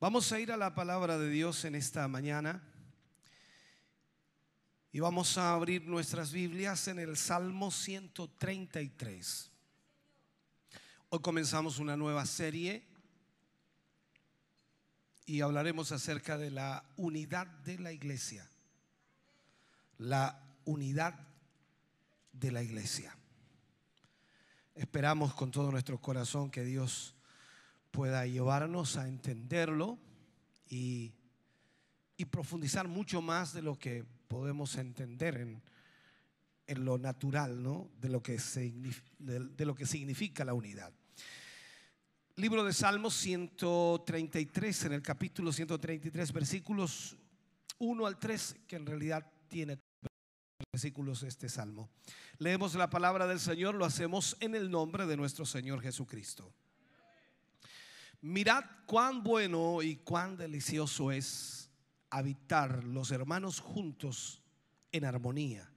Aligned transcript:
Vamos 0.00 0.32
a 0.32 0.40
ir 0.40 0.50
a 0.50 0.56
la 0.56 0.74
palabra 0.74 1.18
de 1.18 1.28
Dios 1.28 1.66
en 1.66 1.74
esta 1.74 2.08
mañana 2.08 2.62
y 4.92 4.98
vamos 4.98 5.36
a 5.36 5.52
abrir 5.52 5.86
nuestras 5.86 6.32
Biblias 6.32 6.88
en 6.88 6.98
el 6.98 7.18
Salmo 7.18 7.70
133. 7.70 9.50
Hoy 11.10 11.18
comenzamos 11.20 11.78
una 11.78 11.98
nueva 11.98 12.24
serie 12.24 12.82
y 15.26 15.42
hablaremos 15.42 15.92
acerca 15.92 16.38
de 16.38 16.50
la 16.50 16.82
unidad 16.96 17.46
de 17.46 17.78
la 17.78 17.92
iglesia. 17.92 18.48
La 19.98 20.42
unidad 20.64 21.28
de 22.32 22.52
la 22.52 22.62
iglesia. 22.62 23.14
Esperamos 24.74 25.34
con 25.34 25.50
todo 25.50 25.70
nuestro 25.70 26.00
corazón 26.00 26.50
que 26.50 26.64
Dios 26.64 27.14
pueda 27.90 28.26
llevarnos 28.26 28.96
a 28.96 29.08
entenderlo 29.08 29.98
y, 30.68 31.12
profundizar 32.30 32.86
mucho 32.86 33.22
más 33.22 33.54
de 33.54 33.62
lo 33.62 33.78
que 33.78 34.04
podemos 34.28 34.76
entender 34.76 35.36
en, 36.66 36.84
lo 36.84 36.98
natural, 36.98 37.62
¿no? 37.62 37.90
de, 38.00 38.10
lo 38.10 38.22
que 38.22 38.38
de 39.18 39.64
lo 39.64 39.74
que 39.74 39.86
significa 39.86 40.44
la 40.44 40.54
unidad. 40.54 40.92
Libro 42.36 42.64
de 42.64 42.72
Salmos 42.72 43.14
133, 43.14 44.84
en 44.84 44.92
el 44.92 45.02
capítulo 45.02 45.52
133, 45.52 46.32
versículos 46.32 47.16
1 47.78 48.06
al 48.06 48.18
3, 48.18 48.56
que 48.66 48.76
en 48.76 48.86
realidad 48.86 49.30
tiene 49.48 49.78
versículos 50.72 51.22
este 51.22 51.48
salmo. 51.48 51.90
Leemos 52.38 52.74
la 52.76 52.88
palabra 52.88 53.26
del 53.26 53.40
Señor, 53.40 53.74
lo 53.74 53.84
hacemos 53.84 54.36
en 54.40 54.54
el 54.54 54.70
nombre 54.70 55.06
de 55.06 55.16
nuestro 55.16 55.44
Señor 55.44 55.82
Jesucristo. 55.82 56.54
Mirad 58.22 58.64
cuán 58.84 59.22
bueno 59.22 59.82
y 59.82 59.96
cuán 59.96 60.36
delicioso 60.36 61.10
es 61.10 61.70
habitar 62.10 62.84
los 62.84 63.10
hermanos 63.12 63.60
juntos 63.60 64.42
en 64.92 65.04
armonía. 65.04 65.70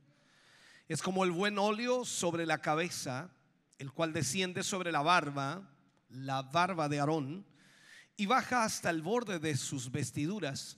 Es 0.90 1.02
como 1.02 1.24
el 1.24 1.32
buen 1.32 1.58
óleo 1.58 2.04
sobre 2.04 2.46
la 2.46 2.60
cabeza, 2.60 3.30
el 3.78 3.92
cual 3.94 4.12
desciende 4.12 4.64
sobre 4.64 4.92
la 4.92 5.02
barba, 5.02 5.70
la 6.10 6.42
barba 6.42 6.90
de 6.90 7.00
Aarón, 7.00 7.46
y 8.18 8.26
baja 8.26 8.64
hasta 8.64 8.90
el 8.90 9.02
borde 9.02 9.40
de 9.40 9.56
sus 9.56 9.92
vestiduras, 9.92 10.78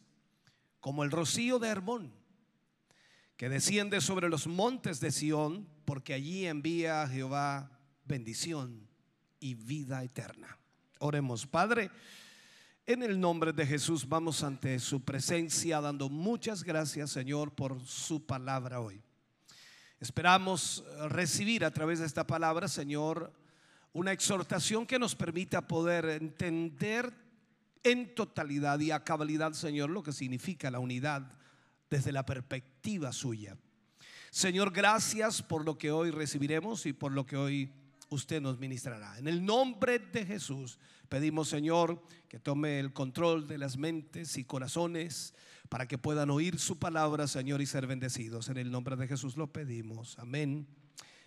como 0.79 1.03
el 1.03 1.11
rocío 1.11 1.57
de 1.57 1.69
Hermón, 1.69 2.13
que 3.37 3.49
desciende 3.49 4.01
sobre 4.01 4.29
los 4.29 4.45
montes 4.45 4.99
de 4.99 5.11
Sión, 5.11 5.67
porque 5.83 6.13
allí 6.13 6.45
envía 6.45 7.07
Jehová 7.07 7.71
bendición 8.05 8.87
y 9.39 9.55
vida 9.55 10.03
eterna. 10.03 10.59
Oremos, 10.99 11.45
Padre. 11.45 11.91
En 12.85 13.03
el 13.03 13.19
nombre 13.19 13.51
de 13.51 13.65
Jesús 13.65 14.07
vamos 14.07 14.43
ante 14.43 14.79
su 14.79 15.03
presencia 15.03 15.81
dando 15.81 16.07
muchas 16.07 16.63
gracias, 16.63 17.09
Señor, 17.09 17.51
por 17.51 17.81
su 17.85 18.25
palabra 18.25 18.79
hoy. 18.79 19.01
Esperamos 19.99 20.83
recibir 21.09 21.65
a 21.65 21.71
través 21.71 21.99
de 21.99 22.05
esta 22.05 22.25
palabra, 22.25 22.67
Señor, 22.67 23.33
una 23.91 24.11
exhortación 24.11 24.85
que 24.85 24.99
nos 24.99 25.15
permita 25.15 25.67
poder 25.67 26.05
entender 26.05 27.13
en 27.83 28.13
totalidad 28.15 28.79
y 28.79 28.91
a 28.91 29.03
cabalidad, 29.03 29.53
Señor, 29.53 29.89
lo 29.89 30.03
que 30.03 30.11
significa 30.11 30.71
la 30.71 30.79
unidad 30.79 31.37
desde 31.89 32.11
la 32.11 32.25
perspectiva 32.25 33.11
suya. 33.11 33.57
Señor, 34.31 34.71
gracias 34.71 35.41
por 35.41 35.65
lo 35.65 35.77
que 35.77 35.91
hoy 35.91 36.11
recibiremos 36.11 36.85
y 36.85 36.93
por 36.93 37.11
lo 37.11 37.25
que 37.25 37.37
hoy 37.37 37.71
usted 38.09 38.41
nos 38.41 38.59
ministrará. 38.59 39.17
En 39.17 39.27
el 39.27 39.45
nombre 39.45 39.99
de 39.99 40.25
Jesús 40.25 40.79
pedimos, 41.09 41.49
Señor, 41.49 42.01
que 42.27 42.39
tome 42.39 42.79
el 42.79 42.93
control 42.93 43.47
de 43.47 43.57
las 43.57 43.77
mentes 43.77 44.37
y 44.37 44.43
corazones 44.43 45.33
para 45.69 45.87
que 45.87 45.97
puedan 45.97 46.29
oír 46.29 46.59
su 46.59 46.77
palabra, 46.77 47.27
Señor, 47.27 47.61
y 47.61 47.65
ser 47.65 47.87
bendecidos. 47.87 48.49
En 48.49 48.57
el 48.57 48.71
nombre 48.71 48.95
de 48.95 49.07
Jesús 49.07 49.37
lo 49.37 49.51
pedimos. 49.51 50.17
Amén 50.19 50.67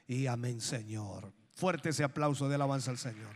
y 0.07 0.27
amén, 0.27 0.61
Señor. 0.61 1.33
Fuerte 1.55 1.91
ese 1.91 2.05
aplauso 2.05 2.49
de 2.49 2.55
alabanza 2.55 2.91
al 2.91 2.99
Señor. 2.99 3.35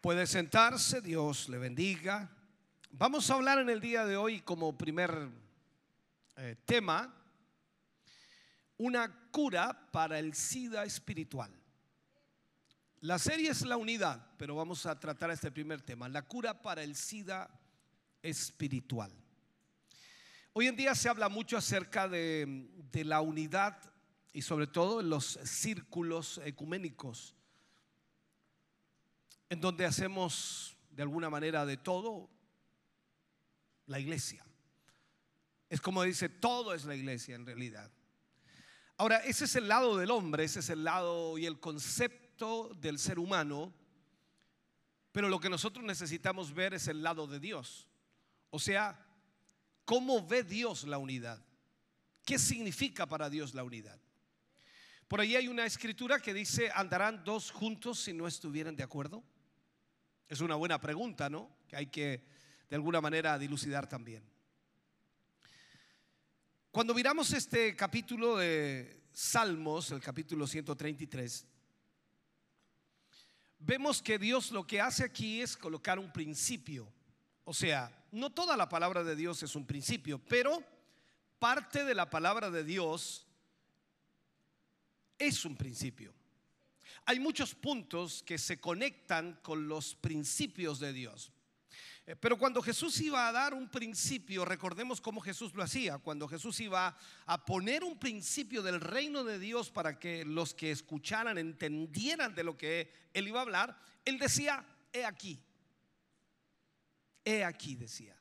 Puede 0.00 0.26
sentarse, 0.26 1.00
Dios 1.00 1.48
le 1.48 1.58
bendiga. 1.58 2.30
Vamos 2.92 3.28
a 3.30 3.34
hablar 3.34 3.58
en 3.58 3.68
el 3.68 3.80
día 3.80 4.06
de 4.06 4.16
hoy 4.16 4.40
como 4.40 4.78
primer 4.78 5.28
eh, 6.36 6.56
tema 6.64 7.15
una 8.78 9.30
cura 9.30 9.88
para 9.90 10.18
el 10.18 10.34
SIDA 10.34 10.84
espiritual. 10.84 11.50
La 13.00 13.18
serie 13.18 13.50
es 13.50 13.62
la 13.62 13.76
unidad, 13.76 14.26
pero 14.36 14.56
vamos 14.56 14.86
a 14.86 14.98
tratar 14.98 15.30
este 15.30 15.50
primer 15.50 15.82
tema, 15.82 16.08
la 16.08 16.22
cura 16.22 16.60
para 16.60 16.82
el 16.82 16.96
SIDA 16.96 17.48
espiritual. 18.22 19.12
Hoy 20.52 20.68
en 20.68 20.76
día 20.76 20.94
se 20.94 21.08
habla 21.08 21.28
mucho 21.28 21.56
acerca 21.56 22.08
de, 22.08 22.70
la 23.04 23.20
unidad 23.20 23.78
y 24.32 24.40
sobre 24.40 24.66
todo 24.66 25.00
en 25.00 25.10
los 25.10 25.38
círculos 25.44 26.40
ecuménicos, 26.44 27.34
en 29.50 29.60
donde 29.60 29.84
hacemos 29.84 30.76
de 30.90 31.02
alguna 31.02 31.28
manera 31.28 31.66
de 31.66 31.76
todo 31.76 32.30
la 33.84 34.00
iglesia. 34.00 34.44
Es 35.68 35.80
como 35.80 36.02
dice, 36.02 36.30
todo 36.30 36.72
es 36.72 36.86
la 36.86 36.94
iglesia 36.94 37.34
en 37.34 37.44
realidad. 37.44 37.92
Ahora, 38.98 39.18
ese 39.18 39.44
es 39.44 39.56
el 39.56 39.68
lado 39.68 39.96
del 39.98 40.10
hombre, 40.10 40.44
ese 40.44 40.60
es 40.60 40.70
el 40.70 40.84
lado 40.84 41.36
y 41.36 41.44
el 41.44 41.60
concepto 41.60 42.74
del 42.80 42.98
ser 42.98 43.18
humano, 43.18 43.74
pero 45.12 45.28
lo 45.28 45.38
que 45.38 45.50
nosotros 45.50 45.84
necesitamos 45.84 46.54
ver 46.54 46.74
es 46.74 46.88
el 46.88 47.02
lado 47.02 47.26
de 47.26 47.38
Dios. 47.38 47.88
O 48.50 48.58
sea, 48.58 48.98
¿cómo 49.84 50.26
ve 50.26 50.44
Dios 50.44 50.84
la 50.84 50.98
unidad? 50.98 51.44
¿Qué 52.24 52.38
significa 52.38 53.06
para 53.06 53.28
Dios 53.28 53.54
la 53.54 53.64
unidad? 53.64 54.00
Por 55.08 55.20
ahí 55.20 55.36
hay 55.36 55.46
una 55.46 55.66
escritura 55.66 56.18
que 56.18 56.34
dice, 56.34 56.70
¿andarán 56.74 57.22
dos 57.22 57.50
juntos 57.50 58.00
si 58.00 58.12
no 58.12 58.26
estuvieran 58.26 58.76
de 58.76 58.82
acuerdo? 58.82 59.22
Es 60.26 60.40
una 60.40 60.56
buena 60.56 60.80
pregunta, 60.80 61.28
¿no? 61.30 61.56
Que 61.68 61.76
hay 61.76 61.86
que 61.86 62.24
de 62.68 62.76
alguna 62.76 63.00
manera 63.00 63.38
dilucidar 63.38 63.88
también. 63.88 64.24
Cuando 66.76 66.92
miramos 66.92 67.32
este 67.32 67.74
capítulo 67.74 68.36
de 68.36 69.04
Salmos, 69.10 69.92
el 69.92 70.02
capítulo 70.02 70.46
133, 70.46 71.46
vemos 73.60 74.02
que 74.02 74.18
Dios 74.18 74.50
lo 74.50 74.66
que 74.66 74.82
hace 74.82 75.02
aquí 75.02 75.40
es 75.40 75.56
colocar 75.56 75.98
un 75.98 76.12
principio. 76.12 76.86
O 77.44 77.54
sea, 77.54 78.06
no 78.12 78.28
toda 78.28 78.58
la 78.58 78.68
palabra 78.68 79.02
de 79.02 79.16
Dios 79.16 79.42
es 79.42 79.56
un 79.56 79.66
principio, 79.66 80.18
pero 80.18 80.62
parte 81.38 81.82
de 81.82 81.94
la 81.94 82.10
palabra 82.10 82.50
de 82.50 82.62
Dios 82.62 83.26
es 85.18 85.46
un 85.46 85.56
principio. 85.56 86.12
Hay 87.06 87.18
muchos 87.18 87.54
puntos 87.54 88.22
que 88.22 88.36
se 88.36 88.60
conectan 88.60 89.40
con 89.40 89.66
los 89.66 89.94
principios 89.94 90.78
de 90.78 90.92
Dios. 90.92 91.32
Eh, 92.06 92.14
pero 92.14 92.38
cuando 92.38 92.62
Jesús 92.62 93.00
iba 93.00 93.26
a 93.26 93.32
dar 93.32 93.52
un 93.52 93.68
principio, 93.68 94.44
recordemos 94.44 95.00
cómo 95.00 95.20
Jesús 95.20 95.52
lo 95.54 95.62
hacía, 95.64 95.98
cuando 95.98 96.28
Jesús 96.28 96.60
iba 96.60 96.96
a 97.26 97.44
poner 97.44 97.82
un 97.82 97.98
principio 97.98 98.62
del 98.62 98.80
reino 98.80 99.24
de 99.24 99.40
Dios 99.40 99.70
para 99.70 99.98
que 99.98 100.24
los 100.24 100.54
que 100.54 100.70
escucharan 100.70 101.36
entendieran 101.36 102.34
de 102.34 102.44
lo 102.44 102.56
que 102.56 102.92
él 103.12 103.26
iba 103.26 103.40
a 103.40 103.42
hablar, 103.42 103.76
él 104.04 104.18
decía, 104.18 104.64
he 104.92 105.04
aquí, 105.04 105.42
he 107.24 107.42
aquí, 107.42 107.74
decía. 107.74 108.16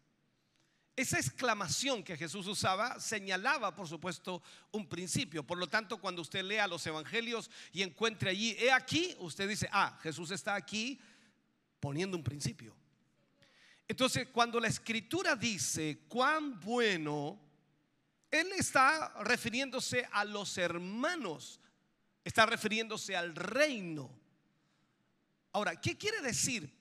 Esa 0.96 1.20
exclamación 1.20 2.04
que 2.04 2.18
Jesús 2.18 2.48
usaba 2.48 3.00
señalaba, 3.02 3.76
por 3.76 3.88
supuesto, 3.88 4.42
un 4.72 4.88
principio. 4.88 5.46
Por 5.46 5.58
lo 5.58 5.68
tanto, 5.68 6.00
cuando 6.00 6.22
usted 6.22 6.42
lea 6.42 6.68
los 6.68 6.88
evangelios 6.88 7.52
y 7.74 7.84
encuentre 7.84 8.30
allí, 8.32 8.56
he 8.58 8.72
aquí, 8.72 9.14
usted 9.20 9.48
dice, 9.48 9.68
ah, 9.74 10.00
Jesús 10.02 10.32
está 10.32 10.56
aquí 10.56 11.00
poniendo 11.82 12.16
un 12.16 12.24
principio. 12.24 12.76
Entonces, 13.88 14.28
cuando 14.30 14.60
la 14.60 14.68
escritura 14.68 15.36
dice 15.36 16.06
cuán 16.08 16.60
bueno, 16.60 17.40
Él 18.32 18.52
está 18.58 19.22
refiriéndose 19.24 20.08
a 20.12 20.26
los 20.26 20.58
hermanos, 20.58 21.60
está 22.24 22.46
refiriéndose 22.46 23.16
al 23.16 23.36
reino. 23.36 24.10
Ahora, 25.54 25.80
¿qué 25.80 25.98
quiere 25.98 26.22
decir 26.22 26.74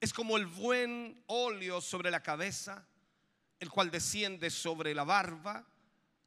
Es 0.00 0.12
como 0.12 0.36
el 0.36 0.46
buen 0.46 1.22
óleo 1.26 1.80
sobre 1.80 2.10
la 2.10 2.22
cabeza, 2.22 2.86
el 3.58 3.70
cual 3.70 3.90
desciende 3.90 4.50
sobre 4.50 4.94
la 4.94 5.04
barba, 5.04 5.66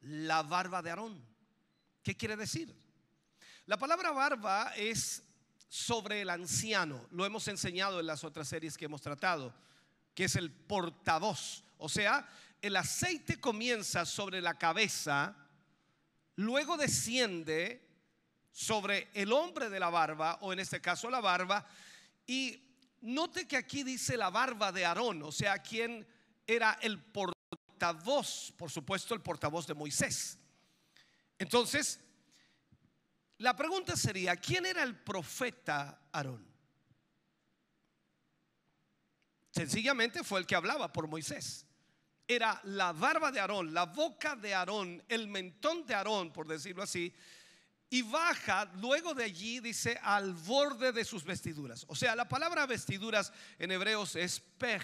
la 0.02 0.42
barba 0.42 0.82
de 0.82 0.90
Aarón. 0.90 1.24
¿Qué 2.02 2.18
quiere 2.18 2.36
decir? 2.36 2.76
La 3.66 3.78
palabra 3.78 4.12
barba 4.12 4.74
es 4.76 5.24
sobre 5.70 6.22
el 6.22 6.32
anciano. 6.32 7.08
Lo 7.12 7.26
hemos 7.26 7.48
enseñado 7.48 8.00
en 8.00 8.08
las 8.08 8.24
otras 8.24 8.48
series 8.48 8.76
que 8.76 8.86
hemos 8.86 9.02
tratado, 9.02 9.54
que 10.16 10.26
es 10.26 10.36
el 10.36 10.52
portavoz. 10.52 11.64
O 11.78 11.88
sea, 11.88 12.28
el 12.62 12.76
aceite 12.76 13.40
comienza 13.40 14.06
sobre 14.06 14.42
la 14.42 14.58
cabeza, 14.58 15.38
luego 16.36 16.76
desciende 16.76 17.88
sobre 18.52 19.10
el 19.14 19.32
hombre 19.32 19.70
de 19.70 19.80
la 19.80 19.90
barba, 19.90 20.40
o 20.42 20.52
en 20.52 20.60
este 20.60 20.82
caso 20.82 21.10
la 21.10 21.22
barba, 21.22 21.66
y 22.26 22.62
note 23.02 23.48
que 23.48 23.56
aquí 23.56 23.84
dice 23.84 24.18
la 24.18 24.30
barba 24.32 24.72
de 24.72 24.86
Aarón, 24.86 25.22
o 25.24 25.32
sea, 25.32 25.60
quien 25.60 26.06
era 26.46 26.80
el 26.82 27.00
portavoz, 27.00 28.52
por 28.58 28.72
supuesto, 28.72 29.14
el 29.14 29.22
portavoz 29.22 29.68
de 29.68 29.76
Moisés. 29.76 30.38
Entonces, 31.38 32.00
la 33.40 33.56
pregunta 33.56 33.96
sería, 33.96 34.36
¿quién 34.36 34.66
era 34.66 34.84
el 34.84 34.98
profeta 34.98 36.02
Aarón? 36.12 36.46
Sencillamente 39.52 40.24
fue 40.24 40.42
el 40.42 40.46
que 40.46 40.56
hablaba 40.56 40.92
por 40.92 41.08
Moisés. 41.08 41.66
Era 42.28 42.60
la 42.66 42.92
barba 42.92 43.32
de 43.32 43.40
Aarón, 43.40 43.74
la 43.74 43.86
boca 43.86 44.36
de 44.36 44.54
Aarón, 44.54 45.04
el 45.08 45.28
mentón 45.28 45.86
de 45.86 45.96
Aarón, 45.96 46.32
por 46.32 46.48
decirlo 46.48 46.84
así, 46.84 47.14
y 47.90 48.02
baja 48.04 48.66
luego 48.76 49.16
de 49.16 49.24
allí, 49.24 49.62
dice, 49.62 49.98
al 50.04 50.34
borde 50.34 50.92
de 50.92 51.06
sus 51.06 51.24
vestiduras. 51.24 51.86
O 51.88 51.96
sea, 51.96 52.16
la 52.16 52.28
palabra 52.28 52.68
vestiduras 52.68 53.34
en 53.58 53.72
hebreos 53.72 54.16
es 54.16 54.40
pej, 54.40 54.84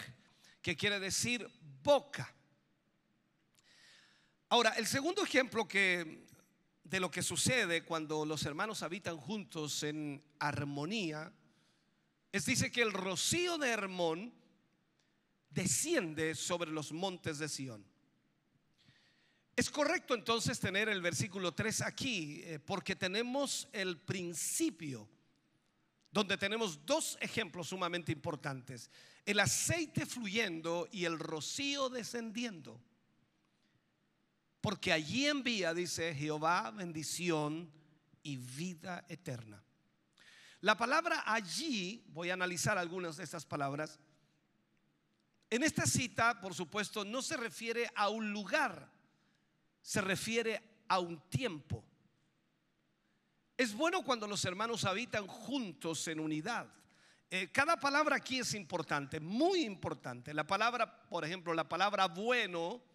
que 0.61 0.75
quiere 0.75 0.99
decir 0.99 1.47
boca. 1.83 2.33
Ahora, 4.49 4.71
el 4.71 4.87
segundo 4.87 5.23
ejemplo 5.23 5.67
que 5.67 6.25
de 6.85 6.99
lo 6.99 7.09
que 7.09 7.23
sucede 7.23 7.83
cuando 7.83 8.25
los 8.25 8.45
hermanos 8.45 8.83
habitan 8.83 9.17
juntos 9.17 9.81
en 9.83 10.23
armonía 10.39 11.33
es 12.31 12.45
dice 12.45 12.71
que 12.71 12.83
el 12.83 12.93
rocío 12.93 13.57
de 13.57 13.69
Hermón 13.69 14.33
desciende 15.49 16.35
sobre 16.35 16.69
los 16.69 16.91
montes 16.91 17.39
de 17.39 17.49
Sión. 17.49 17.85
Es 19.55 19.69
correcto 19.69 20.13
entonces 20.13 20.59
tener 20.59 20.89
el 20.89 21.01
versículo 21.01 21.53
3 21.53 21.81
aquí, 21.81 22.41
eh, 22.43 22.59
porque 22.59 22.95
tenemos 22.95 23.67
el 23.71 23.97
principio, 23.97 25.07
donde 26.11 26.37
tenemos 26.37 26.85
dos 26.85 27.17
ejemplos 27.21 27.69
sumamente 27.69 28.11
importantes, 28.11 28.91
el 29.25 29.39
aceite 29.39 30.05
fluyendo 30.05 30.87
y 30.91 31.05
el 31.05 31.17
rocío 31.17 31.89
descendiendo. 31.89 32.79
Porque 34.65 34.91
allí 34.91 35.27
envía, 35.27 35.75
dice 35.75 36.15
Jehová, 36.15 36.71
bendición 36.71 37.71
y 38.23 38.35
vida 38.35 39.05
eterna. 39.07 39.63
La 40.61 40.75
palabra 40.75 41.21
allí, 41.23 42.03
voy 42.07 42.31
a 42.31 42.33
analizar 42.33 42.75
algunas 42.75 43.17
de 43.17 43.25
estas 43.25 43.45
palabras, 43.45 43.99
en 45.51 45.61
esta 45.61 45.85
cita, 45.85 46.41
por 46.41 46.55
supuesto, 46.55 47.05
no 47.05 47.21
se 47.21 47.37
refiere 47.37 47.91
a 47.93 48.09
un 48.09 48.31
lugar, 48.31 48.91
se 49.83 50.01
refiere 50.01 50.59
a 50.87 50.97
un 50.97 51.19
tiempo. 51.29 51.85
Es 53.55 53.71
bueno 53.71 54.01
cuando 54.01 54.25
los 54.25 54.43
hermanos 54.45 54.83
habitan 54.83 55.27
juntos 55.27 56.07
en 56.07 56.19
unidad. 56.19 56.67
Eh, 57.29 57.51
cada 57.51 57.79
palabra 57.79 58.15
aquí 58.15 58.39
es 58.39 58.55
importante, 58.55 59.19
muy 59.19 59.63
importante. 59.63 60.33
La 60.33 60.47
palabra, 60.47 61.07
por 61.07 61.23
ejemplo, 61.23 61.53
la 61.53 61.69
palabra 61.69 62.07
bueno 62.07 62.94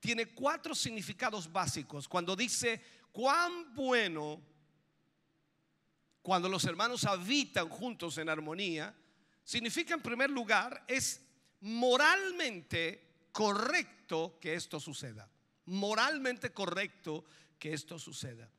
tiene 0.00 0.26
cuatro 0.26 0.74
significados 0.74 1.50
básicos. 1.50 2.08
Cuando 2.08 2.36
dice 2.36 2.82
cuán 3.12 3.74
bueno, 3.74 4.40
cuando 6.22 6.48
los 6.48 6.64
hermanos 6.64 7.04
habitan 7.04 7.68
juntos 7.68 8.18
en 8.18 8.28
armonía, 8.28 8.94
significa 9.44 9.94
en 9.94 10.02
primer 10.02 10.30
lugar, 10.30 10.84
es 10.86 11.22
moralmente 11.60 13.28
correcto 13.32 14.38
que 14.40 14.54
esto 14.54 14.78
suceda 14.78 15.28
moralmente 15.68 16.50
correcto 16.52 17.24
que 17.58 17.72
esto 17.72 17.98
suceda. 17.98 18.50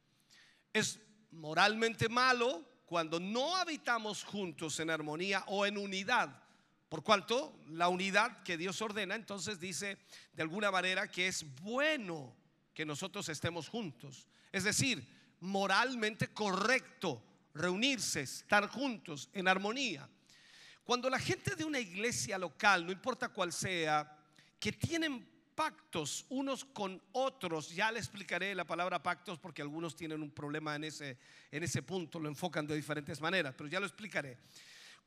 Es 0.72 1.00
moralmente 1.32 2.08
malo 2.08 2.64
cuando 2.86 3.20
no 3.20 3.56
habitamos 3.56 4.24
juntos 4.24 4.80
en 4.80 4.90
armonía 4.90 5.44
o 5.48 5.66
en 5.66 5.78
unidad. 5.78 6.44
Por 6.90 7.04
cuanto 7.04 7.62
la 7.70 7.88
unidad 7.88 8.42
que 8.42 8.58
Dios 8.58 8.82
ordena, 8.82 9.16
entonces 9.16 9.60
dice 9.60 10.00
de 10.34 10.42
alguna 10.42 10.72
manera 10.72 11.08
que 11.08 11.28
es 11.28 11.46
bueno 11.62 12.36
que 12.74 12.86
nosotros 12.86 13.30
estemos 13.30 13.70
juntos. 13.70 14.28
Es 14.52 14.64
decir, 14.64 15.08
moralmente 15.40 16.30
correcto 16.30 17.24
reunirse, 17.54 18.22
estar 18.22 18.68
juntos 18.68 19.30
en 19.34 19.48
armonía. 19.48 20.10
Cuando 20.84 21.10
la 21.10 21.20
gente 21.20 21.56
de 21.56 21.64
una 21.64 21.80
iglesia 21.80 22.40
local, 22.40 22.86
no 22.86 22.92
importa 22.92 23.30
cuál 23.30 23.54
sea, 23.54 24.18
que 24.60 24.72
tienen 24.72 25.28
pactos 25.54 26.26
unos 26.30 26.64
con 26.64 27.02
otros. 27.12 27.70
Ya 27.76 27.92
le 27.92 28.00
explicaré 28.00 28.56
la 28.56 28.66
palabra 28.66 29.04
pactos 29.04 29.38
porque 29.38 29.62
algunos 29.62 29.96
tienen 29.96 30.24
un 30.24 30.32
problema 30.32 30.76
en 30.76 30.86
ese, 30.86 31.18
en 31.52 31.64
ese 31.64 31.84
punto, 31.84 32.18
lo 32.18 32.30
enfocan 32.30 32.66
de 32.66 32.76
diferentes 32.76 33.20
maneras, 33.22 33.54
pero 33.58 33.70
ya 33.70 33.80
lo 33.80 33.86
explicaré. 33.86 34.38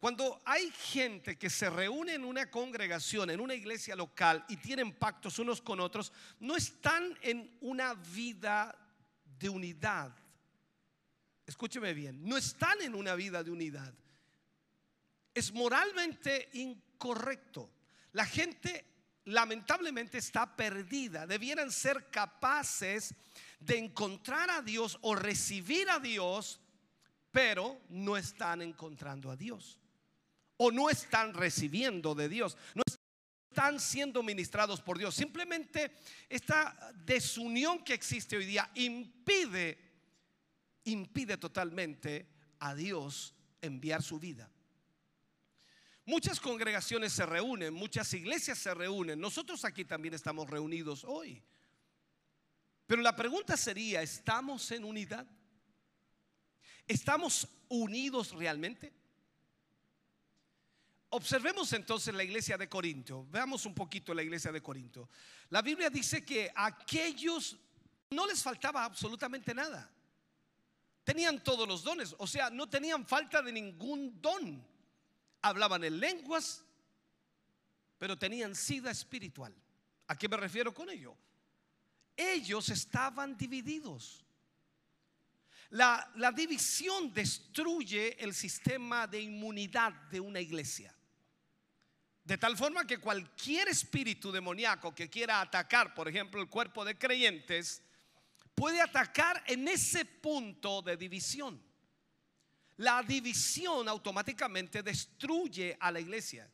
Cuando 0.02 0.43
hay 0.44 0.69
gente 0.72 1.38
que 1.38 1.49
se 1.49 1.70
reúne 1.70 2.14
en 2.14 2.25
una 2.25 2.50
congregación, 2.50 3.31
en 3.31 3.38
una 3.38 3.54
iglesia 3.54 3.94
local 3.94 4.44
y 4.49 4.56
tienen 4.56 4.94
pactos 4.94 5.38
unos 5.38 5.62
con 5.62 5.78
otros, 5.78 6.12
no 6.40 6.56
están 6.56 7.16
en 7.22 7.56
una 7.60 7.94
vida 7.94 8.76
de 9.38 9.49
unidad. 9.49 10.12
Escúcheme 11.46 11.94
bien, 11.94 12.20
no 12.28 12.37
están 12.37 12.82
en 12.82 12.96
una 12.96 13.14
vida 13.14 13.44
de 13.44 13.52
unidad. 13.52 13.94
Es 15.32 15.52
moralmente 15.52 16.48
incorrecto. 16.55 17.70
La 18.10 18.26
gente 18.26 18.84
lamentablemente 19.26 20.19
está 20.19 20.56
perdida. 20.56 21.28
Debieran 21.28 21.70
ser 21.70 22.10
capaces 22.10 23.14
de 23.60 23.78
encontrar 23.78 24.50
a 24.50 24.62
Dios 24.62 24.98
o 25.02 25.14
recibir 25.14 25.88
a 25.88 26.00
Dios, 26.00 26.58
pero 27.31 27.81
no 27.88 28.16
están 28.16 28.62
encontrando 28.62 29.31
a 29.31 29.37
Dios. 29.37 29.78
O 30.64 30.70
no 30.70 30.88
están 30.88 31.34
recibiendo 31.34 32.14
de 32.14 32.28
Dios. 32.28 32.56
No 32.76 32.84
están 33.50 33.81
siendo 33.81 34.22
ministrados 34.22 34.81
por 34.81 34.96
Dios. 34.96 35.12
Simplemente 35.12 35.90
esta 36.28 36.92
desunión 37.04 37.82
que 37.82 37.94
existe 37.94 38.36
hoy 38.36 38.46
día 38.46 38.70
impide, 38.76 39.76
impide 40.84 41.36
totalmente 41.36 42.28
a 42.60 42.76
Dios 42.76 43.34
enviar 43.60 44.04
su 44.04 44.20
vida. 44.20 44.48
Muchas 46.04 46.38
congregaciones 46.38 47.12
se 47.12 47.26
reúnen, 47.26 47.74
muchas 47.74 48.14
iglesias 48.14 48.56
se 48.58 48.72
reúnen. 48.72 49.19
Nosotros 49.19 49.64
aquí 49.64 49.84
también 49.84 50.14
estamos 50.14 50.48
reunidos 50.48 51.02
hoy. 51.02 51.42
Pero 52.86 53.02
la 53.02 53.16
pregunta 53.16 53.56
sería, 53.56 54.00
¿estamos 54.00 54.70
en 54.70 54.84
unidad? 54.84 55.26
¿Estamos 56.86 57.48
unidos 57.69 58.31
realmente? 58.31 59.01
Observemos 61.14 61.72
entonces 61.72 62.14
la 62.14 62.24
iglesia 62.24 62.56
de 62.56 62.69
Corinto. 62.69 63.26
Veamos 63.31 63.66
un 63.66 63.74
poquito 63.74 64.14
la 64.14 64.22
iglesia 64.22 64.50
de 64.50 64.62
Corinto. 64.62 65.08
La 65.50 65.60
Biblia 65.60 65.90
dice 65.90 66.24
que 66.24 66.50
a 66.54 66.66
aquellos 66.66 67.56
no 68.10 68.26
les 68.26 68.42
faltaba 68.42 68.84
absolutamente 68.84 69.54
nada. 69.54 69.90
Tenían 71.04 71.42
todos 71.42 71.66
los 71.69 71.82
dones, 71.82 72.14
o 72.19 72.26
sea, 72.26 72.48
no 72.48 72.69
tenían 72.69 73.06
falta 73.06 73.42
de 73.42 73.52
ningún 73.52 74.20
don 74.22 74.72
hablaban 75.42 75.82
en 75.84 75.98
lenguas, 75.98 76.64
pero 77.98 78.16
tenían 78.16 78.54
sida 78.54 78.90
espiritual. 78.90 79.54
¿A 80.06 80.16
qué 80.16 80.28
me 80.28 80.36
refiero 80.36 80.72
con 80.72 80.88
ello? 80.88 81.16
Ellos 82.16 82.69
estaban 82.69 83.36
divididos. 83.36 84.24
La, 85.70 86.10
la, 86.16 86.31
división 86.32 87.12
destruye 87.12 88.22
el 88.22 88.34
sistema 88.34 89.06
de 89.06 89.22
inmunidad 89.22 89.92
de 90.10 90.20
una 90.20 90.38
iglesia. 90.40 90.94
De 92.24 92.38
tal 92.38 92.56
forma 92.56 92.86
que 92.86 92.98
cualquier 92.98 93.69
espíritu 93.69 94.31
demoníaco 94.31 94.94
que 94.94 95.10
quiera 95.10 95.41
atacar, 95.41 95.94
por 95.94 96.08
ejemplo, 96.08 96.41
el 96.41 96.48
cuerpo 96.48 96.84
de 96.84 96.96
creyentes, 96.96 97.82
puede 98.55 98.81
atacar 98.81 99.43
en 99.46 99.67
ese 99.67 100.05
punto 100.05 100.82
de 100.82 100.96
división 100.96 101.60
la 102.82 103.02
división 103.02 103.88
automáticamente 103.88 104.82
destruye 104.82 105.76
a 105.79 105.91
la 105.91 106.00
iglesia. 106.00 106.50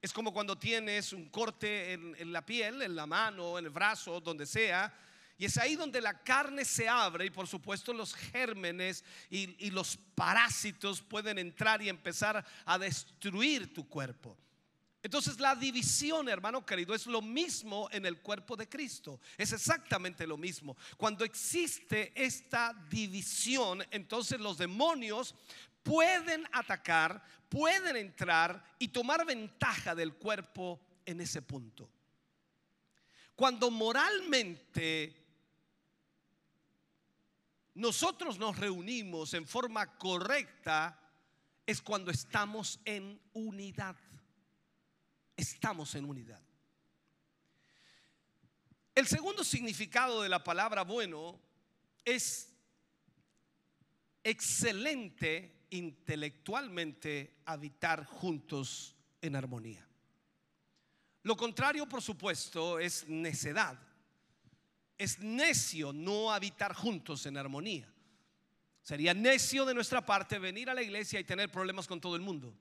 Es 0.00 0.12
como 0.12 0.32
cuando 0.32 0.58
tienes 0.58 1.12
un 1.12 1.28
corte 1.28 1.92
en, 1.92 2.32
la 2.32 2.44
piel, 2.44 2.82
en 2.82 2.94
la 2.94 3.06
mano, 3.06 3.58
en 3.58 3.64
el 3.64 3.70
brazo, 3.70 4.20
donde 4.20 4.46
sea, 4.46 4.92
Y 5.36 5.46
es 5.46 5.58
ahí 5.58 5.74
donde 5.74 6.00
la 6.00 6.22
carne 6.22 6.64
se 6.64 6.88
abre 6.88 7.26
y 7.26 7.30
por 7.30 7.48
supuesto 7.48 7.92
los 7.92 8.14
gérmenes 8.14 9.04
y, 9.28 9.70
los 9.70 9.98
parásitos 10.14 11.02
pueden 11.02 11.38
entrar 11.38 11.82
y 11.82 11.88
empezar 11.88 12.44
a 12.64 12.78
destruir 12.78 13.74
tu 13.74 13.88
cuerpo. 13.88 14.38
Entonces 15.04 15.38
la 15.38 15.54
división, 15.54 16.30
hermano 16.30 16.64
querido, 16.64 16.94
es 16.94 17.06
lo 17.06 17.20
mismo 17.20 17.90
en 17.92 18.06
el 18.06 18.22
cuerpo 18.22 18.56
de 18.56 18.70
Cristo. 18.70 19.20
Es 19.36 19.52
exactamente 19.52 20.26
lo 20.26 20.38
mismo. 20.38 20.78
Cuando 20.96 21.26
existe 21.26 22.10
esta 22.16 22.74
división, 22.88 23.84
entonces 23.90 24.40
los 24.40 24.56
demonios 24.56 25.34
pueden 25.82 26.48
atacar, 26.52 27.22
pueden 27.50 27.96
entrar 27.96 28.64
y 28.78 28.88
tomar 28.88 29.26
ventaja 29.26 29.94
del 29.94 30.14
cuerpo 30.14 30.80
en 31.04 31.20
ese 31.20 31.42
punto. 31.42 31.90
Cuando 33.36 33.70
moralmente 33.70 35.14
nosotros 37.74 38.38
nos 38.38 38.56
reunimos 38.56 39.34
en 39.34 39.46
forma 39.46 39.98
correcta, 39.98 40.98
es 41.66 41.82
cuando 41.82 42.10
estamos 42.10 42.80
en 42.86 43.20
unidad. 43.34 43.96
Estamos 45.36 45.94
en 45.94 46.04
unidad. 46.04 46.40
El 48.94 49.06
segundo 49.06 49.42
significado 49.42 50.22
de 50.22 50.28
la 50.28 50.44
palabra 50.44 50.82
bueno 50.82 51.40
es 52.04 52.52
excelente 54.22 55.66
intelectualmente 55.70 57.34
habitar 57.44 58.04
juntos 58.04 58.94
en 59.20 59.34
armonía. 59.34 59.84
Lo 61.24 61.36
contrario, 61.36 61.88
por 61.88 62.02
supuesto, 62.02 62.78
es 62.78 63.08
necedad. 63.08 63.78
Es 64.96 65.18
necio 65.18 65.92
no 65.92 66.30
habitar 66.30 66.74
juntos 66.74 67.26
en 67.26 67.36
armonía. 67.36 67.92
Sería 68.82 69.14
necio 69.14 69.64
de 69.64 69.74
nuestra 69.74 70.04
parte 70.04 70.38
venir 70.38 70.70
a 70.70 70.74
la 70.74 70.82
iglesia 70.82 71.18
y 71.18 71.24
tener 71.24 71.50
problemas 71.50 71.88
con 71.88 72.00
todo 72.00 72.14
el 72.14 72.22
mundo. 72.22 72.54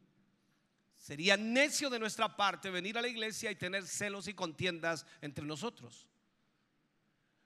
Sería 1.04 1.36
necio 1.36 1.90
de 1.90 2.00
nuestra 2.00 2.34
parte 2.34 2.70
venir 2.70 2.98
a 2.98 3.02
la 3.02 3.10
iglesia 3.10 3.52
y 3.52 3.56
tener 3.56 3.86
celos 3.86 4.30
y 4.30 4.34
contiendas 4.34 5.06
entre 5.20 5.44
nosotros. 5.44 6.08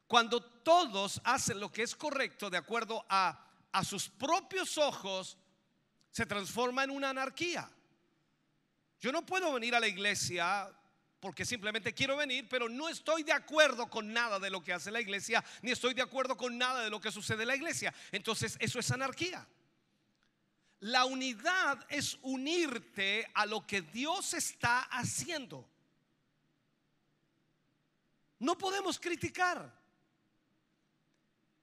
Cuando 0.06 0.40
todos 0.40 1.20
hacen 1.24 1.60
lo 1.60 1.72
que 1.72 1.82
es 1.82 1.96
correcto 1.96 2.52
de 2.52 2.58
acuerdo 2.58 3.04
a, 3.10 3.50
a 3.72 3.84
sus 3.84 4.10
propios 4.10 4.78
ojos, 4.78 5.40
se 6.12 6.28
transforma 6.28 6.84
en 6.84 6.92
una 6.92 7.10
anarquía. 7.10 7.68
Yo 9.00 9.12
no 9.12 9.26
puedo 9.26 9.52
venir 9.52 9.74
a 9.74 9.80
la 9.80 9.88
iglesia 9.88 10.72
porque 11.20 11.44
simplemente 11.44 11.96
quiero 11.96 12.16
venir, 12.16 12.48
pero 12.48 12.70
no 12.70 12.88
estoy 12.90 13.24
de 13.24 13.34
acuerdo 13.34 13.90
con 13.90 14.14
nada 14.14 14.38
de 14.38 14.52
lo 14.52 14.64
que 14.64 14.72
hace 14.72 14.92
la 14.92 15.02
iglesia, 15.02 15.44
ni 15.64 15.72
estoy 15.72 15.96
de 15.96 16.04
acuerdo 16.04 16.38
con 16.38 16.60
nada 16.60 16.84
de 16.84 16.92
lo 16.92 17.02
que 17.02 17.12
sucede 17.12 17.42
en 17.42 17.48
la 17.48 17.56
iglesia. 17.56 17.92
Entonces 18.12 18.56
eso 18.60 18.78
es 18.78 18.92
anarquía. 18.92 19.48
La 20.82 21.06
unidad 21.06 21.86
es 21.90 22.18
unirte 22.22 23.30
a 23.34 23.46
lo 23.46 23.66
que 23.66 23.82
Dios 23.82 24.34
está 24.34 24.82
haciendo. 24.84 25.68
No 28.40 28.58
podemos 28.58 29.00
criticar. 29.00 29.76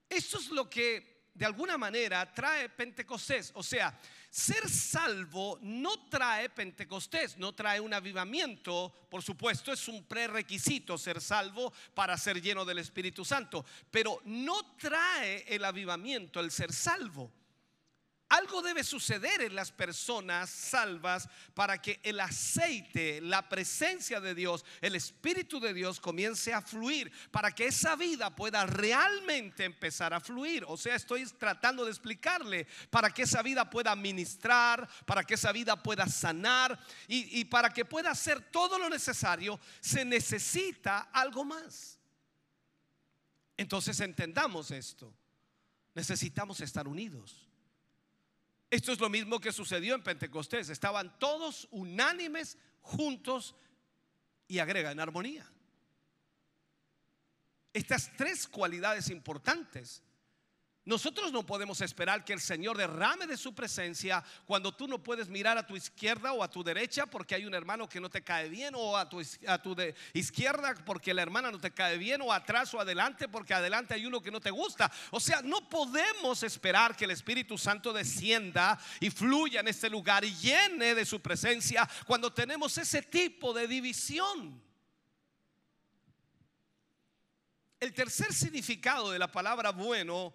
Eso 0.08 0.38
es 0.38 0.48
lo 0.50 0.68
que 0.68 1.28
de 1.32 1.44
alguna 1.44 1.78
manera 1.78 2.32
trae 2.32 2.68
Pentecostés. 2.68 3.52
O 3.54 3.62
sea, 3.62 3.98
ser 4.30 4.68
salvo 4.68 5.58
no 5.62 6.08
trae 6.08 6.50
Pentecostés, 6.50 7.36
no 7.36 7.54
trae 7.54 7.78
un 7.78 7.94
avivamiento. 7.94 8.92
Por 9.08 9.22
supuesto, 9.22 9.72
es 9.72 9.86
un 9.86 10.04
prerequisito 10.04 10.98
ser 10.98 11.20
salvo 11.20 11.72
para 11.94 12.18
ser 12.18 12.42
lleno 12.42 12.64
del 12.64 12.78
Espíritu 12.78 13.24
Santo. 13.24 13.64
Pero 13.92 14.20
no 14.24 14.74
trae 14.76 15.44
el 15.54 15.64
avivamiento 15.64 16.40
el 16.40 16.50
ser 16.50 16.72
salvo. 16.72 17.30
Algo 18.28 18.62
debe 18.62 18.82
suceder 18.82 19.42
en 19.42 19.54
las 19.54 19.70
personas 19.70 20.48
salvas 20.48 21.28
para 21.52 21.80
que 21.80 22.00
el 22.02 22.18
aceite, 22.20 23.20
la 23.20 23.48
presencia 23.48 24.18
de 24.18 24.34
Dios, 24.34 24.64
el 24.80 24.96
Espíritu 24.96 25.60
de 25.60 25.74
Dios 25.74 26.00
comience 26.00 26.52
a 26.52 26.62
fluir, 26.62 27.12
para 27.30 27.52
que 27.52 27.66
esa 27.66 27.96
vida 27.96 28.34
pueda 28.34 28.64
realmente 28.64 29.64
empezar 29.64 30.14
a 30.14 30.20
fluir. 30.20 30.64
O 30.66 30.76
sea, 30.76 30.96
estoy 30.96 31.24
tratando 31.26 31.84
de 31.84 31.90
explicarle, 31.90 32.66
para 32.90 33.10
que 33.10 33.22
esa 33.22 33.42
vida 33.42 33.68
pueda 33.68 33.94
ministrar, 33.94 34.88
para 35.04 35.22
que 35.22 35.34
esa 35.34 35.52
vida 35.52 35.80
pueda 35.82 36.06
sanar 36.08 36.78
y, 37.06 37.40
y 37.40 37.44
para 37.44 37.70
que 37.70 37.84
pueda 37.84 38.10
hacer 38.10 38.40
todo 38.50 38.78
lo 38.78 38.88
necesario, 38.88 39.60
se 39.80 40.04
necesita 40.04 41.10
algo 41.12 41.44
más. 41.44 42.00
Entonces 43.56 44.00
entendamos 44.00 44.70
esto. 44.70 45.14
Necesitamos 45.94 46.60
estar 46.60 46.88
unidos. 46.88 47.48
Esto 48.74 48.90
es 48.90 48.98
lo 48.98 49.08
mismo 49.08 49.38
que 49.38 49.52
sucedió 49.52 49.94
en 49.94 50.02
Pentecostés. 50.02 50.68
Estaban 50.68 51.16
todos 51.20 51.68
unánimes, 51.70 52.58
juntos 52.80 53.54
y 54.48 54.58
agrega 54.58 54.90
en 54.90 54.98
armonía. 54.98 55.48
Estas 57.72 58.10
tres 58.16 58.48
cualidades 58.48 59.10
importantes 59.10 60.02
nosotros 60.86 61.32
no 61.32 61.46
podemos 61.46 61.80
esperar 61.80 62.26
que 62.26 62.34
el 62.34 62.40
Señor 62.40 62.76
derrame 62.76 63.26
de 63.26 63.38
su 63.38 63.54
presencia 63.54 64.22
cuando 64.44 64.70
tú 64.70 64.86
no 64.86 65.02
puedes 65.02 65.28
mirar 65.28 65.56
a 65.56 65.66
tu 65.66 65.76
izquierda 65.76 66.34
o 66.34 66.42
a 66.42 66.50
tu 66.50 66.62
derecha 66.62 67.06
porque 67.06 67.34
hay 67.34 67.46
un 67.46 67.54
hermano 67.54 67.88
que 67.88 68.00
no 68.00 68.10
te 68.10 68.22
cae 68.22 68.50
bien 68.50 68.74
o 68.76 68.94
a 68.94 69.08
tu, 69.08 69.22
a 69.46 69.62
tu 69.62 69.74
izquierda 70.12 70.74
porque 70.84 71.14
la 71.14 71.22
hermana 71.22 71.50
no 71.50 71.58
te 71.58 71.70
cae 71.70 71.96
bien 71.96 72.20
o 72.20 72.30
atrás 72.30 72.74
o 72.74 72.80
adelante 72.80 73.28
porque 73.28 73.54
adelante 73.54 73.94
hay 73.94 74.04
uno 74.04 74.20
que 74.20 74.30
no 74.30 74.40
te 74.40 74.50
gusta. 74.50 74.92
O 75.10 75.20
sea, 75.20 75.40
no 75.40 75.66
podemos 75.70 76.42
esperar 76.42 76.94
que 76.94 77.06
el 77.06 77.12
Espíritu 77.12 77.56
Santo 77.56 77.90
descienda 77.90 78.78
y 79.00 79.08
fluya 79.08 79.60
en 79.60 79.68
este 79.68 79.88
lugar 79.88 80.22
y 80.22 80.34
llene 80.34 80.94
de 80.94 81.06
su 81.06 81.18
presencia 81.20 81.88
cuando 82.06 82.30
tenemos 82.30 82.76
ese 82.76 83.00
tipo 83.00 83.54
de 83.54 83.66
división. 83.66 84.62
El 87.80 87.94
tercer 87.94 88.34
significado 88.34 89.10
de 89.10 89.18
la 89.18 89.32
palabra 89.32 89.70
bueno 89.70 90.34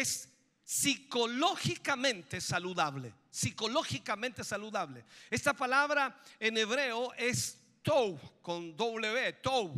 es 0.00 0.28
psicológicamente 0.64 2.40
saludable. 2.40 3.14
Psicológicamente 3.30 4.44
saludable. 4.44 5.04
Esta 5.30 5.52
palabra 5.54 6.20
en 6.40 6.58
hebreo 6.58 7.12
es 7.14 7.58
tou, 7.82 8.18
con 8.42 8.76
W, 8.76 9.32
tou. 9.34 9.72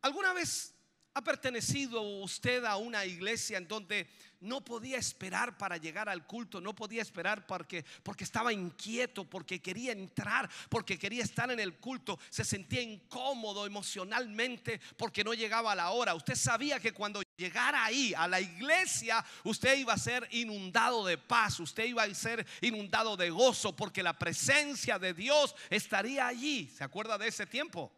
¿Alguna 0.00 0.32
vez 0.32 0.72
ha 1.16 1.22
pertenecido 1.22 2.02
usted 2.02 2.66
a 2.66 2.76
una 2.76 3.06
iglesia 3.06 3.56
en 3.56 3.66
donde 3.66 4.06
no 4.38 4.62
podía 4.62 4.98
esperar 4.98 5.56
para 5.56 5.78
llegar 5.78 6.10
al 6.10 6.26
culto, 6.26 6.60
no 6.60 6.74
podía 6.74 7.00
esperar 7.00 7.46
porque, 7.46 7.86
porque 8.02 8.24
estaba 8.24 8.52
inquieto, 8.52 9.24
porque 9.24 9.62
quería 9.62 9.92
entrar, 9.92 10.46
porque 10.68 10.98
quería 10.98 11.24
estar 11.24 11.50
en 11.50 11.58
el 11.58 11.76
culto, 11.76 12.18
se 12.28 12.44
sentía 12.44 12.82
incómodo 12.82 13.64
emocionalmente 13.64 14.78
porque 14.98 15.24
no 15.24 15.32
llegaba 15.32 15.72
a 15.72 15.76
la 15.76 15.90
hora. 15.92 16.14
Usted 16.14 16.34
sabía 16.34 16.80
que 16.80 16.92
cuando 16.92 17.22
llegara 17.38 17.82
ahí 17.82 18.12
a 18.12 18.28
la 18.28 18.38
iglesia, 18.38 19.24
usted 19.44 19.78
iba 19.78 19.94
a 19.94 19.98
ser 19.98 20.28
inundado 20.32 21.06
de 21.06 21.16
paz, 21.16 21.58
usted 21.60 21.86
iba 21.86 22.02
a 22.02 22.14
ser 22.14 22.46
inundado 22.60 23.16
de 23.16 23.30
gozo 23.30 23.74
porque 23.74 24.02
la 24.02 24.18
presencia 24.18 24.98
de 24.98 25.14
Dios 25.14 25.56
estaría 25.70 26.26
allí. 26.26 26.70
¿Se 26.76 26.84
acuerda 26.84 27.16
de 27.16 27.28
ese 27.28 27.46
tiempo? 27.46 27.90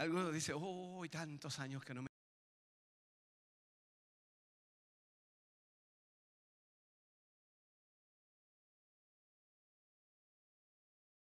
Algunos 0.00 0.32
dice, 0.32 0.54
oh, 0.56 1.04
tantos 1.10 1.58
años 1.58 1.84
que 1.84 1.92
no 1.92 2.00
me 2.00 2.08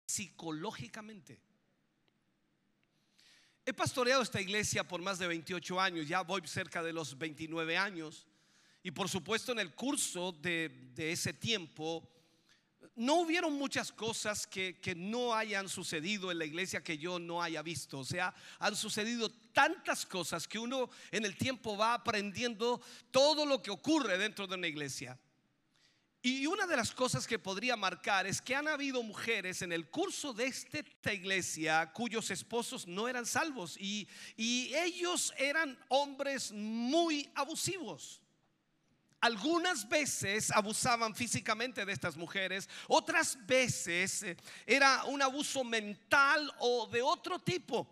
psicológicamente. 0.06 1.40
He 3.66 3.74
pastoreado 3.74 4.22
esta 4.22 4.42
iglesia 4.42 4.86
por 4.86 5.02
más 5.02 5.20
de 5.20 5.28
28 5.28 5.80
años, 5.80 6.06
ya 6.06 6.20
voy 6.24 6.46
cerca 6.46 6.84
de 6.84 6.92
los 6.92 7.18
29 7.18 7.78
años. 7.78 8.28
Y 8.84 8.92
por 8.92 9.08
supuesto 9.08 9.54
en 9.54 9.60
el 9.60 9.74
curso 9.74 10.34
de 10.34 10.94
ese 10.98 11.32
tiempo 11.32 12.15
no 12.96 13.16
hubieron 13.16 13.54
muchas 13.54 13.92
cosas 13.92 14.48
que, 14.48 14.76
no 14.96 15.36
hayan 15.36 15.68
sucedido 15.68 16.32
en 16.32 16.40
la 16.40 16.46
iglesia 16.46 16.84
que 16.84 16.98
yo 16.98 17.20
no 17.20 17.42
haya 17.42 17.62
visto. 17.62 18.00
O 18.00 18.06
sea, 18.06 18.34
han 18.60 18.76
sucedido 18.76 19.30
tantas 19.54 20.06
cosas 20.06 20.48
que 20.48 20.58
uno 20.58 20.90
en 21.12 21.26
el 21.26 21.38
tiempo 21.38 21.78
va 21.78 21.94
aprendiendo 21.94 22.82
todo 23.12 23.46
lo 23.46 23.62
que 23.62 23.72
ocurre 23.72 24.18
dentro 24.18 24.48
de 24.48 24.56
una 24.56 24.68
iglesia. 24.68 25.20
Y 26.22 26.48
una 26.48 26.66
de 26.66 26.76
las 26.76 26.92
cosas 26.92 27.28
que 27.28 27.38
podría 27.38 27.76
marcar 27.76 28.26
es 28.26 28.42
que 28.42 28.56
han 28.56 28.68
habido 28.68 29.04
mujeres 29.04 29.62
en 29.62 29.72
el 29.72 29.92
curso 29.92 30.34
de 30.34 30.48
esta 30.48 31.14
iglesia 31.14 31.92
cuyos 31.94 32.32
esposos 32.32 32.88
no 32.88 33.08
eran 33.08 33.28
salvos 33.28 33.78
y 33.78 34.08
ellos 34.36 35.32
eran 35.38 35.78
hombres 35.90 36.52
muy 36.52 37.30
abusivos. 37.36 38.25
Algunas 39.26 39.90
veces 39.90 40.52
abusaban 40.52 41.16
físicamente 41.16 41.84
de 41.84 41.92
estas 41.92 42.16
mujeres, 42.16 42.70
otras 42.88 43.36
veces 43.48 44.22
eh, 44.22 44.38
era 44.68 45.04
un 45.06 45.20
abuso 45.20 45.64
mental 45.64 46.54
o 46.60 46.86
de 46.86 47.02
otro 47.02 47.40
tipo. 47.40 47.90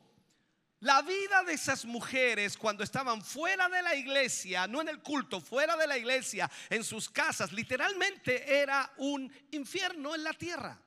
La 0.81 1.01
vida 1.01 1.43
de 1.43 1.53
esas 1.53 1.85
mujeres 1.85 2.55
cuando 2.55 2.83
estaban 2.83 3.23
fuera 3.23 3.67
de 3.67 3.81
la 3.81 3.95
iglesia, 3.95 4.67
no 4.67 4.79
en 4.79 4.89
el 4.89 5.01
culto, 5.01 5.41
fuera 5.41 5.75
de 5.75 5.87
la 5.87 5.97
iglesia, 5.97 6.51
en 6.69 6.83
sus 6.83 7.09
casas, 7.09 7.51
literalmente 7.51 8.59
era 8.61 8.93
un 8.97 9.33
infierno 9.49 10.13
en 10.13 10.23
la 10.23 10.33
tierra. 10.33 10.79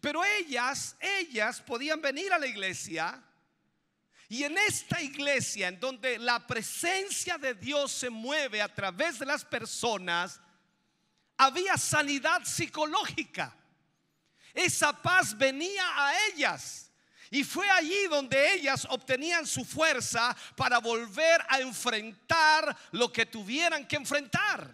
Pero 0.00 0.24
ellas, 0.24 0.96
ellas 1.00 1.60
podían 1.60 2.00
venir 2.00 2.32
a 2.32 2.38
la 2.38 2.46
iglesia 2.46 3.22
y 4.30 4.44
en 4.44 4.56
esta 4.58 5.02
iglesia 5.02 5.66
en 5.66 5.80
donde 5.80 6.16
la 6.16 6.46
presencia 6.46 7.36
de 7.36 7.52
Dios 7.52 7.90
se 7.90 8.08
mueve 8.08 8.62
a 8.62 8.72
través 8.72 9.18
de 9.18 9.26
las 9.26 9.44
personas, 9.44 10.40
había 11.36 11.76
sanidad 11.76 12.44
psicológica. 12.44 13.52
Esa 14.54 14.92
paz 14.92 15.36
venía 15.36 15.82
a 15.96 16.12
ellas. 16.28 16.92
Y 17.28 17.42
fue 17.42 17.68
allí 17.70 18.06
donde 18.08 18.54
ellas 18.54 18.86
obtenían 18.90 19.48
su 19.48 19.64
fuerza 19.64 20.36
para 20.56 20.78
volver 20.78 21.44
a 21.48 21.58
enfrentar 21.58 22.76
lo 22.92 23.12
que 23.12 23.26
tuvieran 23.26 23.84
que 23.88 23.96
enfrentar. 23.96 24.72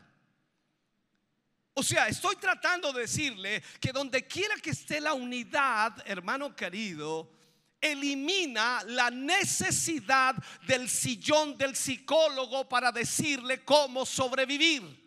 O 1.72 1.82
sea, 1.82 2.08
estoy 2.08 2.36
tratando 2.36 2.92
de 2.92 3.00
decirle 3.00 3.62
que 3.80 3.90
donde 3.90 4.26
quiera 4.26 4.56
que 4.56 4.70
esté 4.70 5.00
la 5.00 5.14
unidad, 5.14 5.94
hermano 6.04 6.54
querido, 6.54 7.35
elimina 7.92 8.82
la 8.86 9.10
necesidad 9.10 10.34
del 10.66 10.88
sillón 10.88 11.56
del 11.56 11.76
psicólogo 11.76 12.68
para 12.68 12.92
decirle 12.92 13.64
cómo 13.64 14.06
sobrevivir. 14.06 15.06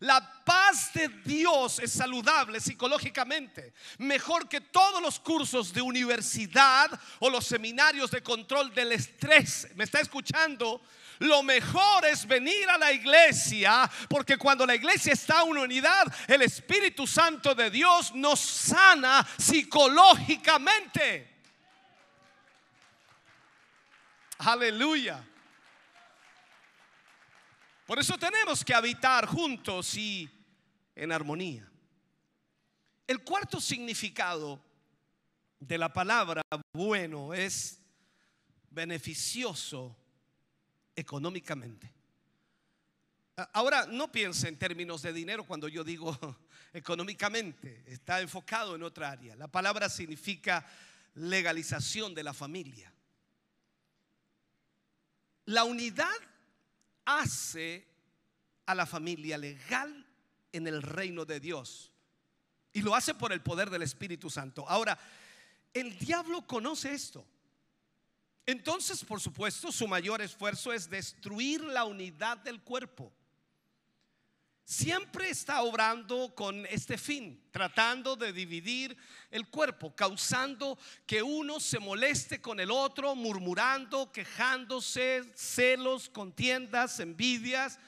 La 0.00 0.44
paz 0.44 0.92
de 0.92 1.08
Dios 1.08 1.80
es 1.80 1.92
saludable 1.92 2.60
psicológicamente, 2.60 3.74
mejor 3.98 4.48
que 4.48 4.60
todos 4.60 5.02
los 5.02 5.18
cursos 5.18 5.72
de 5.72 5.82
universidad 5.82 6.88
o 7.18 7.28
los 7.28 7.46
seminarios 7.46 8.12
de 8.12 8.22
control 8.22 8.72
del 8.72 8.92
estrés. 8.92 9.66
¿Me 9.74 9.82
está 9.82 9.98
escuchando? 9.98 10.80
Lo 11.18 11.42
mejor 11.42 12.04
es 12.04 12.24
venir 12.26 12.70
a 12.70 12.78
la 12.78 12.92
iglesia, 12.92 13.90
porque 14.08 14.36
cuando 14.36 14.64
la 14.64 14.76
iglesia 14.76 15.14
está 15.14 15.42
en 15.42 15.58
unidad, 15.58 16.06
el 16.28 16.42
Espíritu 16.42 17.04
Santo 17.04 17.56
de 17.56 17.68
Dios 17.68 18.14
nos 18.14 18.38
sana 18.38 19.26
psicológicamente. 19.36 21.27
Aleluya. 24.38 25.24
Por 27.86 27.98
eso 27.98 28.16
tenemos 28.18 28.64
que 28.64 28.74
habitar 28.74 29.26
juntos 29.26 29.96
y 29.96 30.28
en 30.94 31.10
armonía. 31.10 31.68
El 33.06 33.24
cuarto 33.24 33.60
significado 33.60 34.62
de 35.58 35.78
la 35.78 35.92
palabra 35.92 36.42
bueno 36.72 37.34
es 37.34 37.80
beneficioso 38.70 39.96
económicamente. 40.94 41.92
Ahora, 43.52 43.86
no 43.86 44.10
piense 44.12 44.48
en 44.48 44.58
términos 44.58 45.02
de 45.02 45.12
dinero 45.12 45.44
cuando 45.44 45.68
yo 45.68 45.82
digo 45.82 46.16
económicamente, 46.72 47.84
está 47.86 48.20
enfocado 48.20 48.76
en 48.76 48.82
otra 48.82 49.10
área. 49.10 49.34
La 49.36 49.48
palabra 49.48 49.88
significa 49.88 50.66
legalización 51.14 52.14
de 52.14 52.24
la 52.24 52.34
familia. 52.34 52.92
La 55.48 55.64
unidad 55.64 56.06
hace 57.06 57.86
a 58.66 58.74
la 58.74 58.84
familia 58.84 59.38
legal 59.38 60.06
en 60.52 60.66
el 60.66 60.82
reino 60.82 61.24
de 61.24 61.40
Dios. 61.40 61.90
Y 62.74 62.82
lo 62.82 62.94
hace 62.94 63.14
por 63.14 63.32
el 63.32 63.40
poder 63.40 63.70
del 63.70 63.80
Espíritu 63.80 64.28
Santo. 64.28 64.68
Ahora, 64.68 64.98
el 65.72 65.98
diablo 65.98 66.46
conoce 66.46 66.92
esto. 66.92 67.26
Entonces, 68.44 69.02
por 69.02 69.22
supuesto, 69.22 69.72
su 69.72 69.88
mayor 69.88 70.20
esfuerzo 70.20 70.70
es 70.70 70.90
destruir 70.90 71.64
la 71.64 71.86
unidad 71.86 72.36
del 72.36 72.60
cuerpo 72.60 73.10
siempre 74.68 75.30
está 75.30 75.62
obrando 75.62 76.34
con 76.34 76.66
este 76.66 76.98
fin, 76.98 77.42
tratando 77.50 78.16
de 78.16 78.34
dividir 78.34 78.94
el 79.30 79.48
cuerpo, 79.48 79.96
causando 79.96 80.78
que 81.06 81.22
uno 81.22 81.58
se 81.58 81.78
moleste 81.78 82.42
con 82.42 82.60
el 82.60 82.70
otro, 82.70 83.14
murmurando, 83.14 84.12
quejándose, 84.12 85.24
celos, 85.34 86.10
contiendas, 86.10 87.00
envidias. 87.00 87.78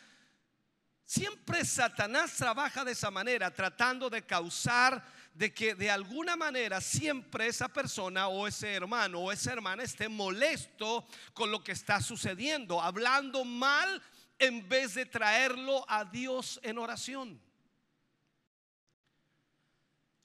Siempre 1.04 1.66
Satanás 1.66 2.32
trabaja 2.38 2.82
de 2.82 2.92
esa 2.92 3.10
manera, 3.10 3.52
tratando 3.52 4.08
de 4.08 4.24
causar 4.24 5.06
de 5.34 5.52
que 5.52 5.74
de 5.74 5.90
alguna 5.90 6.34
manera 6.34 6.80
siempre 6.80 7.46
esa 7.46 7.68
persona 7.68 8.28
o 8.28 8.46
ese 8.46 8.72
hermano 8.72 9.20
o 9.20 9.32
esa 9.32 9.52
hermana 9.52 9.82
esté 9.82 10.08
molesto 10.08 11.06
con 11.34 11.50
lo 11.50 11.62
que 11.62 11.72
está 11.72 12.00
sucediendo, 12.00 12.80
hablando 12.80 13.44
mal 13.44 14.02
en 14.40 14.66
vez 14.68 14.94
de 14.94 15.06
traerlo 15.06 15.84
a 15.88 16.04
Dios 16.04 16.58
en 16.62 16.78
oración. 16.78 17.40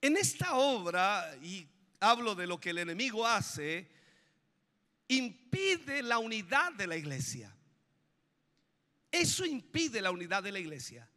En 0.00 0.16
esta 0.16 0.56
obra, 0.56 1.36
y 1.42 1.68
hablo 2.00 2.34
de 2.34 2.46
lo 2.46 2.58
que 2.58 2.70
el 2.70 2.78
enemigo 2.78 3.26
hace, 3.26 3.90
impide 5.08 6.02
la 6.02 6.18
unidad 6.18 6.72
de 6.72 6.86
la 6.86 6.96
iglesia. 6.96 7.54
Eso 9.10 9.44
impide 9.44 10.00
la 10.00 10.10
unidad 10.10 10.42
de 10.42 10.52
la 10.52 10.58
iglesia. 10.58 11.08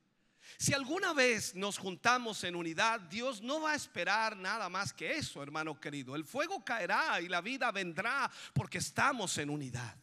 Si 0.57 0.73
alguna 0.73 1.13
vez 1.13 1.55
nos 1.55 1.77
juntamos 1.77 2.43
en 2.43 2.55
unidad, 2.55 2.99
Dios 3.01 3.41
no 3.41 3.62
va 3.62 3.71
a 3.71 3.75
esperar 3.75 4.35
nada 4.35 4.67
más 4.67 4.91
que 4.91 5.13
eso, 5.13 5.41
hermano 5.41 5.79
querido. 5.79 6.15
El 6.15 6.25
fuego 6.25 6.65
caerá 6.65 7.21
y 7.21 7.29
la 7.29 7.39
vida 7.39 7.71
vendrá 7.71 8.29
porque 8.53 8.79
estamos 8.79 9.38
en 9.38 9.49
unidad. 9.49 9.95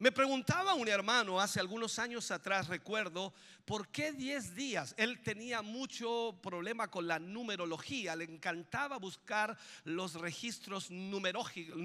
Me 0.00 0.12
preguntaba 0.12 0.74
un 0.74 0.86
hermano 0.86 1.40
hace 1.40 1.58
algunos 1.58 1.98
años 1.98 2.30
atrás, 2.30 2.68
recuerdo, 2.68 3.34
¿por 3.64 3.88
qué 3.88 4.12
10 4.12 4.54
días? 4.54 4.94
Él 4.96 5.20
tenía 5.24 5.60
mucho 5.60 6.38
problema 6.40 6.88
con 6.88 7.08
la 7.08 7.18
numerología, 7.18 8.14
le 8.14 8.22
encantaba 8.22 8.96
buscar 8.98 9.58
los 9.82 10.14
registros 10.14 10.92
numerológicos 10.92 11.76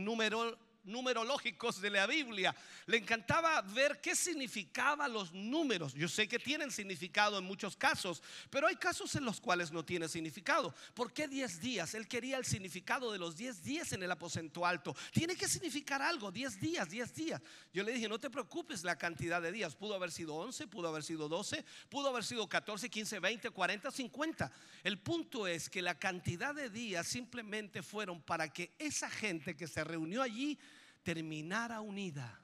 numerológicos 0.84 1.82
de 1.82 1.90
la 1.90 2.08
Biblia. 2.08 2.56
Le 2.86 2.98
encantaba 2.98 3.62
ver 3.62 4.00
qué 4.02 4.16
significaban 4.16 5.12
los 5.12 5.34
números. 5.34 5.94
Yo 5.94 6.08
sé 6.08 6.28
que 6.28 6.40
tienen 6.40 6.72
significado 6.72 7.38
en 7.38 7.46
muchos 7.46 7.76
casos, 7.76 8.22
pero 8.50 8.68
hay 8.68 8.76
casos 8.76 9.16
en 9.16 9.26
los 9.26 9.40
cuales 9.40 9.72
no 9.72 9.86
tiene 9.86 10.08
significado. 10.08 10.74
¿Por 10.94 11.14
qué 11.14 11.28
10 11.28 11.62
días? 11.62 11.94
Él 11.94 12.08
quería 12.08 12.38
el 12.38 12.46
significado 12.46 13.12
de 13.12 13.20
los 13.20 13.36
10 13.36 13.64
días 13.64 13.94
en 13.94 14.04
el 14.04 14.12
aposento 14.12 14.66
alto. 14.66 14.96
Tiene 15.12 15.36
que 15.36 15.48
significar 15.48 16.02
algo, 16.02 16.32
10 16.32 16.60
días, 16.60 16.90
10 16.90 17.14
días. 17.14 17.42
Yo 17.74 17.84
le 17.84 17.94
dije, 17.94 18.08
no 18.08 18.20
te 18.20 18.30
preocupes 18.30 18.84
la 18.84 18.98
cantidad 18.98 19.42
de 19.42 19.52
días. 19.52 19.76
Pudo 19.76 19.96
haber 19.96 20.12
sido 20.12 20.36
11, 20.36 20.68
pudo 20.68 20.88
haber 20.90 21.04
sido 21.04 21.30
12, 21.30 21.64
pudo 21.90 22.10
haber 22.10 22.24
sido 22.24 22.48
14, 22.48 22.90
15, 22.90 23.20
20, 23.20 23.50
40, 23.50 23.92
50. 23.92 24.52
El 24.84 25.00
punto 25.00 25.48
es 25.48 25.70
que 25.70 25.82
la 25.82 25.98
cantidad 25.98 26.54
de 26.54 26.70
días 26.70 27.08
simplemente 27.08 27.84
fueron 27.84 28.22
para 28.22 28.52
que 28.52 28.74
esa 28.78 29.10
gente 29.10 29.56
que 29.56 29.68
se 29.68 29.84
reunió 29.84 30.22
allí 30.22 30.58
terminara 31.04 31.82
unida. 31.82 32.40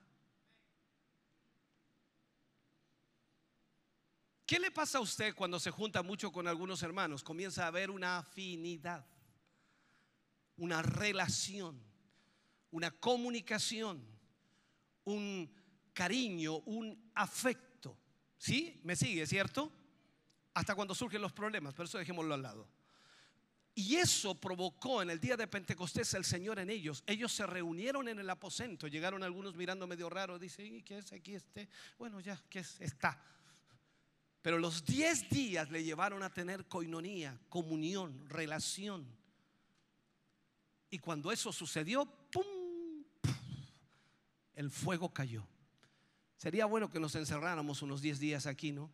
¿Qué 4.45 4.59
le 4.59 4.71
pasa 4.71 4.97
a 4.97 5.01
usted 5.01 5.35
cuando 5.35 5.59
se 5.59 5.69
junta 5.69 6.01
mucho 6.01 6.31
con 6.31 6.47
algunos 6.47 6.81
hermanos? 6.81 7.23
Comienza 7.23 7.63
a 7.63 7.67
haber 7.67 7.91
una 7.91 8.17
afinidad, 8.17 9.05
una 10.57 10.81
relación, 10.81 11.79
una 12.71 12.91
comunicación, 12.91 14.03
un 15.03 15.53
cariño, 15.93 16.57
un 16.65 17.11
afecto. 17.13 17.95
¿Sí? 18.37 18.79
¿Me 18.83 18.95
sigue, 18.95 19.27
cierto? 19.27 19.71
Hasta 20.53 20.73
cuando 20.73 20.95
surgen 20.95 21.21
los 21.21 21.31
problemas, 21.31 21.73
pero 21.73 21.85
eso 21.85 21.97
dejémoslo 21.97 22.33
al 22.33 22.41
lado. 22.41 22.78
Y 23.75 23.95
eso 23.95 24.35
provocó 24.35 25.01
en 25.01 25.09
el 25.09 25.19
día 25.19 25.37
de 25.37 25.47
Pentecostés 25.47 26.13
el 26.13 26.25
Señor 26.25 26.59
en 26.59 26.69
ellos. 26.69 27.03
Ellos 27.07 27.31
se 27.31 27.45
reunieron 27.45 28.07
en 28.09 28.19
el 28.19 28.29
aposento. 28.29 28.87
Llegaron 28.87 29.23
algunos 29.23 29.55
mirando 29.55 29.87
medio 29.87 30.09
raro. 30.09 30.37
Dicen, 30.37 30.83
¿qué 30.83 30.97
es 30.97 31.13
aquí 31.13 31.35
este? 31.35 31.69
Bueno, 31.97 32.19
ya, 32.19 32.41
¿qué 32.49 32.59
es? 32.59 32.81
Está. 32.81 33.23
Pero 34.41 34.57
los 34.57 34.85
diez 34.85 35.29
días 35.29 35.69
le 35.69 35.83
llevaron 35.83 36.23
a 36.23 36.33
tener 36.33 36.65
coinonía, 36.67 37.39
comunión, 37.49 38.27
relación. 38.29 39.05
Y 40.89 40.99
cuando 40.99 41.31
eso 41.31 41.51
sucedió, 41.51 42.05
¡pum! 42.31 42.43
El 44.55 44.71
fuego 44.71 45.13
cayó. 45.13 45.47
Sería 46.37 46.65
bueno 46.65 46.89
que 46.89 46.99
nos 46.99 47.15
encerráramos 47.15 47.81
unos 47.81 48.01
diez 48.01 48.19
días 48.19 48.45
aquí, 48.45 48.71
¿no? 48.71 48.91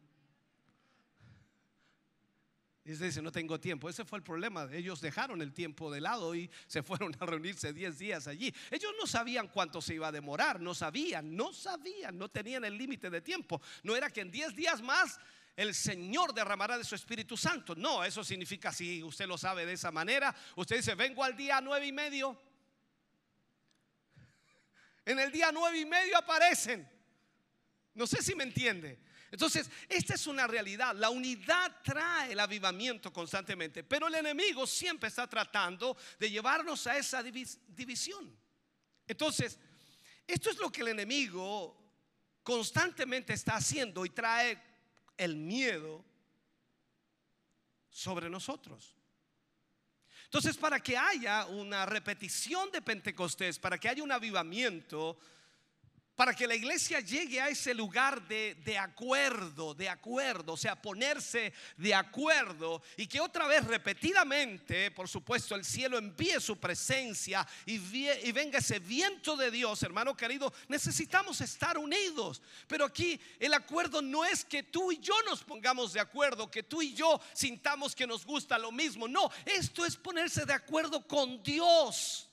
Y 2.88 2.92
dice, 2.92 3.20
no 3.20 3.32
tengo 3.32 3.60
tiempo. 3.60 3.90
Ese 3.90 4.06
fue 4.06 4.20
el 4.20 4.24
problema. 4.24 4.70
Ellos 4.72 5.02
dejaron 5.02 5.42
el 5.42 5.54
tiempo 5.54 5.92
de 5.92 6.00
lado 6.02 6.36
y 6.36 6.52
se 6.68 6.84
fueron 6.84 7.16
a 7.20 7.26
reunirse 7.26 7.74
10 7.74 7.98
días 7.98 8.28
allí. 8.28 8.54
Ellos 8.70 8.94
no 9.00 9.08
sabían 9.08 9.48
cuánto 9.48 9.82
se 9.82 9.96
iba 9.96 10.08
a 10.08 10.12
demorar, 10.12 10.62
no 10.62 10.76
sabían, 10.76 11.36
no 11.36 11.52
sabían, 11.52 12.16
no 12.16 12.30
tenían 12.30 12.64
el 12.64 12.78
límite 12.78 13.10
de 13.10 13.22
tiempo. 13.22 13.60
No 13.82 13.96
era 13.96 14.12
que 14.12 14.22
en 14.22 14.30
10 14.30 14.56
días 14.56 14.84
más 14.84 15.20
el 15.56 15.74
Señor 15.74 16.32
derramará 16.32 16.78
de 16.78 16.84
su 16.84 16.94
Espíritu 16.94 17.36
Santo. 17.36 17.74
No, 17.76 18.04
eso 18.04 18.24
significa, 18.24 18.72
si 18.72 19.02
usted 19.02 19.26
lo 19.26 19.38
sabe 19.38 19.66
de 19.66 19.74
esa 19.74 19.92
manera, 19.92 20.36
usted 20.56 20.76
dice, 20.76 20.94
vengo 20.94 21.24
al 21.24 21.36
día 21.36 21.60
nueve 21.62 21.88
y 21.88 21.92
medio. 21.92 22.40
En 25.06 25.18
el 25.18 25.32
día 25.32 25.52
nueve 25.52 25.80
y 25.80 25.86
medio 25.86 26.18
aparecen. 26.20 26.88
No 27.96 28.06
sé 28.06 28.22
si 28.22 28.36
me 28.36 28.44
entiende. 28.44 29.00
Entonces, 29.32 29.70
esta 29.90 30.14
es 30.14 30.28
una 30.28 30.48
realidad. 30.48 30.96
La 30.96 31.10
unidad 31.10 31.82
trae 31.84 32.32
el 32.32 32.40
avivamiento 32.40 33.12
constantemente, 33.12 33.84
pero 33.84 34.08
el 34.08 34.16
enemigo 34.16 34.66
siempre 34.66 35.10
está 35.10 35.28
tratando 35.28 35.98
de 36.20 36.30
llevarnos 36.30 36.88
a 36.88 36.98
esa 36.98 37.22
división. 37.24 38.38
Entonces, 39.08 39.60
esto 40.28 40.50
es 40.50 40.58
lo 40.58 40.72
que 40.72 40.82
el 40.82 40.90
enemigo 40.90 41.78
constantemente 42.44 43.34
está 43.34 43.56
haciendo 43.56 44.06
y 44.06 44.10
trae 44.10 44.62
el 45.18 45.36
miedo 45.36 46.04
sobre 47.90 48.30
nosotros. 48.30 48.96
Entonces, 50.26 50.58
para 50.58 50.80
que 50.82 50.98
haya 50.98 51.46
una 51.46 51.86
repetición 51.86 52.72
de 52.72 52.82
Pentecostés, 52.82 53.58
para 53.58 53.78
que 53.78 53.88
haya 53.88 54.04
un 54.04 54.12
avivamiento, 54.12 55.18
para 56.16 56.34
que 56.34 56.48
la 56.48 56.56
iglesia 56.56 57.02
llegue 57.02 57.42
a 57.42 57.50
ese 57.50 57.74
lugar 57.74 58.26
de, 58.28 58.56
de, 58.64 58.78
acuerdo, 58.78 59.74
de 59.74 59.90
acuerdo, 59.90 60.54
o 60.54 60.58
sea, 60.58 60.82
ponerse 60.82 61.54
de 61.78 61.94
acuerdo 61.94 62.82
y 62.96 63.06
que 63.08 63.20
otra 63.20 63.48
vez 63.48 63.66
repetidamente, 63.66 64.92
por 64.92 65.10
supuesto, 65.10 65.56
el 65.56 65.66
cielo 65.66 65.98
envíe 65.98 66.40
su 66.40 66.58
presencia 66.58 67.46
y, 67.66 67.76
y 67.76 68.32
venga 68.32 68.60
ese 68.60 68.80
viento 68.80 69.36
de 69.36 69.52
Dios, 69.52 69.84
hermano 69.84 70.16
querido, 70.16 70.54
necesitamos 70.70 71.42
estar 71.42 71.78
unidos. 71.78 72.42
Pero 72.68 72.86
aquí 72.86 73.20
el 73.40 73.54
acuerdo 73.54 74.02
no 74.02 74.24
es 74.24 74.46
que 74.46 74.64
tú 74.64 74.92
y 74.92 75.00
yo 75.00 75.16
nos 75.24 75.44
pongamos 75.44 75.92
de 75.92 76.00
acuerdo, 76.00 76.50
que 76.50 76.64
tú 76.64 76.82
y 76.82 76.94
yo 76.94 77.20
sintamos 77.34 77.94
que 77.94 78.08
nos 78.08 78.26
gusta 78.26 78.58
lo 78.58 78.72
mismo, 78.72 79.08
no, 79.08 79.30
esto 79.46 79.86
es 79.86 79.98
ponerse 79.98 80.46
de 80.46 80.54
acuerdo 80.54 81.06
con 81.06 81.44
Dios. 81.44 82.30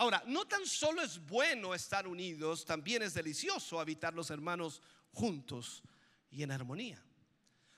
Ahora, 0.00 0.22
no 0.26 0.46
tan 0.46 0.64
solo 0.64 1.02
es 1.02 1.18
bueno 1.26 1.74
estar 1.74 2.08
unidos, 2.08 2.64
también 2.64 3.02
es 3.02 3.12
delicioso 3.12 3.78
habitar 3.78 4.14
los 4.14 4.30
hermanos 4.30 4.80
juntos 5.12 5.82
y 6.30 6.42
en 6.42 6.50
armonía. 6.50 7.04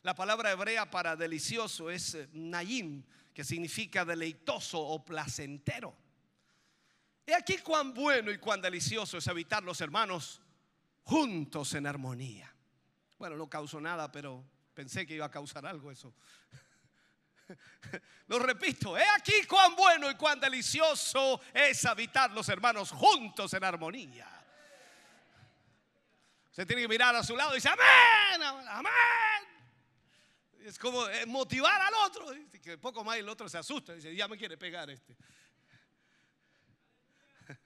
La 0.02 0.14
palabra 0.14 0.52
hebrea 0.52 0.88
para 0.88 1.16
delicioso 1.16 1.90
es 1.90 2.14
eh, 2.14 2.28
nayim, 2.32 3.02
que 3.34 3.42
significa 3.42 4.04
deleitoso 4.04 4.78
o 4.78 5.04
placentero. 5.04 5.96
Y 7.26 7.32
aquí 7.32 7.58
cuán 7.58 7.92
bueno 7.92 8.30
y 8.30 8.38
cuán 8.38 8.60
delicioso 8.60 9.18
es 9.18 9.26
habitar 9.26 9.64
los 9.64 9.80
hermanos 9.80 10.40
juntos 11.02 11.74
en 11.74 11.88
armonía. 11.88 12.54
Bueno, 13.18 13.36
no 13.36 13.50
causó 13.50 13.80
nada, 13.80 14.12
pero 14.12 14.44
pensé 14.74 15.04
que 15.04 15.16
iba 15.16 15.26
a 15.26 15.30
causar 15.32 15.66
algo 15.66 15.90
eso. 15.90 16.14
Lo 18.28 18.38
repito, 18.38 18.96
he 18.96 19.04
aquí 19.16 19.44
cuán 19.48 19.74
bueno 19.76 20.10
y 20.10 20.14
cuán 20.14 20.40
delicioso 20.40 21.40
es 21.52 21.84
habitar 21.84 22.30
los 22.30 22.48
hermanos 22.48 22.90
juntos 22.90 23.52
en 23.54 23.64
armonía. 23.64 24.28
Se 26.50 26.66
tiene 26.66 26.82
que 26.82 26.88
mirar 26.88 27.16
a 27.16 27.22
su 27.22 27.34
lado 27.34 27.52
y 27.52 27.54
dice, 27.56 27.68
amén, 27.70 28.42
amén. 28.68 28.92
Es 30.64 30.78
como 30.78 31.08
eh, 31.08 31.26
motivar 31.26 31.80
al 31.80 31.94
otro. 32.06 32.26
Que 32.62 32.78
poco 32.78 33.02
más 33.02 33.16
el 33.16 33.28
otro 33.28 33.48
se 33.48 33.58
asusta. 33.58 33.94
Dice, 33.94 34.14
ya 34.14 34.28
me 34.28 34.36
quiere 34.36 34.56
pegar 34.56 34.90
este. 34.90 35.16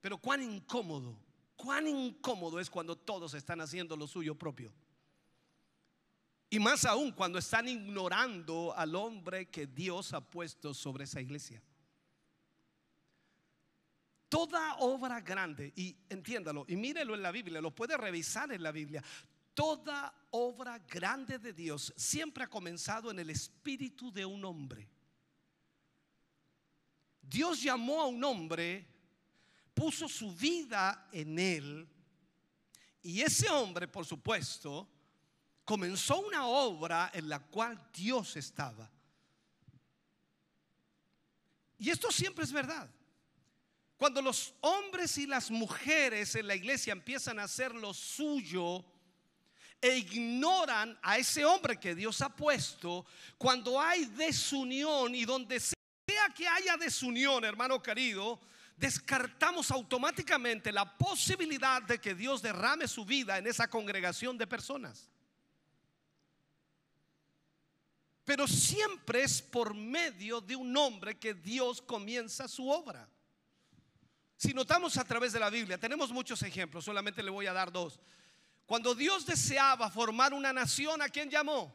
Pero 0.00 0.16
cuán 0.18 0.42
incómodo, 0.42 1.18
cuán 1.56 1.86
incómodo 1.86 2.60
es 2.60 2.70
cuando 2.70 2.96
todos 2.96 3.34
están 3.34 3.60
haciendo 3.60 3.96
lo 3.96 4.06
suyo 4.06 4.34
propio. 4.36 4.72
Y 6.52 6.58
más 6.58 6.84
aún 6.84 7.12
cuando 7.12 7.38
están 7.38 7.68
ignorando 7.68 8.74
al 8.76 8.96
hombre 8.96 9.48
que 9.48 9.68
Dios 9.68 10.12
ha 10.12 10.20
puesto 10.20 10.74
sobre 10.74 11.04
esa 11.04 11.20
iglesia. 11.20 11.62
Toda 14.28 14.76
obra 14.78 15.20
grande, 15.20 15.72
y 15.76 15.96
entiéndalo, 16.08 16.64
y 16.68 16.74
mírelo 16.74 17.14
en 17.14 17.22
la 17.22 17.30
Biblia, 17.30 17.60
lo 17.60 17.72
puede 17.72 17.96
revisar 17.96 18.52
en 18.52 18.64
la 18.64 18.72
Biblia. 18.72 19.02
Toda 19.54 20.12
obra 20.30 20.78
grande 20.80 21.38
de 21.38 21.52
Dios 21.52 21.92
siempre 21.96 22.44
ha 22.44 22.50
comenzado 22.50 23.12
en 23.12 23.20
el 23.20 23.30
espíritu 23.30 24.12
de 24.12 24.26
un 24.26 24.44
hombre. 24.44 24.88
Dios 27.22 27.62
llamó 27.62 28.00
a 28.00 28.06
un 28.06 28.22
hombre, 28.24 28.86
puso 29.72 30.08
su 30.08 30.34
vida 30.34 31.08
en 31.12 31.38
él, 31.38 31.88
y 33.02 33.20
ese 33.20 33.48
hombre, 33.48 33.86
por 33.86 34.04
supuesto, 34.04 34.88
comenzó 35.64 36.20
una 36.20 36.46
obra 36.46 37.10
en 37.14 37.28
la 37.28 37.38
cual 37.38 37.80
Dios 37.92 38.36
estaba. 38.36 38.90
Y 41.78 41.90
esto 41.90 42.10
siempre 42.10 42.44
es 42.44 42.52
verdad. 42.52 42.90
Cuando 43.96 44.22
los 44.22 44.54
hombres 44.60 45.18
y 45.18 45.26
las 45.26 45.50
mujeres 45.50 46.34
en 46.34 46.46
la 46.46 46.54
iglesia 46.54 46.92
empiezan 46.92 47.38
a 47.38 47.44
hacer 47.44 47.74
lo 47.74 47.92
suyo 47.92 48.82
e 49.80 49.96
ignoran 49.98 50.98
a 51.02 51.18
ese 51.18 51.44
hombre 51.44 51.78
que 51.78 51.94
Dios 51.94 52.20
ha 52.22 52.34
puesto, 52.34 53.04
cuando 53.36 53.78
hay 53.78 54.06
desunión 54.06 55.14
y 55.14 55.26
donde 55.26 55.60
sea 55.60 55.76
que 56.34 56.48
haya 56.48 56.78
desunión, 56.78 57.44
hermano 57.44 57.82
querido, 57.82 58.40
descartamos 58.74 59.70
automáticamente 59.70 60.72
la 60.72 60.96
posibilidad 60.96 61.82
de 61.82 62.00
que 62.00 62.14
Dios 62.14 62.40
derrame 62.40 62.88
su 62.88 63.04
vida 63.04 63.36
en 63.36 63.46
esa 63.46 63.68
congregación 63.68 64.38
de 64.38 64.46
personas. 64.46 65.09
Pero 68.30 68.46
siempre 68.46 69.24
es 69.24 69.42
por 69.42 69.74
medio 69.74 70.40
de 70.40 70.54
un 70.54 70.76
hombre 70.76 71.18
que 71.18 71.34
Dios 71.34 71.82
comienza 71.82 72.46
su 72.46 72.70
obra. 72.70 73.08
Si 74.36 74.54
notamos 74.54 74.96
a 74.98 75.04
través 75.04 75.32
de 75.32 75.40
la 75.40 75.50
Biblia, 75.50 75.78
tenemos 75.78 76.12
muchos 76.12 76.40
ejemplos, 76.44 76.84
solamente 76.84 77.24
le 77.24 77.30
voy 77.32 77.46
a 77.46 77.52
dar 77.52 77.72
dos. 77.72 77.98
Cuando 78.66 78.94
Dios 78.94 79.26
deseaba 79.26 79.90
formar 79.90 80.32
una 80.32 80.52
nación, 80.52 81.02
¿a 81.02 81.08
quién 81.08 81.28
llamó? 81.28 81.74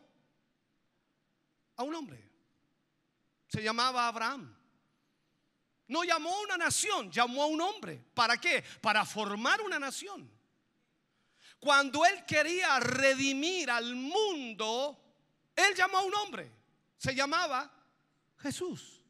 A 1.75 1.83
un 1.83 1.93
hombre. 1.93 2.25
Se 3.49 3.61
llamaba 3.61 4.07
Abraham. 4.07 4.55
No 5.89 6.05
llamó 6.05 6.33
a 6.37 6.41
una 6.43 6.57
nación, 6.57 7.11
llamó 7.11 7.43
a 7.43 7.47
un 7.47 7.59
hombre. 7.59 8.01
¿Para 8.13 8.37
qué? 8.37 8.63
Para 8.79 9.03
formar 9.03 9.59
una 9.59 9.77
nación. 9.77 10.31
Cuando 11.59 12.05
él 12.05 12.23
quería 12.25 12.79
redimir 12.79 13.69
al 13.69 13.93
mundo, 13.93 15.04
él 15.55 15.75
llamó 15.75 15.99
a 15.99 16.03
un 16.03 16.15
hombre. 16.15 16.51
Se 16.97 17.13
llamaba 17.13 17.71
Jesús. 18.37 19.01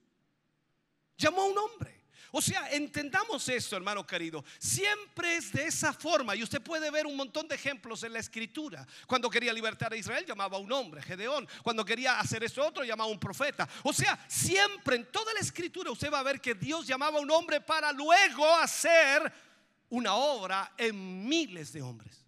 Llamó 1.17 1.43
a 1.43 1.45
un 1.45 1.57
hombre. 1.57 2.05
O 2.37 2.41
sea, 2.41 2.69
entendamos 2.71 3.47
esto, 3.47 3.77
hermano 3.77 4.05
querido. 4.05 4.43
Siempre 4.59 5.37
es 5.37 5.53
de 5.53 5.67
esa 5.67 5.93
forma. 5.93 6.35
Y 6.35 6.43
usted 6.43 6.61
puede 6.61 6.91
ver 6.91 7.05
un 7.05 7.15
montón 7.15 7.47
de 7.47 7.55
ejemplos 7.55 8.03
en 8.03 8.11
la 8.11 8.19
escritura. 8.19 8.85
Cuando 9.07 9.29
quería 9.29 9.53
libertar 9.53 9.93
a 9.93 9.95
Israel, 9.95 10.25
llamaba 10.25 10.57
a 10.57 10.59
un 10.59 10.69
hombre, 10.73 11.01
Gedeón. 11.01 11.47
Cuando 11.63 11.85
quería 11.85 12.19
hacer 12.19 12.43
eso 12.43 12.65
otro, 12.65 12.83
llamaba 12.83 13.09
a 13.09 13.13
un 13.13 13.19
profeta. 13.21 13.69
O 13.83 13.93
sea, 13.93 14.19
siempre 14.27 14.97
en 14.97 15.09
toda 15.11 15.33
la 15.33 15.39
escritura 15.39 15.91
usted 15.91 16.11
va 16.11 16.19
a 16.19 16.23
ver 16.23 16.41
que 16.41 16.55
Dios 16.55 16.85
llamaba 16.85 17.19
a 17.19 17.21
un 17.21 17.31
hombre 17.31 17.61
para 17.61 17.93
luego 17.93 18.53
hacer 18.55 19.31
una 19.87 20.15
obra 20.15 20.73
en 20.77 21.25
miles 21.25 21.71
de 21.71 21.81
hombres. 21.81 22.24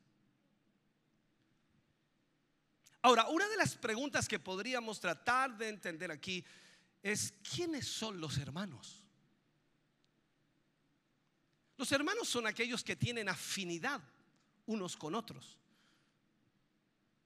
Ahora, 3.02 3.28
una 3.28 3.48
de 3.48 3.58
las 3.58 3.76
preguntas 3.76 4.28
que 4.28 4.40
podríamos 4.40 5.00
tratar 5.00 5.58
de 5.58 5.70
entender 5.70 6.12
aquí 6.12 6.44
es, 7.02 7.34
¿quiénes 7.54 7.88
son 7.88 8.20
los 8.20 8.38
hermanos? 8.38 9.04
Los 11.78 11.92
hermanos 11.92 12.28
son 12.28 12.48
aquellos 12.48 12.84
que 12.84 12.96
tienen 12.96 13.30
afinidad 13.30 14.02
unos 14.66 14.98
con 14.98 15.16
otros. 15.16 15.58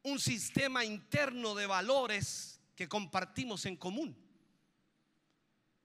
Un 0.03 0.19
sistema 0.19 0.83
interno 0.83 1.55
de 1.55 1.67
valores 1.67 2.59
que 2.75 2.89
compartimos 2.89 3.65
en 3.65 3.77
común. 3.77 4.17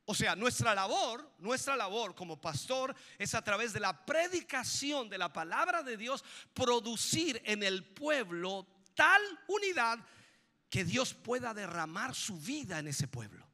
O 0.04 0.14
sea, 0.14 0.36
nuestra 0.36 0.74
labor, 0.74 1.32
nuestra 1.38 1.76
labor 1.76 2.14
como 2.14 2.40
pastor 2.40 2.94
es 3.18 3.34
a 3.34 3.42
través 3.42 3.72
de 3.72 3.80
la 3.80 4.06
predicación 4.06 5.08
de 5.08 5.18
la 5.18 5.32
palabra 5.32 5.82
de 5.82 5.96
Dios 5.96 6.24
producir 6.54 7.42
en 7.44 7.62
el 7.62 7.84
pueblo 7.84 8.66
tal 8.96 9.22
unidad 9.46 10.00
que 10.68 10.84
Dios 10.84 11.14
pueda 11.14 11.54
derramar 11.54 12.16
su 12.16 12.36
vida 12.40 12.80
en 12.80 12.88
ese 12.88 13.06
pueblo. 13.06 13.46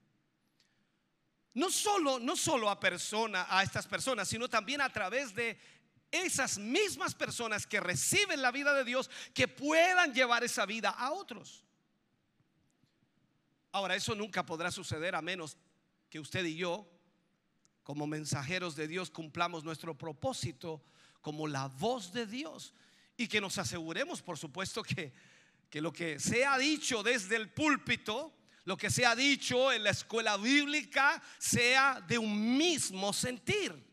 No 1.55 1.71
solo, 1.71 2.19
no 2.19 2.35
solo 2.35 2.71
a 2.71 2.81
persona, 2.81 3.47
a 3.51 3.63
estas 3.63 3.87
personas, 3.87 4.27
sino 4.27 4.49
también 4.49 4.81
a 4.81 4.91
través 4.91 5.35
de 5.35 5.59
esas 6.11 6.57
mismas 6.59 7.15
personas 7.15 7.67
que 7.67 7.81
reciben 7.81 8.41
la 8.41 8.51
vida 8.51 8.73
de 8.73 8.85
Dios, 8.85 9.11
que 9.35 9.49
puedan 9.49 10.15
llevar 10.15 10.45
esa 10.45 10.65
vida 10.65 10.89
a 10.89 11.11
otros. 11.13 11.65
Ahora, 13.71 13.97
eso 13.97 14.15
nunca 14.15 14.45
podrá 14.45 14.71
suceder 14.71 15.15
a 15.15 15.23
menos 15.23 15.59
que 16.09 16.21
usted 16.21 16.45
y 16.45 16.57
yo, 16.57 16.87
como 17.83 18.07
mensajeros 18.07 18.77
de 18.77 18.89
Dios, 18.89 19.11
cumplamos 19.11 19.65
nuestro 19.65 19.97
propósito 19.97 20.83
como 21.21 21.49
la 21.49 21.69
voz 21.69 22.13
de 22.13 22.27
Dios 22.27 22.75
y 23.17 23.29
que 23.29 23.41
nos 23.41 23.59
aseguremos, 23.59 24.23
por 24.23 24.39
supuesto, 24.39 24.83
que 24.83 25.13
que 25.73 25.81
lo 25.81 25.91
que 25.91 26.21
se 26.21 26.45
ha 26.45 26.59
dicho 26.59 27.03
desde 27.03 27.35
el 27.35 27.49
púlpito, 27.49 28.31
lo 28.65 28.77
que 28.77 28.91
se 28.91 29.07
ha 29.07 29.17
dicho 29.17 29.73
en 29.73 29.83
la 29.83 29.89
escuela 29.89 30.37
bíblica, 30.37 31.23
sea 31.39 31.99
de 32.07 32.19
un 32.19 32.59
mismo 32.59 33.15
sentir. 33.15 33.91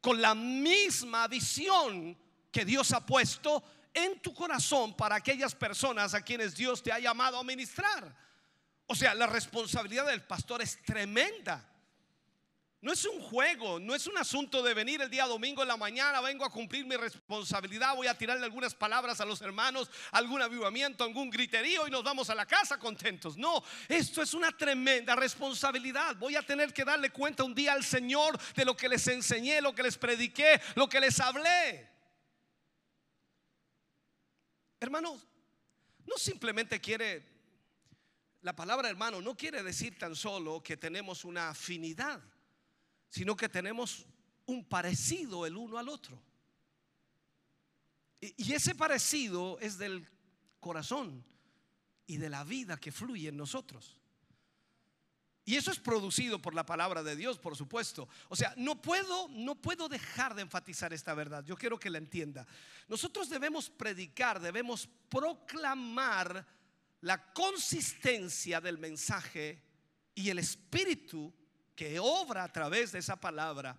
con 0.00 0.20
la 0.20 0.34
misma 0.34 1.26
visión 1.26 2.16
que 2.52 2.64
Dios 2.64 2.92
ha 2.92 3.04
puesto 3.04 3.64
en 3.92 4.20
tu 4.20 4.32
corazón 4.32 4.96
para 4.96 5.16
aquellas 5.16 5.52
personas 5.54 6.14
a 6.14 6.22
quienes 6.22 6.54
Dios 6.54 6.80
te 6.80 6.92
ha 6.92 6.98
llamado 7.00 7.38
a 7.38 7.44
ministrar. 7.44 8.16
O 8.86 8.94
sea, 8.94 9.14
la 9.14 9.26
responsabilidad 9.26 10.06
del 10.06 10.24
pastor 10.24 10.62
es 10.62 10.80
tremenda. 10.82 11.68
No 12.86 12.92
es 12.92 13.04
un 13.04 13.20
juego, 13.20 13.80
no 13.80 13.96
es 13.96 14.06
un 14.06 14.16
asunto 14.16 14.62
de 14.62 14.72
venir 14.72 15.02
el 15.02 15.10
día 15.10 15.26
domingo 15.26 15.60
en 15.60 15.66
la 15.66 15.76
mañana, 15.76 16.20
vengo 16.20 16.44
a 16.44 16.50
cumplir 16.50 16.86
mi 16.86 16.94
responsabilidad, 16.94 17.96
voy 17.96 18.06
a 18.06 18.16
tirarle 18.16 18.44
algunas 18.44 18.76
palabras 18.76 19.20
a 19.20 19.24
los 19.24 19.42
hermanos, 19.42 19.90
algún 20.12 20.40
avivamiento, 20.40 21.02
algún 21.02 21.28
griterío 21.28 21.88
y 21.88 21.90
nos 21.90 22.04
vamos 22.04 22.30
a 22.30 22.34
la 22.36 22.46
casa 22.46 22.78
contentos. 22.78 23.36
No, 23.36 23.60
esto 23.88 24.22
es 24.22 24.34
una 24.34 24.56
tremenda 24.56 25.16
responsabilidad. 25.16 26.14
Voy 26.14 26.36
a 26.36 26.42
tener 26.42 26.72
que 26.72 26.84
darle 26.84 27.10
cuenta 27.10 27.42
un 27.42 27.56
día 27.56 27.72
al 27.72 27.82
Señor 27.82 28.38
de 28.54 28.64
lo 28.64 28.76
que 28.76 28.88
les 28.88 29.04
enseñé, 29.08 29.60
lo 29.60 29.74
que 29.74 29.82
les 29.82 29.98
prediqué, 29.98 30.60
lo 30.76 30.88
que 30.88 31.00
les 31.00 31.18
hablé. 31.18 31.90
Hermanos, 34.78 35.26
no 36.06 36.16
simplemente 36.18 36.80
quiere, 36.80 37.26
la 38.42 38.54
palabra 38.54 38.88
hermano 38.88 39.20
no 39.20 39.36
quiere 39.36 39.64
decir 39.64 39.98
tan 39.98 40.14
solo 40.14 40.62
que 40.62 40.76
tenemos 40.76 41.24
una 41.24 41.48
afinidad 41.48 42.22
sino 43.08 43.36
que 43.36 43.48
tenemos 43.48 44.06
un 44.46 44.64
parecido 44.64 45.46
el 45.46 45.56
uno 45.56 45.78
al 45.78 45.88
otro. 45.88 46.22
Y 48.20 48.52
ese 48.52 48.74
parecido 48.74 49.58
es 49.60 49.78
del 49.78 50.08
corazón 50.60 51.24
y 52.06 52.16
de 52.16 52.30
la 52.30 52.44
vida 52.44 52.76
que 52.76 52.92
fluye 52.92 53.28
en 53.28 53.36
nosotros. 53.36 54.00
Y 55.48 55.54
eso 55.54 55.70
es 55.70 55.78
producido 55.78 56.42
por 56.42 56.54
la 56.54 56.66
palabra 56.66 57.04
de 57.04 57.14
Dios, 57.14 57.38
por 57.38 57.56
supuesto. 57.56 58.08
O 58.28 58.34
sea, 58.34 58.52
no 58.56 58.82
puedo 58.82 59.28
no 59.28 59.54
puedo 59.54 59.88
dejar 59.88 60.34
de 60.34 60.42
enfatizar 60.42 60.92
esta 60.92 61.14
verdad. 61.14 61.44
Yo 61.44 61.56
quiero 61.56 61.78
que 61.78 61.88
la 61.88 61.98
entienda. 61.98 62.44
Nosotros 62.88 63.28
debemos 63.28 63.70
predicar, 63.70 64.40
debemos 64.40 64.88
proclamar 65.08 66.44
la 67.02 67.32
consistencia 67.32 68.60
del 68.60 68.78
mensaje 68.78 69.62
y 70.16 70.30
el 70.30 70.40
espíritu 70.40 71.32
que 71.76 71.98
obra 72.00 72.42
a 72.42 72.52
través 72.52 72.90
de 72.90 72.98
esa 72.98 73.14
palabra 73.14 73.76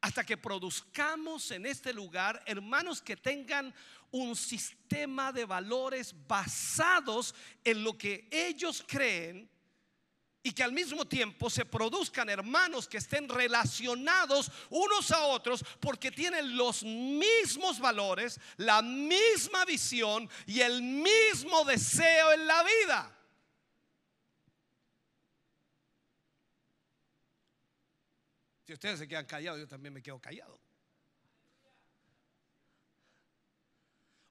hasta 0.00 0.24
que 0.24 0.36
produzcamos 0.36 1.50
en 1.50 1.66
este 1.66 1.92
lugar 1.92 2.42
hermanos 2.46 3.02
que 3.02 3.16
tengan 3.16 3.74
un 4.10 4.36
sistema 4.36 5.32
de 5.32 5.44
valores 5.44 6.14
basados 6.28 7.34
en 7.64 7.82
lo 7.82 7.98
que 7.98 8.28
ellos 8.30 8.84
creen 8.86 9.50
y 10.46 10.52
que 10.52 10.62
al 10.62 10.72
mismo 10.72 11.06
tiempo 11.06 11.48
se 11.48 11.64
produzcan 11.64 12.28
hermanos 12.28 12.86
que 12.86 12.98
estén 12.98 13.28
relacionados 13.28 14.52
unos 14.68 15.10
a 15.10 15.24
otros 15.24 15.64
porque 15.80 16.12
tienen 16.12 16.54
los 16.56 16.84
mismos 16.84 17.80
valores, 17.80 18.38
la 18.58 18.82
misma 18.82 19.64
visión 19.64 20.28
y 20.46 20.60
el 20.60 20.82
mismo 20.82 21.64
deseo 21.64 22.32
en 22.32 22.46
la 22.46 22.62
vida. 22.62 23.18
Si 28.64 28.72
ustedes 28.72 28.98
se 28.98 29.06
quedan 29.06 29.26
callados, 29.26 29.60
yo 29.60 29.68
también 29.68 29.92
me 29.92 30.02
quedo 30.02 30.18
callado. 30.18 30.58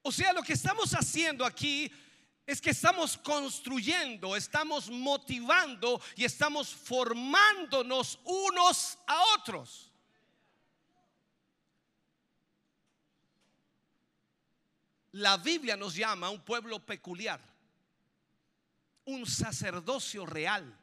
O 0.02 0.12
sea, 0.12 0.34
lo 0.34 0.44
que 0.44 0.54
estamos 0.54 0.92
haciendo 0.94 1.46
aquí 1.46 1.92
es 2.46 2.60
que 2.60 2.72
estamos 2.72 3.18
construyendo, 3.18 4.36
estamos 4.36 4.90
motivando 4.90 6.02
y 6.16 6.26
estamos 6.26 6.74
formándonos 6.74 8.20
unos 8.26 8.98
a 9.08 9.22
otros. 9.38 9.92
La 15.12 15.38
Biblia 15.38 15.78
nos 15.78 15.96
llama 15.96 16.32
un 16.32 16.44
pueblo 16.44 16.84
peculiar, 16.84 17.40
un 19.06 19.28
sacerdocio 19.28 20.26
real. 20.26 20.76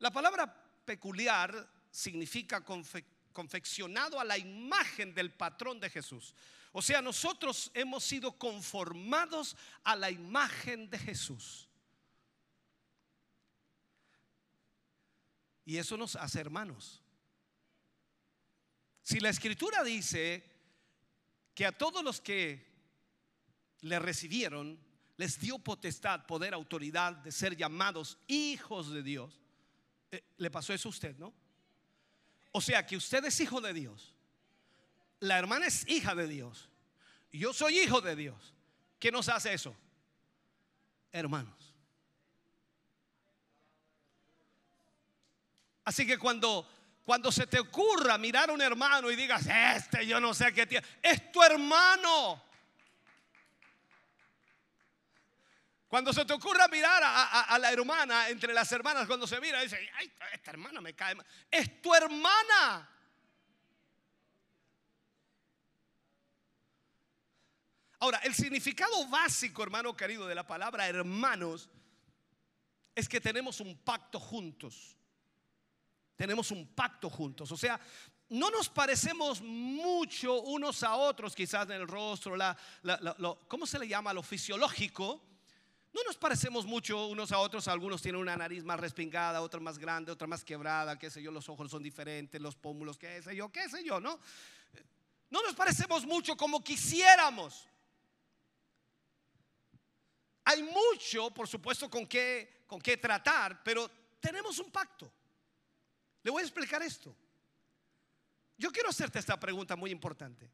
La 0.00 0.10
palabra 0.10 0.52
peculiar 0.84 1.70
significa 1.92 2.64
confeccionado 3.32 4.18
a 4.18 4.24
la 4.24 4.38
imagen 4.38 5.14
del 5.14 5.30
patrón 5.30 5.78
de 5.78 5.90
Jesús. 5.90 6.34
O 6.72 6.80
sea, 6.80 7.02
nosotros 7.02 7.70
hemos 7.74 8.02
sido 8.02 8.32
conformados 8.32 9.56
a 9.84 9.94
la 9.94 10.10
imagen 10.10 10.88
de 10.88 10.98
Jesús. 10.98 11.68
Y 15.66 15.76
eso 15.76 15.96
nos 15.96 16.16
hace 16.16 16.40
hermanos. 16.40 17.02
Si 19.02 19.20
la 19.20 19.28
escritura 19.28 19.84
dice 19.84 20.42
que 21.54 21.66
a 21.66 21.72
todos 21.72 22.02
los 22.02 22.20
que 22.20 22.72
le 23.82 23.98
recibieron 23.98 24.78
les 25.18 25.38
dio 25.38 25.58
potestad, 25.58 26.24
poder, 26.24 26.54
autoridad 26.54 27.12
de 27.12 27.30
ser 27.30 27.54
llamados 27.54 28.16
hijos 28.28 28.90
de 28.90 29.02
Dios, 29.02 29.40
eh, 30.10 30.24
le 30.38 30.50
pasó 30.50 30.72
eso 30.72 30.88
a 30.88 30.90
usted, 30.90 31.16
¿no? 31.18 31.34
O 32.52 32.60
sea 32.60 32.86
que 32.86 32.96
usted 32.96 33.24
es 33.24 33.40
hijo 33.40 33.60
de 33.60 33.72
Dios. 33.72 34.14
La 35.20 35.38
hermana 35.38 35.66
es 35.66 35.88
hija 35.88 36.14
de 36.14 36.28
Dios. 36.28 36.68
Yo 37.32 37.52
soy 37.52 37.78
hijo 37.78 38.00
de 38.00 38.14
Dios. 38.14 38.54
¿Qué 38.98 39.10
nos 39.10 39.28
hace 39.28 39.52
eso? 39.54 39.74
Hermanos. 41.10 41.74
Así 45.84 46.06
que 46.06 46.18
cuando 46.18 46.68
cuando 47.04 47.32
se 47.32 47.46
te 47.46 47.58
ocurra 47.58 48.16
mirar 48.16 48.50
a 48.50 48.52
un 48.52 48.62
hermano 48.62 49.10
y 49.10 49.16
digas, 49.16 49.46
este 49.76 50.06
yo 50.06 50.20
no 50.20 50.34
sé 50.34 50.52
qué 50.52 50.66
tiene, 50.66 50.86
es 51.02 51.32
tu 51.32 51.42
hermano. 51.42 52.42
Cuando 55.92 56.10
se 56.10 56.24
te 56.24 56.32
ocurra 56.32 56.68
mirar 56.68 57.02
a, 57.04 57.58
la 57.58 57.70
hermana, 57.70 58.30
entre 58.30 58.54
las 58.54 58.72
hermanas, 58.72 59.06
cuando 59.06 59.26
se 59.26 59.38
mira, 59.42 59.60
dice, 59.60 59.76
ay, 59.98 60.10
esta 60.32 60.50
hermana 60.50 60.80
me 60.80 60.94
cae 60.94 61.14
mal. 61.14 61.26
Es 61.50 61.82
tu 61.82 61.94
hermana. 61.94 62.88
Ahora, 67.98 68.20
el 68.24 68.32
significado 68.32 69.06
básico, 69.08 69.62
hermano 69.62 69.94
querido, 69.94 70.26
de 70.26 70.34
la 70.34 70.46
palabra 70.46 70.88
hermanos 70.88 71.68
es 72.94 73.06
que 73.06 73.20
tenemos 73.20 73.60
un 73.60 73.76
pacto 73.76 74.18
juntos. 74.18 74.96
Tenemos 76.16 76.50
un 76.52 76.68
pacto 76.74 77.10
juntos. 77.10 77.52
O 77.52 77.56
sea, 77.58 77.78
no 78.30 78.50
nos 78.50 78.70
parecemos 78.70 79.42
mucho 79.42 80.40
unos 80.40 80.82
a 80.84 80.94
otros, 80.96 81.34
quizás 81.34 81.68
en 81.68 81.82
el 81.82 81.86
rostro, 81.86 82.34
la, 82.34 82.56
¿cómo 83.46 83.66
se 83.66 83.78
le 83.78 83.86
llama? 83.86 84.14
Lo 84.14 84.22
fisiológico 84.22 85.31
no 85.92 86.02
nos 86.04 86.16
parecemos 86.16 86.64
mucho 86.64 87.06
unos 87.06 87.32
a 87.32 87.38
otros, 87.38 87.68
algunos 87.68 88.00
tienen 88.00 88.20
una 88.20 88.36
nariz 88.36 88.64
más 88.64 88.80
respingada, 88.80 89.42
otra 89.42 89.60
más 89.60 89.78
grande, 89.78 90.10
otra 90.10 90.26
más 90.26 90.42
quebrada, 90.42 90.98
qué 90.98 91.10
sé 91.10 91.22
yo, 91.22 91.30
los 91.30 91.48
ojos 91.48 91.70
son 91.70 91.82
diferentes, 91.82 92.40
los 92.40 92.56
pómulos, 92.56 92.96
qué 92.96 93.20
sé 93.22 93.36
yo, 93.36 93.52
qué 93.52 93.68
sé 93.68 93.84
yo, 93.84 94.00
¿no? 94.00 94.18
No 95.28 95.42
nos 95.42 95.54
parecemos 95.54 96.06
mucho 96.06 96.36
como 96.36 96.62
quisiéramos. 96.64 97.68
Hay 100.44 100.62
mucho, 100.62 101.30
por 101.30 101.46
supuesto, 101.46 101.90
con 101.90 102.06
qué, 102.06 102.64
con 102.66 102.80
qué 102.80 102.96
tratar, 102.96 103.62
pero 103.62 103.90
tenemos 104.18 104.58
un 104.58 104.70
pacto. 104.70 105.12
Le 106.22 106.30
voy 106.30 106.42
a 106.42 106.46
explicar 106.46 106.82
esto. 106.82 107.14
Yo 108.56 108.70
quiero 108.70 108.88
hacerte 108.88 109.18
esta 109.18 109.38
pregunta 109.38 109.76
muy 109.76 109.90
importante. 109.90 110.50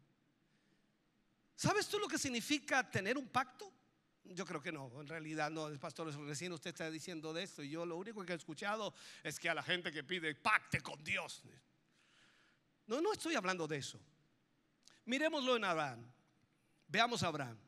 ¿Sabes 1.55 1.89
tú 1.89 1.99
lo 1.99 2.09
que 2.09 2.19
significa 2.19 2.89
tener 2.89 3.17
un 3.17 3.29
pacto? 3.29 3.73
Yo 4.31 4.45
creo 4.45 4.61
que 4.61 4.73
no, 4.73 4.91
en 5.01 5.07
realidad 5.07 5.51
no, 5.51 5.69
pastor, 5.79 6.15
recién 6.27 6.53
usted 6.53 6.71
está 6.71 6.91
diciendo 6.91 7.33
de 7.33 7.45
esto 7.45 7.63
y 7.63 7.71
yo 7.71 7.87
lo 7.87 7.97
único 7.97 8.25
que 8.25 8.33
he 8.33 8.37
escuchado 8.37 8.95
es 9.23 9.41
que 9.41 9.49
a 9.49 9.55
la 9.55 9.63
gente 9.63 9.91
que 9.91 10.05
pide 10.05 10.35
pacte 10.35 10.81
con 10.83 11.03
Dios. 11.03 11.43
No, 12.87 13.01
no 13.01 13.13
estoy 13.13 13.35
hablando 13.35 13.67
de 13.67 13.79
eso. 13.79 13.99
Miremoslo 15.07 15.57
en 15.57 15.65
Abraham. 15.65 16.05
Veamos 16.89 17.23
a 17.23 17.29
Abraham. 17.29 17.59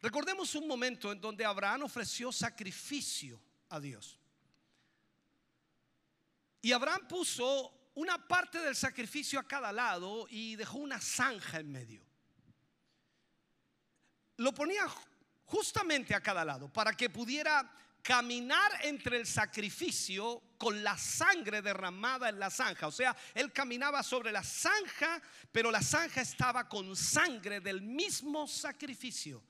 Recordemos 0.00 0.54
un 0.54 0.66
momento 0.66 1.12
en 1.12 1.20
donde 1.20 1.44
Abraham 1.44 1.82
ofreció 1.82 2.32
sacrificio 2.32 3.40
a 3.68 3.80
Dios. 3.80 4.18
Y 6.62 6.72
Abraham 6.72 7.06
puso 7.08 7.90
una 7.94 8.26
parte 8.26 8.58
del 8.60 8.76
sacrificio 8.76 9.40
a 9.40 9.46
cada 9.46 9.72
lado 9.72 10.26
y 10.30 10.56
dejó 10.56 10.78
una 10.78 11.00
zanja 11.00 11.58
en 11.60 11.72
medio. 11.72 12.06
Lo 14.36 14.54
ponía 14.54 14.86
justamente 15.48 16.14
a 16.14 16.20
cada 16.20 16.44
lado, 16.44 16.70
para 16.72 16.92
que 16.92 17.10
pudiera 17.10 17.70
caminar 18.02 18.70
entre 18.82 19.16
el 19.18 19.26
sacrificio 19.26 20.42
con 20.56 20.82
la 20.82 20.96
sangre 20.96 21.62
derramada 21.62 22.28
en 22.28 22.38
la 22.38 22.50
zanja. 22.50 22.86
O 22.86 22.92
sea, 22.92 23.16
él 23.34 23.52
caminaba 23.52 24.02
sobre 24.02 24.30
la 24.30 24.42
zanja, 24.42 25.20
pero 25.50 25.70
la 25.70 25.82
zanja 25.82 26.20
estaba 26.20 26.68
con 26.68 26.94
sangre 26.94 27.60
del 27.60 27.82
mismo 27.82 28.46
sacrificio. 28.46 29.42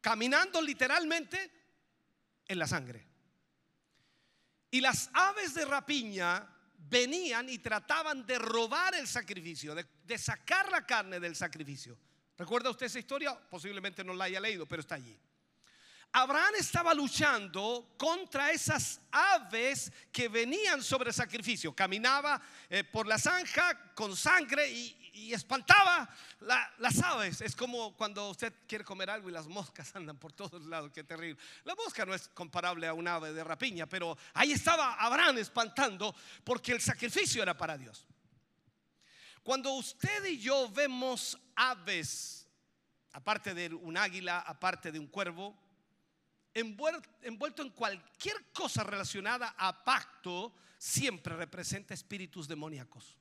Caminando 0.00 0.60
literalmente 0.60 1.50
en 2.46 2.58
la 2.58 2.66
sangre. 2.66 3.06
Y 4.70 4.80
las 4.80 5.10
aves 5.14 5.54
de 5.54 5.64
rapiña 5.64 6.46
venían 6.76 7.48
y 7.48 7.58
trataban 7.58 8.26
de 8.26 8.38
robar 8.38 8.94
el 8.94 9.08
sacrificio, 9.08 9.74
de, 9.74 9.86
de 10.04 10.18
sacar 10.18 10.70
la 10.70 10.86
carne 10.86 11.20
del 11.20 11.34
sacrificio. 11.34 11.98
¿Recuerda 12.38 12.70
usted 12.70 12.86
esa 12.86 12.98
historia? 12.98 13.38
Posiblemente 13.48 14.04
no 14.04 14.14
la 14.14 14.24
haya 14.24 14.40
leído, 14.40 14.66
pero 14.66 14.80
está 14.80 14.96
allí. 14.96 15.18
Abraham 16.12 16.54
estaba 16.58 16.94
luchando 16.94 17.94
contra 17.98 18.50
esas 18.50 19.00
aves 19.10 19.92
que 20.10 20.28
venían 20.28 20.82
sobre 20.82 21.10
el 21.10 21.14
sacrificio. 21.14 21.74
Caminaba 21.74 22.40
eh, 22.70 22.84
por 22.84 23.06
la 23.06 23.18
zanja 23.18 23.92
con 23.94 24.16
sangre 24.16 24.70
y, 24.70 25.02
espantaba 25.32 26.08
las 26.78 27.02
aves. 27.02 27.40
Es 27.40 27.56
como 27.56 27.96
cuando 27.96 28.30
usted 28.30 28.52
quiere 28.66 28.84
comer 28.84 29.08
algo 29.08 29.30
y 29.30 29.32
las 29.32 29.46
moscas 29.46 29.90
andan 29.96 30.18
por 30.18 30.32
todos 30.32 30.64
lados. 30.66 30.90
Qué 30.92 31.04
terrible. 31.04 31.40
La 31.64 31.74
mosca 31.74 32.04
no 32.04 32.14
es 32.14 32.28
comparable 32.28 32.86
a 32.86 32.92
un 32.94 33.08
ave 33.08 33.32
de 33.32 33.42
rapiña, 33.42 33.86
pero 33.86 34.16
ahí 34.34 34.52
estaba 34.52 34.94
Abraham 34.94 35.38
espantando 35.38 36.14
porque 36.44 36.72
el 36.72 36.80
sacrificio 36.80 37.42
era 37.42 37.56
para 37.56 37.76
Dios. 37.76 38.06
Cuando 39.46 39.74
usted 39.74 40.24
y 40.24 40.38
yo 40.38 40.68
vemos 40.72 41.38
aves, 41.54 42.48
aparte 43.12 43.54
de 43.54 43.72
un 43.72 43.96
águila, 43.96 44.40
aparte 44.40 44.90
de 44.90 44.98
un 44.98 45.06
cuervo, 45.06 45.56
envuelto 46.52 47.62
en 47.62 47.70
cualquier 47.70 48.50
cosa 48.52 48.82
relacionada 48.82 49.54
a 49.56 49.84
pacto, 49.84 50.52
siempre 50.76 51.36
representa 51.36 51.94
espíritus 51.94 52.48
demoníacos. 52.48 53.16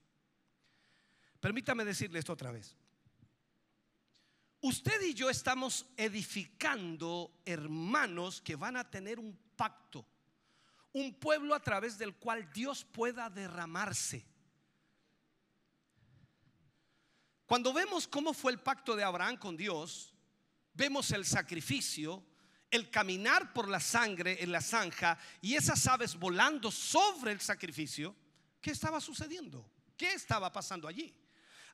Permítame 1.40 1.86
decirle 1.86 2.18
esto 2.18 2.34
otra 2.34 2.50
vez. 2.50 2.76
Usted 4.62 5.00
y 5.04 5.14
yo 5.14 5.30
estamos 5.30 5.86
edificando 5.96 7.40
hermanos 7.46 8.42
que 8.42 8.56
van 8.56 8.78
a 8.78 8.90
tener 8.90 9.20
un 9.20 9.38
pacto, 9.56 10.04
un 10.92 11.14
pueblo 11.14 11.54
a 11.54 11.60
través 11.60 12.00
del 12.00 12.16
cual 12.16 12.52
Dios 12.52 12.84
pueda 12.84 13.30
derramarse. 13.30 14.26
Cuando 17.46 17.74
vemos 17.74 18.08
cómo 18.08 18.34
fue 18.34 18.52
el 18.52 18.60
pacto 18.60 18.96
de 18.96 19.04
Abraham 19.04 19.38
con 19.38 19.56
Dios, 19.56 20.14
vemos 20.74 21.12
el 21.12 21.26
sacrificio, 21.26 22.24
el 22.72 22.90
caminar 22.90 23.54
por 23.54 23.70
la 23.70 23.80
sangre 23.80 24.44
en 24.44 24.52
la 24.52 24.62
zanja 24.62 25.18
y 25.42 25.56
esas 25.56 25.86
aves 25.88 26.16
volando 26.16 26.72
sobre 26.72 27.32
el 27.32 27.40
sacrificio, 27.40 28.16
¿qué 28.60 28.72
estaba 28.72 29.00
sucediendo? 29.00 29.70
¿Qué 29.96 30.14
estaba 30.14 30.52
pasando 30.52 30.88
allí? 30.88 31.14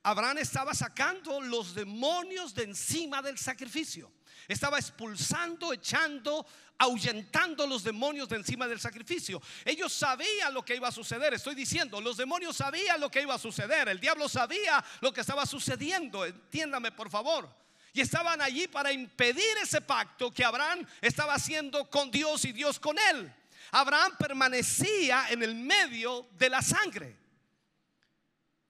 Abraham 0.03 0.39
estaba 0.39 0.73
sacando 0.73 1.39
los 1.41 1.75
demonios 1.75 2.55
de 2.55 2.63
encima 2.63 3.21
del 3.21 3.37
sacrificio. 3.37 4.11
Estaba 4.47 4.79
expulsando, 4.79 5.71
echando, 5.71 6.45
ahuyentando 6.77 7.67
los 7.67 7.83
demonios 7.83 8.27
de 8.27 8.37
encima 8.37 8.67
del 8.67 8.79
sacrificio. 8.79 9.41
Ellos 9.63 9.93
sabían 9.93 10.53
lo 10.53 10.65
que 10.65 10.75
iba 10.75 10.87
a 10.87 10.91
suceder. 10.91 11.33
Estoy 11.35 11.53
diciendo, 11.53 12.01
los 12.01 12.17
demonios 12.17 12.57
sabían 12.57 12.99
lo 12.99 13.11
que 13.11 13.21
iba 13.21 13.35
a 13.35 13.39
suceder. 13.39 13.87
El 13.89 13.99
diablo 13.99 14.27
sabía 14.27 14.83
lo 14.99 15.13
que 15.13 15.21
estaba 15.21 15.45
sucediendo. 15.45 16.25
Entiéndame, 16.25 16.91
por 16.91 17.09
favor. 17.09 17.47
Y 17.93 18.01
estaban 18.01 18.41
allí 18.41 18.67
para 18.67 18.91
impedir 18.91 19.57
ese 19.61 19.81
pacto 19.81 20.31
que 20.31 20.43
Abraham 20.43 20.87
estaba 21.01 21.35
haciendo 21.35 21.87
con 21.89 22.09
Dios 22.09 22.43
y 22.45 22.53
Dios 22.53 22.79
con 22.79 22.97
él. 22.97 23.31
Abraham 23.71 24.13
permanecía 24.17 25.27
en 25.29 25.43
el 25.43 25.53
medio 25.53 26.27
de 26.37 26.49
la 26.49 26.61
sangre. 26.61 27.20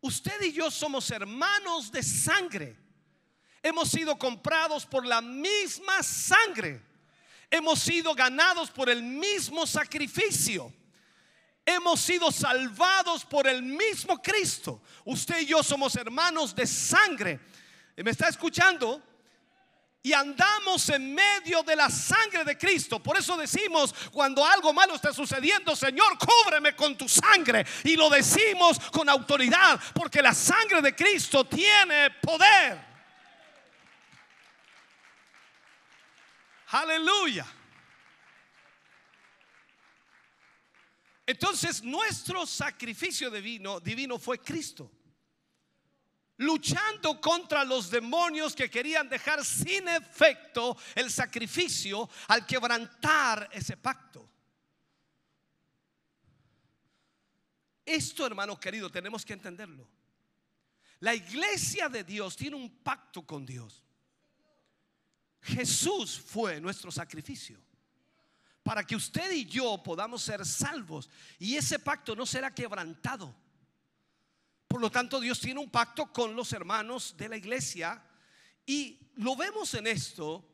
Usted 0.02 0.42
y 0.42 0.52
yo 0.52 0.72
somos 0.72 1.10
hermanos 1.12 1.92
de 1.92 2.02
sangre. 2.02 2.76
Hemos 3.62 3.90
sido 3.90 4.18
comprados 4.18 4.86
por 4.86 5.06
la 5.06 5.22
misma 5.22 6.02
sangre. 6.02 6.82
Hemos 7.50 7.80
sido 7.80 8.16
ganados 8.16 8.72
por 8.72 8.90
el 8.90 9.04
mismo 9.04 9.68
sacrificio. 9.68 10.74
Hemos 11.64 12.02
sido 12.02 12.32
salvados 12.32 13.24
por 13.24 13.48
el 13.48 13.62
mismo 13.62 14.20
Cristo. 14.20 14.82
Usted 15.06 15.42
y 15.42 15.46
yo 15.46 15.62
somos 15.62 15.96
hermanos 15.96 16.56
de 16.56 16.66
sangre. 16.66 17.40
¿Me 17.96 18.10
está 18.10 18.30
escuchando? 18.30 19.04
Y 20.04 20.14
andamos 20.14 20.90
en 20.90 21.14
medio 21.14 21.62
de 21.62 21.76
la 21.76 21.90
sangre 21.90 22.44
de 22.44 22.58
Cristo. 22.58 23.02
Por 23.02 23.18
eso 23.18 23.38
decimos, 23.38 23.94
cuando 24.12 24.44
algo 24.44 24.74
malo 24.74 24.96
está 24.96 25.14
sucediendo, 25.14 25.76
Señor, 25.76 26.18
cúbreme 26.18 26.76
con 26.76 26.98
tu 26.98 27.08
sangre. 27.08 27.66
Y 27.84 27.96
lo 27.96 28.10
decimos 28.10 28.80
con 28.92 29.08
autoridad, 29.10 29.80
porque 29.94 30.22
la 30.22 30.34
sangre 30.34 30.82
de 30.82 30.96
Cristo 30.96 31.46
tiene 31.46 32.10
poder. 32.22 32.92
Aleluya. 36.70 37.46
Entonces, 41.28 41.84
nuestro 41.84 42.48
sacrificio 42.48 43.30
divino, 43.30 44.18
fue 44.18 44.40
Cristo 44.40 44.92
luchando 46.42 47.22
contra 47.22 47.64
los 47.64 47.90
demonios 47.90 48.56
que 48.56 48.70
querían 48.70 49.08
dejar 49.08 49.46
sin 49.46 49.88
efecto 49.88 50.76
el 50.96 51.12
sacrificio 51.12 52.10
al 52.28 52.46
quebrantar 52.46 53.48
ese 53.52 53.78
pacto. 53.78 54.28
Esto, 57.86 58.26
hermano 58.26 58.60
querido, 58.60 58.90
tenemos 58.90 59.24
que 59.24 59.34
entenderlo. 59.34 59.88
La 61.00 61.14
iglesia 61.14 61.90
de 61.90 62.04
Dios 62.04 62.36
tiene 62.36 62.56
un 62.56 62.70
pacto 62.78 63.24
con 63.24 63.46
Dios. 63.46 63.84
Jesús 65.42 66.20
fue 66.20 66.60
nuestro 66.60 66.92
sacrificio 66.92 67.60
para 68.64 68.84
que 68.84 68.96
usted 68.96 69.32
y 69.32 69.46
yo 69.46 69.82
podamos 69.84 70.22
ser 70.24 70.46
salvos 70.46 71.10
y 71.38 71.56
ese 71.56 71.80
pacto 71.80 72.16
no 72.16 72.26
será 72.26 72.54
quebrantado. 72.54 73.36
Por 74.72 74.80
lo 74.80 74.90
tanto, 74.90 75.20
Dios 75.20 75.38
tiene 75.42 75.60
un 75.60 75.70
pacto 75.70 76.14
con 76.14 76.34
los 76.34 76.54
hermanos 76.54 77.14
de 77.18 77.28
la 77.28 77.36
iglesia 77.36 78.02
y 78.66 79.12
lo 79.16 79.36
vemos 79.36 79.74
en 79.74 79.86
esto. 79.86 80.48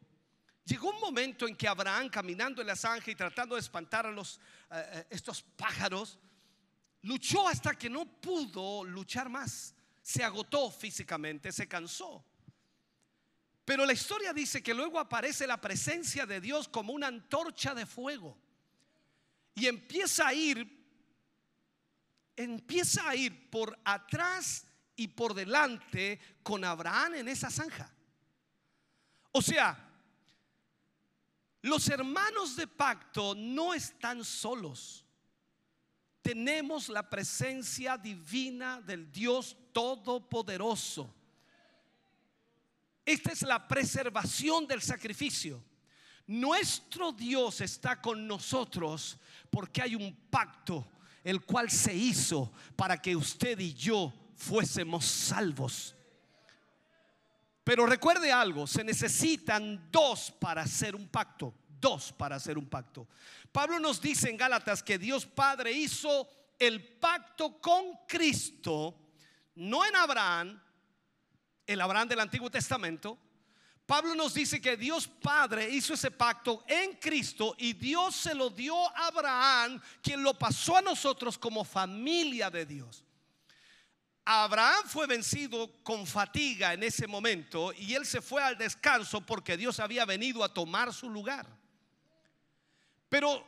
Llegó 0.66 0.90
un 0.90 1.00
momento 1.00 1.48
en 1.48 1.56
que 1.56 1.68
Abraham, 1.68 2.10
caminando 2.10 2.60
en 2.60 2.68
la 2.68 2.76
zanja 2.76 3.12
y 3.12 3.16
tratando 3.16 3.54
de 3.54 3.62
espantar 3.62 4.08
a 4.08 4.12
los, 4.12 4.40
eh, 4.72 4.90
eh, 4.92 5.08
estos 5.12 5.44
pájaros, 5.44 6.18
luchó 7.04 7.48
hasta 7.48 7.78
que 7.78 7.92
no 7.92 8.06
pudo 8.20 8.84
luchar 8.84 9.30
más. 9.30 9.76
Se 10.02 10.24
agotó 10.24 10.72
físicamente, 10.72 11.52
se 11.52 11.68
cansó. 11.68 12.26
Pero 13.66 13.86
la 13.86 13.94
historia 13.94 14.34
dice 14.34 14.64
que 14.64 14.74
luego 14.74 14.98
aparece 14.98 15.46
la 15.46 15.62
presencia 15.62 16.26
de 16.26 16.42
Dios 16.42 16.68
como 16.68 16.92
una 16.92 17.06
antorcha 17.06 17.76
de 17.76 17.86
fuego 17.86 18.36
y 19.54 19.68
empieza 19.68 20.28
a 20.28 20.34
ir 20.34 20.77
empieza 22.38 23.10
a 23.10 23.16
ir 23.16 23.50
por 23.50 23.78
atrás 23.84 24.66
y 24.96 25.10
por 25.10 25.34
delante 25.34 26.20
con 26.44 26.64
Abraham 26.64 27.16
en 27.16 27.28
esa 27.28 27.50
zanja. 27.50 27.92
O 29.32 29.42
sea, 29.42 29.78
los 31.64 31.90
hermanos 31.90 32.56
de 32.56 32.68
pacto 32.68 33.36
no 33.36 33.74
están 33.74 34.24
solos. 34.24 35.04
Tenemos 36.22 36.90
la 36.90 37.10
presencia 37.10 37.98
divina 37.98 38.82
del 38.82 39.12
Dios 39.12 39.58
Todopoderoso. 39.74 41.14
Esta 43.06 43.32
es 43.32 43.42
la 43.42 43.68
preservación 43.68 44.68
del 44.68 44.82
sacrificio. 44.82 45.64
Nuestro 46.28 47.14
Dios 47.14 47.62
está 47.62 48.02
con 48.02 48.28
nosotros 48.28 49.18
porque 49.50 49.82
hay 49.82 49.96
un 49.96 50.14
pacto 50.30 50.86
el 51.28 51.44
cual 51.44 51.70
se 51.70 51.94
hizo 51.94 52.54
para 52.78 53.02
que 53.02 53.14
usted 53.14 53.60
y 53.60 53.74
yo 53.74 54.14
fuésemos 54.38 55.04
salvos. 55.04 55.94
Pero 57.66 57.86
recuerde 57.86 58.32
algo, 58.32 58.66
se 58.66 58.82
necesitan 58.82 59.92
dos 59.92 60.32
para 60.32 60.62
hacer 60.62 60.96
un 60.96 61.10
pacto, 61.10 61.54
dos 61.82 62.14
para 62.14 62.38
hacer 62.38 62.58
un 62.58 62.70
pacto. 62.70 63.10
Pablo 63.52 63.78
nos 63.78 64.00
dice 64.00 64.30
en 64.30 64.38
Gálatas 64.38 64.82
que 64.82 64.98
Dios 64.98 65.26
Padre 65.26 65.74
hizo 65.74 66.30
el 66.58 66.82
pacto 66.98 67.60
con 67.60 67.84
Cristo, 68.08 68.98
no 69.56 69.86
en 69.86 69.98
Abraham, 69.98 70.62
el 71.66 71.82
Abraham 71.82 72.08
del 72.08 72.22
Antiguo 72.22 72.50
Testamento, 72.50 73.18
Pablo 73.88 74.16
nos 74.16 74.34
dice 74.34 74.60
que 74.60 74.76
Dios 74.76 75.08
Padre 75.08 75.70
hizo 75.70 75.94
ese 75.94 76.12
pacto 76.12 76.62
en 76.68 76.96
Cristo 76.96 77.56
y 77.58 77.72
Dios 77.72 78.18
se 78.18 78.36
lo 78.36 78.50
dio 78.50 78.76
a 78.90 79.08
Abraham, 79.08 79.82
quien 80.02 80.22
lo 80.22 80.38
pasó 80.38 80.76
a 80.76 80.82
nosotros 80.82 81.38
como 81.38 81.64
familia 81.64 82.50
de 82.50 82.66
Dios. 82.66 83.06
Abraham 84.26 84.84
fue 84.88 85.08
vencido 85.08 85.72
con 85.84 86.06
fatiga 86.06 86.74
en 86.74 86.84
ese 86.84 87.08
momento 87.08 87.72
y 87.78 87.94
él 87.94 88.06
se 88.06 88.22
fue 88.22 88.44
al 88.44 88.58
descanso 88.58 89.26
porque 89.26 89.56
Dios 89.56 89.80
había 89.80 90.04
venido 90.04 90.44
a 90.44 90.54
tomar 90.54 90.94
su 90.94 91.10
lugar. 91.10 91.48
Pero 93.08 93.48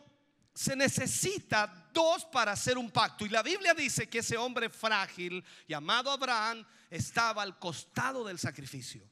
se 0.54 0.74
necesita 0.74 1.90
dos 1.94 2.24
para 2.24 2.54
hacer 2.54 2.78
un 2.78 2.90
pacto. 2.92 3.26
Y 3.26 3.30
la 3.30 3.44
Biblia 3.44 3.74
dice 3.74 4.08
que 4.08 4.20
ese 4.20 4.38
hombre 4.38 4.70
frágil 4.70 5.44
llamado 5.68 6.10
Abraham 6.10 6.66
estaba 6.90 7.42
al 7.42 7.60
costado 7.60 8.24
del 8.24 8.40
sacrificio. 8.40 9.04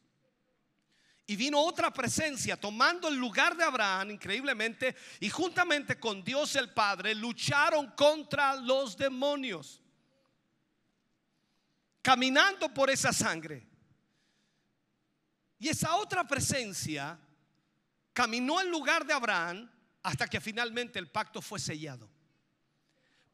Y 1.29 1.35
vino 1.35 1.59
otra 1.59 1.91
presencia 1.91 2.55
tomando 2.55 3.09
el 3.09 3.15
lugar 3.15 3.57
de 3.57 3.65
Abraham, 3.65 4.11
increíblemente, 4.11 4.95
y 5.19 5.29
juntamente 5.29 5.99
con 5.99 6.23
Dios 6.23 6.55
el 6.55 6.73
Padre 6.73 7.13
lucharon 7.13 7.91
contra 7.91 8.55
los 8.55 8.95
demonios. 8.97 9.83
caminando 12.01 12.73
por 12.73 12.89
esa 12.89 13.11
sangre. 13.11 13.67
Y 15.59 15.67
esa 15.67 15.97
otra 15.97 16.25
presencia 16.25 17.19
caminó 18.13 18.61
en 18.61 18.71
lugar 18.71 19.05
de 19.05 19.11
Abraham 19.11 19.69
hasta 20.03 20.25
que 20.25 20.39
finalmente 20.39 20.99
el 20.99 21.09
pacto 21.09 21.41
fue 21.41 21.59
sellado. 21.59 22.09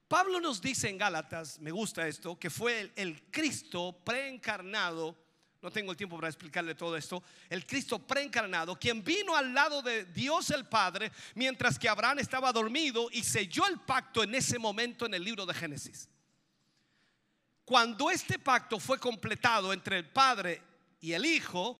Pablo 0.07 0.39
nos 0.39 0.59
dice 0.59 0.89
en 0.89 0.97
Gálatas, 0.97 1.59
me 1.59 1.69
gusta 1.69 2.07
esto, 2.07 2.39
que 2.39 2.49
fue 2.49 2.81
el, 2.81 2.93
el 2.95 3.23
Cristo 3.29 4.01
preencarnado 4.03 5.22
no 5.63 5.71
tengo 5.71 5.91
el 5.91 5.97
tiempo 5.97 6.17
para 6.17 6.27
explicarle 6.27 6.75
todo 6.75 6.97
esto, 6.97 7.23
el 7.49 7.65
Cristo 7.65 7.97
preencarnado, 7.97 8.77
quien 8.77 9.01
vino 9.01 9.33
al 9.33 9.53
lado 9.53 9.81
de 9.81 10.03
Dios 10.05 10.49
el 10.49 10.65
Padre 10.65 11.09
mientras 11.35 11.79
que 11.79 11.87
Abraham 11.87 12.19
estaba 12.19 12.51
dormido 12.51 13.07
y 13.11 13.23
selló 13.23 13.65
el 13.65 13.79
pacto 13.79 14.21
en 14.23 14.35
ese 14.35 14.59
momento 14.59 15.05
en 15.05 15.13
el 15.13 15.23
libro 15.23 15.45
de 15.45 15.53
Génesis. 15.53 16.09
Cuando 17.63 18.11
este 18.11 18.37
pacto 18.37 18.77
fue 18.77 18.99
completado 18.99 19.71
entre 19.71 19.97
el 19.97 20.09
Padre 20.09 20.61
y 20.99 21.13
el 21.13 21.25
Hijo, 21.25 21.79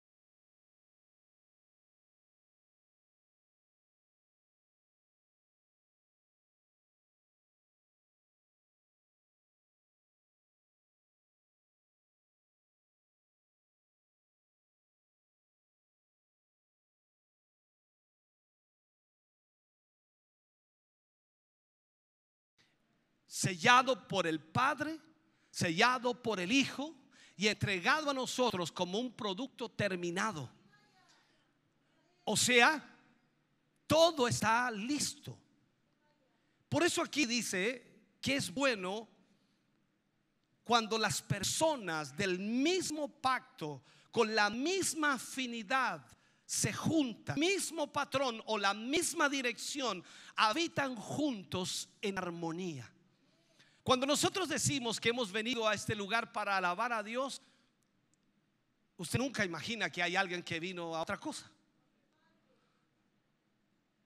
sellado 23.44 24.08
por 24.08 24.26
el 24.26 24.40
Padre, 24.40 24.98
sellado 25.50 26.22
por 26.22 26.40
el 26.40 26.50
Hijo 26.50 26.96
y 27.36 27.48
entregado 27.48 28.10
a 28.10 28.14
nosotros 28.14 28.72
como 28.72 29.00
un 29.00 29.12
producto 29.12 29.68
terminado. 29.68 30.50
O 32.24 32.38
sea, 32.38 32.82
todo 33.86 34.30
está 34.30 34.72
listo. 34.72 35.38
Por 36.70 36.84
eso 36.84 37.02
aquí 37.02 37.26
dice 37.26 38.16
que 38.22 38.38
es 38.38 38.50
bueno 38.54 39.10
cuando 40.64 40.98
las 40.98 41.22
personas 41.22 42.16
del 42.16 42.40
mismo 42.40 43.10
pacto, 43.10 43.84
con 44.10 44.34
la 44.34 44.50
misma 44.50 45.16
afinidad, 45.16 46.02
se 46.46 46.72
juntan, 46.72 47.38
mismo 47.38 47.92
patrón 47.92 48.42
o 48.46 48.58
la 48.58 48.74
misma 48.74 49.28
dirección, 49.28 50.02
habitan 50.38 50.96
juntos 50.96 51.90
en 52.02 52.18
armonía. 52.18 52.93
Cuando 53.84 54.06
nosotros 54.06 54.48
decimos 54.48 55.00
que 55.00 55.10
hemos 55.10 55.32
venido 55.32 55.68
a 55.68 55.74
este 55.74 55.94
lugar 55.94 56.32
para 56.32 56.56
alabar 56.56 56.94
a 56.94 57.04
Dios, 57.04 57.42
usted 58.96 59.20
nunca 59.20 59.44
imagina 59.44 59.90
que 59.90 60.02
hay 60.02 60.16
alguien 60.16 60.42
que 60.42 60.60
vino 60.60 60.96
a 60.96 61.02
otra 61.02 61.20
cosa. 61.20 61.52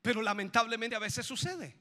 Pero 0.01 0.23
lamentablemente 0.23 0.95
a 0.95 0.99
veces 0.99 1.25
sucede. 1.25 1.75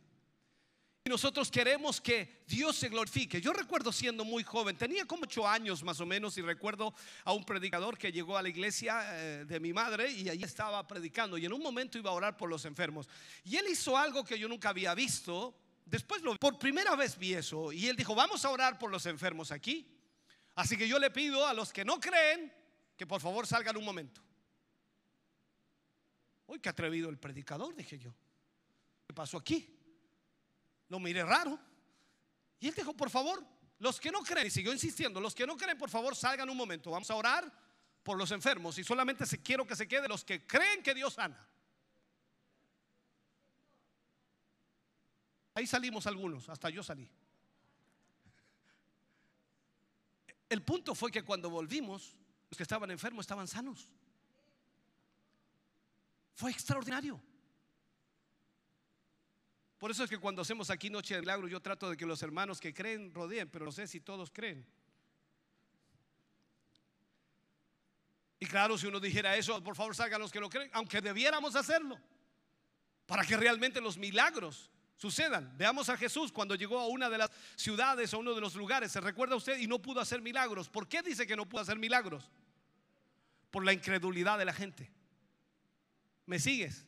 Y 1.07 1.09
nosotros 1.09 1.51
queremos 1.51 2.01
que 2.01 2.43
Dios 2.49 2.77
se 2.77 2.89
glorifique. 2.89 3.41
Yo 3.41 3.53
recuerdo 3.53 3.93
siendo 3.93 4.25
muy 4.25 4.43
joven, 4.43 4.77
tenía 4.77 5.07
como 5.07 5.23
ocho 5.23 5.49
años 5.49 5.83
más 5.83 6.01
o 6.01 6.05
menos 6.05 6.37
y 6.37 6.43
recuerdo 6.43 6.93
a 7.25 7.33
un 7.33 7.45
predicador 7.45 7.97
que 7.97 8.11
llegó 8.11 8.37
a 8.37 8.43
la 8.43 8.49
iglesia 8.49 9.03
eh, 9.13 9.45
de 9.47 9.61
mi 9.61 9.73
madre 9.73 10.11
y 10.11 10.29
allí 10.29 10.43
estaba 10.43 10.85
predicando 10.87 11.39
y 11.39 11.47
en 11.47 11.53
un 11.53 11.63
momento 11.63 11.97
iba 11.97 12.11
a 12.11 12.15
orar 12.15 12.37
por 12.37 12.51
los 12.51 12.65
enfermos. 12.65 13.09
Y 13.45 13.57
él 13.57 13.67
hizo 13.71 13.97
algo 13.97 14.25
que 14.25 14.39
yo 14.39 14.49
nunca 14.49 14.71
había 14.71 14.95
visto 14.97 15.55
Después 15.87 16.21
lo, 16.23 16.35
por 16.37 16.59
primera 16.59 16.97
vez 16.97 17.17
vi 17.17 17.35
eso 17.35 17.73
y 17.73 17.87
él 17.87 17.97
dijo, 17.97 18.15
vamos 18.15 18.45
a 18.45 18.51
orar 18.51 18.77
por 18.79 18.91
los 18.91 19.07
enfermos 19.07 19.53
aquí. 19.53 19.89
Así 20.57 20.77
que 20.77 20.89
yo 20.89 20.99
le 20.99 21.11
pido 21.11 21.47
a 21.47 21.55
los 21.55 21.73
que 21.73 21.85
no 21.85 22.01
creen 22.01 22.53
que 22.97 23.07
por 23.07 23.21
favor 23.21 23.47
salgan 23.47 23.77
un 23.77 23.85
momento. 23.85 24.21
Uy, 26.49 26.59
qué 26.59 26.69
atrevido 26.69 27.09
el 27.09 27.19
predicador, 27.19 27.75
dije 27.75 27.99
yo. 27.99 28.13
¿Qué 29.07 29.15
pasó 29.15 29.39
aquí? 29.39 29.79
Lo 30.89 30.99
miré 30.99 31.25
raro. 31.25 31.59
Y 32.59 32.69
él 32.69 32.75
dijo, 32.75 32.93
por 32.93 33.11
favor, 33.11 33.45
los 33.79 34.01
que 34.01 34.11
no 34.11 34.23
creen, 34.23 34.49
y 34.49 34.51
siguió 34.51 34.73
insistiendo, 34.73 35.21
los 35.21 35.35
que 35.35 35.47
no 35.47 35.57
creen, 35.57 35.79
por 35.79 35.91
favor, 35.91 36.17
salgan 36.17 36.51
un 36.51 36.57
momento. 36.57 36.91
Vamos 36.91 37.11
a 37.11 37.15
orar 37.15 37.53
por 38.03 38.19
los 38.19 38.31
enfermos 38.33 38.79
y 38.79 38.85
solamente 38.85 39.25
quiero 39.41 39.67
que 39.67 39.77
se 39.77 39.87
queden 39.87 40.09
los 40.09 40.25
que 40.25 40.47
creen 40.47 40.83
que 40.83 40.95
Dios 40.95 41.15
sana. 41.15 41.49
Ahí 45.57 45.67
salimos 45.67 46.07
algunos, 46.07 46.51
hasta 46.51 46.69
yo 46.69 46.83
salí. 46.83 47.11
El 50.51 50.63
punto 50.63 50.95
fue 50.95 51.11
que 51.11 51.23
cuando 51.23 51.49
volvimos, 51.49 52.15
los 52.51 52.59
que 52.59 52.63
estaban 52.63 52.91
enfermos 52.91 53.23
estaban 53.23 53.49
sanos. 53.49 53.89
Fue 56.35 56.51
extraordinario. 56.51 57.19
Por 59.79 59.91
eso 59.91 60.05
es 60.05 60.11
que 60.11 60.19
cuando 60.19 60.43
hacemos 60.43 60.69
aquí 60.69 60.91
Noche 60.91 61.15
de 61.15 61.21
Milagro, 61.21 61.49
yo 61.49 61.61
trato 61.61 61.89
de 61.89 61.97
que 61.97 62.05
los 62.05 62.23
hermanos 62.23 62.61
que 62.61 62.75
creen 62.75 63.15
rodeen, 63.15 63.49
pero 63.49 63.65
no 63.65 63.73
sé 63.73 63.87
si 63.89 64.01
todos 64.01 64.31
creen. 64.31 64.67
Y 68.39 68.45
claro, 68.45 68.77
si 68.77 68.87
uno 68.87 69.01
dijera 69.01 69.35
eso, 69.39 69.65
por 69.65 69.75
favor 69.75 69.97
salgan 69.97 70.21
los 70.21 70.31
que 70.31 70.41
no 70.41 70.51
creen, 70.51 70.69
aunque 70.75 71.01
debiéramos 71.01 71.57
hacerlo, 71.57 71.99
para 73.07 73.25
que 73.25 73.39
realmente 73.39 73.81
los 73.81 73.97
milagros 73.97 74.71
sucedan. 74.97 75.53
Veamos 75.57 75.89
a 75.89 75.97
Jesús 75.97 76.33
cuando 76.33 76.55
llegó 76.55 76.81
a 76.81 76.87
una 76.87 77.09
de 77.09 77.19
las 77.19 77.31
ciudades 77.55 78.13
o 78.15 78.19
uno 78.19 78.35
de 78.35 78.41
los 78.41 78.55
lugares, 78.55 78.93
¿se 78.93 79.01
recuerda 79.01 79.37
usted? 79.37 79.59
Y 79.59 79.67
no 79.67 79.81
pudo 79.81 80.01
hacer 80.01 80.21
milagros. 80.21 80.69
¿Por 80.69 80.89
qué 80.89 81.03
dice 81.03 81.27
que 81.27 81.37
no 81.37 81.47
pudo 81.47 81.63
hacer 81.63 81.79
milagros? 81.79 82.31
Por 83.51 83.65
la 83.65 83.73
incredulidad 83.73 84.39
de 84.39 84.45
la 84.45 84.53
gente. 84.53 84.91
¿Me 86.27 86.39
sigues? 86.39 86.85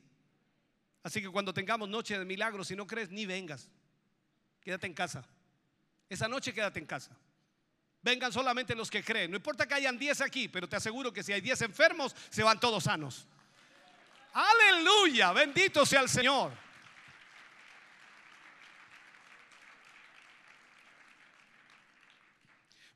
Así 1.02 1.22
que 1.22 1.28
cuando 1.28 1.54
tengamos 1.54 1.88
noche 1.88 2.18
de 2.18 2.24
milagros, 2.24 2.68
si 2.68 2.76
no 2.76 2.86
crees, 2.86 3.10
ni 3.10 3.24
vengas. 3.24 3.70
Quédate 4.60 4.86
en 4.86 4.94
casa. 4.94 5.24
Esa 6.08 6.28
noche 6.28 6.52
quédate 6.52 6.80
en 6.80 6.86
casa. 6.86 7.16
Vengan 8.02 8.32
solamente 8.32 8.74
los 8.74 8.90
que 8.90 9.02
creen. 9.02 9.30
No 9.30 9.36
importa 9.36 9.66
que 9.66 9.74
hayan 9.74 9.98
10 9.98 10.20
aquí, 10.22 10.48
pero 10.48 10.68
te 10.68 10.76
aseguro 10.76 11.12
que 11.12 11.22
si 11.22 11.32
hay 11.32 11.40
10 11.40 11.62
enfermos, 11.62 12.14
se 12.30 12.42
van 12.42 12.58
todos 12.58 12.84
sanos. 12.84 13.26
Aleluya, 14.32 15.32
bendito 15.32 15.84
sea 15.84 16.00
el 16.00 16.08
Señor. 16.08 16.67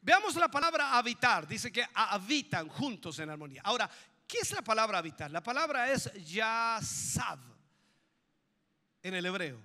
Veamos 0.03 0.35
la 0.35 0.49
palabra 0.49 0.99
habitar. 0.99 1.47
Dice 1.47 1.71
que 1.71 1.87
habitan 1.95 2.69
juntos 2.69 3.21
en 3.21 3.31
armonía. 3.31 3.63
Ahora, 3.65 3.89
¿qué 4.27 4.39
es 4.39 4.51
la 4.51 4.63
palabra 4.63 4.99
habitar? 4.99 5.31
La 5.31 5.43
palabra 5.43 5.91
es 5.93 6.13
yasab 6.25 7.39
en 9.01 9.15
el 9.15 9.25
hebreo. 9.25 9.61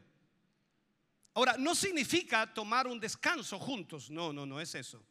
Ahora, 1.34 1.56
no 1.58 1.74
significa 1.74 2.54
tomar 2.54 2.86
un 2.86 3.00
descanso 3.00 3.58
juntos. 3.58 4.12
No, 4.12 4.32
no, 4.32 4.46
no 4.46 4.62
es 4.62 4.76
eso. 4.76 5.04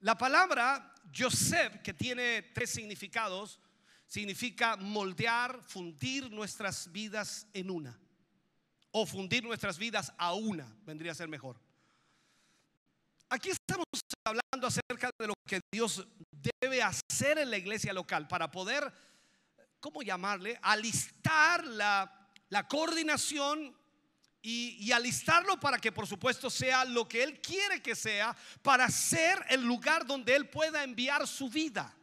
La 0.00 0.16
palabra 0.16 0.94
Yosef, 1.12 1.82
que 1.82 1.92
tiene 1.92 2.40
tres 2.54 2.70
significados, 2.70 3.60
significa 4.06 4.76
moldear, 4.76 5.62
fundir 5.62 6.30
nuestras 6.30 6.90
vidas 6.90 7.46
en 7.52 7.70
una. 7.70 7.98
O 8.92 9.04
fundir 9.04 9.44
nuestras 9.44 9.78
vidas 9.78 10.10
a 10.16 10.32
una, 10.32 10.74
vendría 10.86 11.12
a 11.12 11.14
ser 11.14 11.28
mejor. 11.28 11.60
Aquí 13.32 13.50
estamos 13.50 13.86
hablando 14.24 14.66
acerca 14.66 15.08
de 15.16 15.28
lo 15.28 15.34
que 15.46 15.60
Dios 15.72 16.04
debe 16.60 16.82
hacer 16.82 17.38
en 17.38 17.48
la 17.48 17.58
iglesia 17.58 17.92
local 17.92 18.26
para 18.26 18.50
poder, 18.50 18.92
¿cómo 19.78 20.02
llamarle? 20.02 20.58
Alistar 20.60 21.64
la, 21.64 22.28
la 22.48 22.66
coordinación 22.66 23.72
y, 24.42 24.78
y, 24.80 24.90
alistarlo 24.90 25.60
para 25.60 25.78
que 25.78 25.92
por 25.92 26.08
supuesto 26.08 26.50
sea 26.50 26.84
lo 26.84 27.06
que 27.06 27.22
Él 27.22 27.40
quiere 27.40 27.80
que 27.80 27.94
sea, 27.94 28.36
para 28.62 28.88
ser 28.88 29.46
el 29.48 29.62
lugar 29.62 30.04
donde 30.04 30.34
Él 30.34 30.48
pueda 30.48 30.82
enviar 30.82 31.28
su 31.28 31.48
vida. 31.48 31.94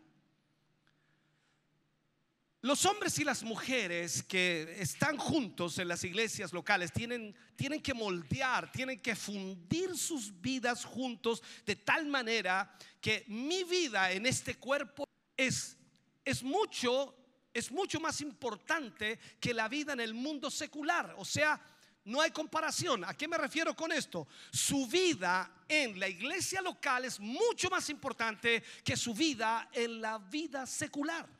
Los 2.61 2.85
hombres 2.85 3.19
y 3.19 3.23
las 3.23 3.43
mujeres 3.43 4.23
que 4.23 4.77
están 4.79 5.17
juntos 5.17 5.77
en 5.77 5.87
las 5.87 6.03
iglesias 6.03 6.51
locales 6.53 6.91
tienen, 6.91 7.35
tienen 7.55 7.81
que 7.83 7.93
moldear, 7.93 8.71
tienen 8.71 8.99
que 8.99 9.15
fundir 9.15 9.95
sus 9.95 10.41
vidas 10.41 10.83
juntos 10.83 11.43
de 11.67 11.75
tal 11.75 12.07
manera 12.07 12.75
que 12.99 13.25
mi 13.27 13.63
vida 13.63 14.11
en 14.11 14.25
este 14.25 14.55
cuerpo 14.55 15.07
es, 15.37 15.77
es 16.25 16.41
mucho, 16.41 17.15
es 17.53 17.71
mucho 17.71 17.99
más 17.99 18.21
importante 18.21 19.19
que 19.39 19.53
la 19.53 19.67
vida 19.67 19.93
en 19.93 19.99
el 19.99 20.15
mundo 20.15 20.49
secular. 20.49 21.13
O 21.19 21.25
sea, 21.25 21.61
no 22.05 22.21
hay 22.21 22.31
comparación. 22.31 23.03
¿A 23.03 23.13
qué 23.13 23.27
me 23.27 23.37
refiero 23.37 23.75
con 23.75 23.91
esto? 23.91 24.27
Su 24.51 24.87
vida 24.87 25.63
en 25.67 25.99
la 25.99 26.07
iglesia 26.07 26.59
local 26.61 27.05
es 27.05 27.19
mucho 27.19 27.69
más 27.69 27.87
importante 27.91 28.63
que 28.83 28.97
su 28.97 29.13
vida 29.13 29.69
en 29.73 30.01
la 30.01 30.17
vida 30.17 30.65
secular. 30.65 31.36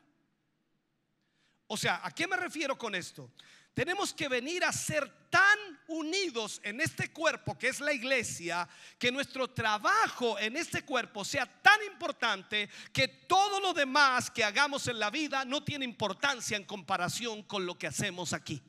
O 1.68 1.76
sea, 1.76 2.00
¿a 2.02 2.10
qué 2.10 2.26
me 2.26 2.36
refiero 2.36 2.76
con 2.76 2.94
esto? 2.94 3.30
Tenemos 3.74 4.12
que 4.12 4.26
venir 4.26 4.64
a 4.64 4.72
ser 4.72 5.28
tan 5.30 5.58
unidos 5.86 6.60
en 6.64 6.80
este 6.80 7.12
cuerpo 7.12 7.56
que 7.56 7.68
es 7.68 7.78
la 7.78 7.92
iglesia, 7.92 8.68
que 8.98 9.12
nuestro 9.12 9.48
trabajo 9.48 10.38
en 10.38 10.56
este 10.56 10.82
cuerpo 10.82 11.24
sea 11.24 11.46
tan 11.46 11.80
importante 11.84 12.68
que 12.92 13.06
todo 13.06 13.60
lo 13.60 13.72
demás 13.72 14.30
que 14.30 14.42
hagamos 14.42 14.88
en 14.88 14.98
la 14.98 15.10
vida 15.10 15.44
no 15.44 15.62
tiene 15.62 15.84
importancia 15.84 16.56
en 16.56 16.64
comparación 16.64 17.42
con 17.44 17.66
lo 17.66 17.78
que 17.78 17.86
hacemos 17.86 18.32
aquí. 18.32 18.60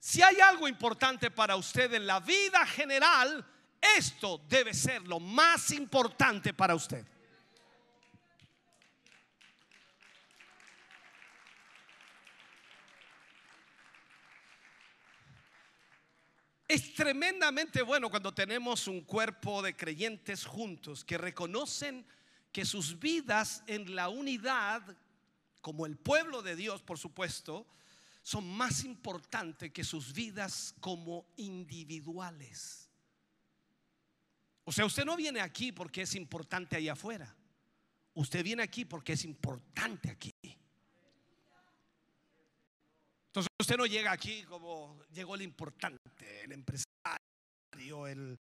Si 0.00 0.20
hay 0.20 0.40
algo 0.40 0.66
importante 0.66 1.30
para 1.30 1.56
usted 1.56 1.94
en 1.94 2.06
la 2.06 2.20
vida 2.20 2.66
general, 2.66 3.46
esto 3.96 4.42
debe 4.48 4.74
ser 4.74 5.06
lo 5.06 5.20
más 5.20 5.70
importante 5.70 6.52
para 6.52 6.74
usted. 6.74 7.06
Es 16.70 16.94
tremendamente 16.94 17.82
bueno 17.82 18.08
cuando 18.08 18.32
tenemos 18.32 18.86
un 18.86 19.00
cuerpo 19.00 19.60
de 19.60 19.74
creyentes 19.74 20.44
juntos 20.44 21.04
que 21.04 21.18
reconocen 21.18 22.06
que 22.52 22.64
sus 22.64 22.96
vidas 23.00 23.64
en 23.66 23.96
la 23.96 24.08
unidad, 24.08 24.80
como 25.60 25.84
el 25.84 25.96
pueblo 25.96 26.42
de 26.42 26.54
Dios, 26.54 26.80
por 26.80 26.96
supuesto, 26.96 27.66
son 28.22 28.48
más 28.48 28.84
importantes 28.84 29.72
que 29.72 29.82
sus 29.82 30.12
vidas 30.12 30.76
como 30.78 31.26
individuales. 31.38 32.88
O 34.62 34.70
sea, 34.70 34.86
usted 34.86 35.04
no 35.04 35.16
viene 35.16 35.40
aquí 35.40 35.72
porque 35.72 36.02
es 36.02 36.14
importante 36.14 36.76
allá 36.76 36.92
afuera. 36.92 37.34
Usted 38.14 38.44
viene 38.44 38.62
aquí 38.62 38.84
porque 38.84 39.14
es 39.14 39.24
importante 39.24 40.08
aquí. 40.08 40.32
Entonces 43.30 43.48
usted 43.60 43.76
no 43.76 43.86
llega 43.86 44.10
aquí 44.10 44.42
como 44.42 45.00
llegó 45.12 45.36
el 45.36 45.42
importante, 45.42 46.42
el 46.42 46.50
empresario, 46.50 48.08
el, 48.08 48.36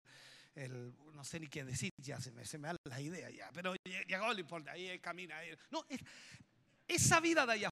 no 1.12 1.24
sé 1.24 1.40
ni 1.40 1.48
qué 1.48 1.64
decir, 1.64 1.90
ya 2.00 2.20
se 2.20 2.30
me, 2.30 2.46
se 2.46 2.56
me 2.56 2.68
da 2.68 2.76
la 2.84 3.00
idea 3.00 3.28
ya, 3.30 3.50
pero 3.52 3.74
llegó 3.84 4.30
el 4.30 4.38
importante, 4.38 4.70
ahí 4.70 4.96
camina. 5.00 5.38
Ahí. 5.38 5.50
No, 5.72 5.84
esa 6.86 7.18
vida 7.18 7.44
de 7.46 7.52
allá 7.52 7.70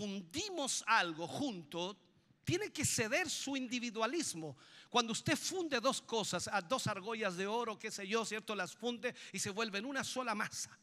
fundimos 0.00 0.84
algo 0.86 1.26
junto, 1.26 1.96
tiene 2.44 2.72
que 2.72 2.84
ceder 2.84 3.28
su 3.28 3.56
individualismo. 3.56 4.56
Cuando 4.88 5.12
usted 5.12 5.36
funde 5.36 5.80
dos 5.80 6.02
cosas, 6.02 6.48
a 6.48 6.60
dos 6.60 6.86
argollas 6.86 7.36
de 7.36 7.46
oro, 7.46 7.78
qué 7.78 7.90
sé 7.90 8.06
yo, 8.06 8.24
¿cierto? 8.24 8.54
Las 8.54 8.74
funde 8.74 9.14
y 9.32 9.38
se 9.38 9.50
vuelven 9.50 9.84
una 9.84 10.02
sola 10.02 10.34
masa. 10.34 10.76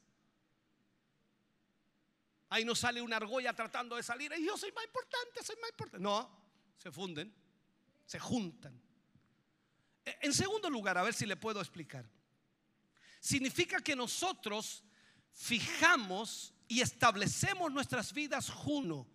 Ahí 2.50 2.64
no 2.64 2.76
sale 2.76 3.02
una 3.02 3.18
argolla 3.18 3.54
tratando 3.54 3.96
de 3.96 4.04
salir. 4.04 4.32
Y 4.38 4.46
yo 4.46 4.58
soy 4.58 4.72
más 4.72 4.86
importante, 4.86 5.44
soy 5.44 5.58
más 5.60 5.70
importante. 5.72 6.04
No, 6.04 6.30
se 6.78 6.92
funden, 6.92 7.34
se 8.06 8.20
juntan. 8.20 8.82
E, 10.06 10.18
en 10.22 10.34
segundo 10.34 10.70
lugar, 10.70 10.98
a 10.98 11.04
ver 11.04 11.14
si 11.14 11.26
le 11.26 11.36
puedo 11.36 11.60
explicar. 11.60 12.10
Significa 13.20 13.82
que 13.82 13.96
nosotros 13.96 14.84
fijamos 15.34 16.54
y 16.70 16.80
establecemos 16.80 17.72
nuestras 17.72 18.14
vidas 18.14 18.50
juntos. 18.50 19.06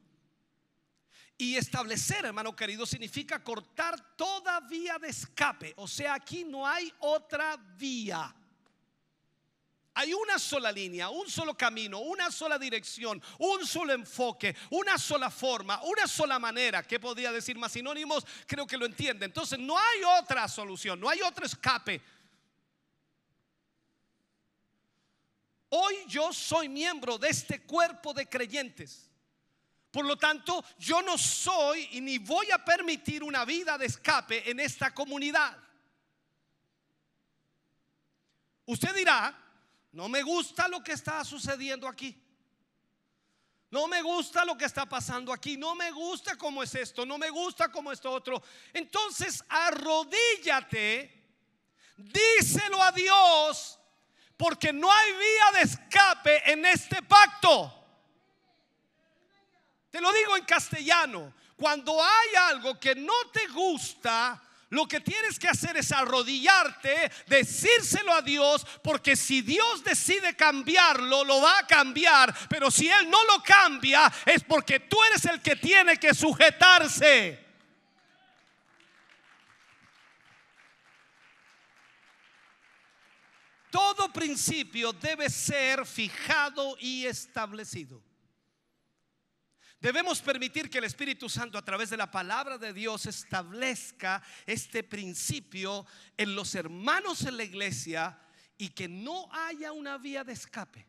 Y 1.43 1.57
establecer, 1.57 2.25
hermano 2.25 2.55
querido, 2.55 2.87
significa 2.87 3.43
cortar 3.43 4.15
toda 4.15 4.61
vía 4.61 4.97
de 4.97 5.09
escape. 5.09 5.75
O 5.77 5.89
sea, 5.89 6.15
aquí 6.15 6.45
no 6.45 6.65
hay 6.65 6.95
otra 7.01 7.57
vía. 7.57 8.33
Hay 9.95 10.15
una 10.15 10.39
sola 10.39 10.71
línea, 10.71 11.09
un 11.09 11.29
solo 11.29 11.57
camino, 11.57 11.99
una 11.99 12.31
sola 12.31 12.61
dirección, 12.61 13.21
un 13.41 13.67
solo 13.67 13.93
enfoque, 13.93 14.55
una 14.71 14.97
sola 14.99 15.31
forma, 15.31 15.83
una 15.83 16.07
sola 16.07 16.39
manera. 16.39 16.85
¿Qué 16.85 17.01
podría 17.01 17.33
decir 17.33 17.59
más 17.59 17.73
sinónimos? 17.73 18.25
Creo 18.47 18.65
que 18.65 18.77
lo 18.77 18.87
entiende. 18.87 19.27
Entonces 19.27 19.59
no 19.59 19.77
hay 19.77 20.05
otra 20.21 20.47
solución, 20.47 21.01
no 21.01 21.09
hay 21.09 21.23
otro 21.23 21.45
escape. 21.45 22.01
Hoy 25.71 25.97
yo 26.07 26.33
soy 26.33 26.69
miembro 26.69 27.19
de 27.19 27.31
este 27.31 27.63
cuerpo 27.63 28.15
de 28.15 28.29
creyentes. 28.29 29.12
Por 29.93 30.07
lo 30.07 30.17
tanto, 30.17 30.65
yo 30.79 31.03
no 31.03 31.19
soy 31.19 31.87
y 31.93 32.01
ni 32.01 32.17
voy 32.17 32.51
a 32.51 32.65
permitir 32.65 33.23
una 33.23 33.45
vida 33.45 33.77
de 33.77 33.87
escape 33.87 34.51
en 34.51 34.59
esta 34.59 34.93
comunidad. 34.95 35.57
Usted 38.65 38.95
dirá, 38.95 39.39
no 39.93 40.09
me 40.09 40.23
gusta 40.23 40.67
lo 40.67 40.83
que 40.83 40.93
está 40.93 41.23
sucediendo 41.25 41.87
aquí. 41.87 42.19
No 43.71 43.87
me 43.87 44.01
gusta 44.01 44.47
lo 44.47 44.57
que 44.57 44.65
está 44.65 44.87
pasando 44.87 45.31
aquí. 45.31 45.59
No 45.59 45.75
me 45.75 45.91
gusta 45.91 46.37
cómo 46.37 46.63
es 46.63 46.75
esto. 46.75 47.05
No 47.05 47.19
me 47.19 47.29
gusta 47.29 47.71
cómo 47.71 47.93
esto 47.93 48.11
otro. 48.11 48.43
Entonces, 48.73 49.45
arrodíllate. 49.49 51.23
Díselo 51.97 52.83
a 52.83 52.93
Dios 52.93 53.79
porque 54.39 54.73
no 54.73 54.91
hay 54.91 55.13
vía 55.13 55.59
de 55.59 55.61
escape 55.63 56.51
en 56.51 56.65
este 56.65 57.03
pacto. 57.03 57.82
Te 59.93 60.01
lo 60.01 60.11
digo 60.11 60.37
en 60.39 60.45
castellano. 60.45 61.35
Cuando 61.55 62.03
hay 62.03 62.35
algo 62.49 62.81
que 62.81 62.95
no 62.95 63.13
te 63.31 63.47
gusta, 63.49 64.43
lo 64.71 64.89
que 64.89 65.01
tienes 65.01 65.39
que 65.39 65.49
hacer 65.49 65.77
es 65.77 65.93
arrodillarte, 65.93 67.13
decírselo 67.27 68.15
a 68.15 68.23
Dios, 68.23 68.67
porque 68.83 69.15
si 69.15 69.43
Dios 69.43 69.85
decide 69.85 70.35
cambiarlo, 70.35 71.25
lo 71.25 71.43
va 71.43 71.59
a 71.59 71.67
cambiar. 71.67 72.35
Pero 72.49 72.71
si 72.71 72.89
Él 72.89 73.11
no 73.11 73.23
lo 73.27 73.43
cambia, 73.43 74.11
es 74.25 74.43
porque 74.43 74.81
tú 74.81 74.97
eres 75.05 75.27
el 75.27 75.43
que 75.43 75.57
tiene 75.57 75.99
que 75.99 76.15
sujetarse. 76.15 77.39
Todo 83.71 84.11
principio 84.11 84.95
debe 84.95 85.29
ser 85.29 85.85
fijado 85.85 86.79
y 86.81 87.05
establecido. 87.05 88.03
Debemos 89.83 90.23
permitir 90.23 90.71
que 90.71 90.79
el 90.79 90.85
Espíritu 90.85 91.29
Santo 91.29 91.59
a 91.59 91.65
través 91.65 91.91
de 91.91 91.97
la 91.97 92.09
palabra 92.09 92.57
de 92.57 92.73
Dios 92.73 93.05
establezca 93.07 94.23
este 94.47 94.85
principio 94.85 95.85
en 96.17 96.37
los 96.37 96.55
hermanos 96.55 97.25
en 97.25 97.37
la 97.37 97.43
iglesia 97.43 98.17
y 98.57 98.69
que 98.69 98.87
no 98.87 99.29
haya 99.33 99.73
una 99.73 99.99
vía 99.99 100.23
de 100.23 100.35
escape. 100.35 100.87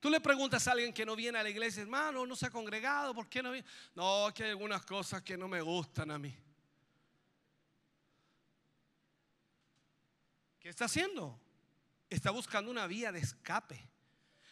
Tú 0.00 0.10
le 0.10 0.20
preguntas 0.20 0.66
a 0.66 0.72
alguien 0.72 0.92
que 0.92 1.06
no 1.06 1.14
viene 1.14 1.38
a 1.38 1.44
la 1.44 1.48
iglesia, 1.48 1.80
hermano, 1.80 2.26
no 2.26 2.34
se 2.34 2.46
ha 2.46 2.50
congregado, 2.50 3.14
¿por 3.14 3.28
qué 3.28 3.40
no 3.40 3.52
viene? 3.52 3.68
No, 3.94 4.34
que 4.34 4.42
hay 4.42 4.50
algunas 4.50 4.84
cosas 4.84 5.22
que 5.22 5.38
no 5.38 5.46
me 5.46 5.60
gustan 5.60 6.10
a 6.10 6.18
mí. 6.18 6.36
¿Qué 10.58 10.70
está 10.70 10.86
haciendo? 10.86 11.40
Está 12.10 12.32
buscando 12.32 12.68
una 12.68 12.88
vía 12.88 13.12
de 13.12 13.20
escape. 13.20 13.88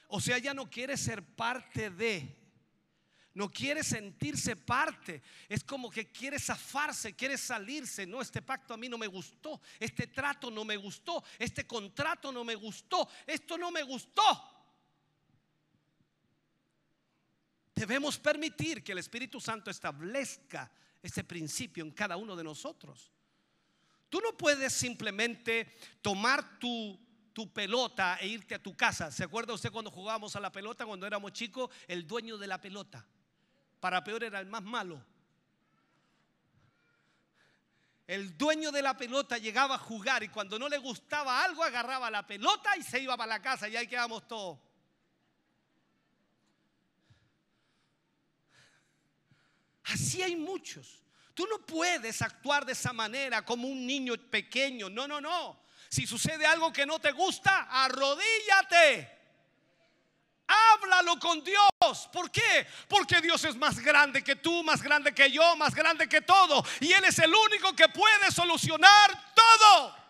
O 0.07 0.21
sea, 0.21 0.39
ya 0.39 0.55
no 0.55 0.71
quiere 0.71 0.97
ser 0.97 1.25
parte 1.35 1.91
de, 1.91 2.46
no 3.37 3.51
quiere 3.51 3.85
sentirse 3.85 4.57
parte. 4.57 5.21
Es 5.47 5.63
como 5.63 5.91
que 5.91 6.11
quiere 6.11 6.39
zafarse, 6.39 7.15
quiere 7.15 7.37
salirse. 7.37 8.07
No, 8.07 8.23
este 8.23 8.41
pacto 8.41 8.73
a 8.73 8.79
mí 8.79 8.89
no 8.89 8.97
me 8.97 9.07
gustó. 9.07 9.61
Este 9.79 10.07
trato 10.07 10.51
no 10.51 10.65
me 10.65 10.79
gustó. 10.79 11.23
Este 11.39 11.67
contrato 11.67 12.33
no 12.33 12.45
me 12.45 12.55
gustó. 12.55 13.07
Esto 13.27 13.59
no 13.59 13.71
me 13.71 13.83
gustó. 13.83 14.23
Debemos 17.75 18.19
permitir 18.19 18.83
que 18.83 18.93
el 18.93 18.99
Espíritu 18.99 19.39
Santo 19.39 19.71
establezca 19.71 20.73
ese 21.03 21.23
principio 21.23 21.85
en 21.85 21.91
cada 21.91 22.17
uno 22.17 22.37
de 22.37 22.45
nosotros. 22.45 23.13
Tú 24.09 24.19
no 24.23 24.35
puedes 24.35 24.73
simplemente 24.73 25.77
tomar 26.01 26.59
tu, 26.59 26.99
tu 27.35 27.53
pelota 27.53 28.17
e 28.19 28.29
irte 28.29 28.55
a 28.55 28.63
tu 28.63 28.75
casa. 28.75 29.11
¿Se 29.11 29.25
acuerda 29.25 29.53
usted 29.53 29.71
cuando 29.71 29.91
jugábamos 29.91 30.35
a 30.37 30.41
la 30.41 30.51
pelota 30.51 30.87
cuando 30.87 31.07
éramos 31.07 31.35
chicos? 31.35 31.69
El 31.87 32.07
dueño 32.07 32.39
de 32.39 32.47
la 32.47 32.63
pelota. 32.63 33.07
Para 33.81 34.03
peor 34.03 34.25
era 34.25 34.41
el 34.41 34.47
más 34.47 34.63
malo. 34.63 35.05
El 38.07 38.39
dueño 38.39 38.71
de 38.71 38.83
la 38.83 38.97
pelota 38.97 39.37
llegaba 39.37 39.75
a 39.75 39.79
jugar 39.79 40.23
y 40.23 40.29
cuando 40.29 40.59
no 40.59 40.69
le 40.69 40.79
gustaba 40.79 41.43
algo 41.43 41.65
agarraba 41.65 42.11
la 42.11 42.25
pelota 42.25 42.77
y 42.77 42.83
se 42.83 43.01
iba 43.01 43.17
para 43.17 43.35
la 43.35 43.43
casa 43.43 43.69
y 43.69 43.77
ahí 43.77 43.89
quedamos 43.89 44.29
todos. 44.29 44.61
Así 49.85 50.23
hay 50.23 50.37
muchos. 50.37 51.03
Tú 51.35 51.47
no 51.47 51.59
puedes 51.67 52.23
actuar 52.23 52.65
de 52.65 52.73
esa 52.73 52.93
manera 52.93 53.45
como 53.45 53.69
un 53.69 53.87
niño 53.87 54.15
pequeño. 54.31 54.89
No, 54.89 55.07
no, 55.07 55.21
no. 55.21 55.65
Si 55.89 56.07
sucede 56.07 56.47
algo 56.47 56.73
que 56.73 56.87
no 56.87 56.99
te 56.99 57.13
gusta, 57.13 57.69
arrodíllate. 57.71 59.16
Háblalo 60.47 61.19
con 61.19 61.43
Dios. 61.43 62.09
¿Por 62.13 62.31
qué? 62.31 62.67
Porque 62.89 63.21
Dios 63.21 63.45
es 63.45 63.57
más 63.57 63.79
grande 63.81 64.23
que 64.23 64.37
tú, 64.37 64.63
más 64.63 64.83
grande 64.83 65.13
que 65.15 65.31
yo, 65.31 65.57
más 65.57 65.75
grande 65.75 66.09
que 66.09 66.21
todo. 66.21 66.65
Y 66.81 66.93
Él 66.93 67.05
es 67.05 67.19
el 67.19 67.35
único 67.35 67.75
que 67.75 67.89
puede 67.89 68.31
solucionar 68.31 69.35
todo. 69.35 70.06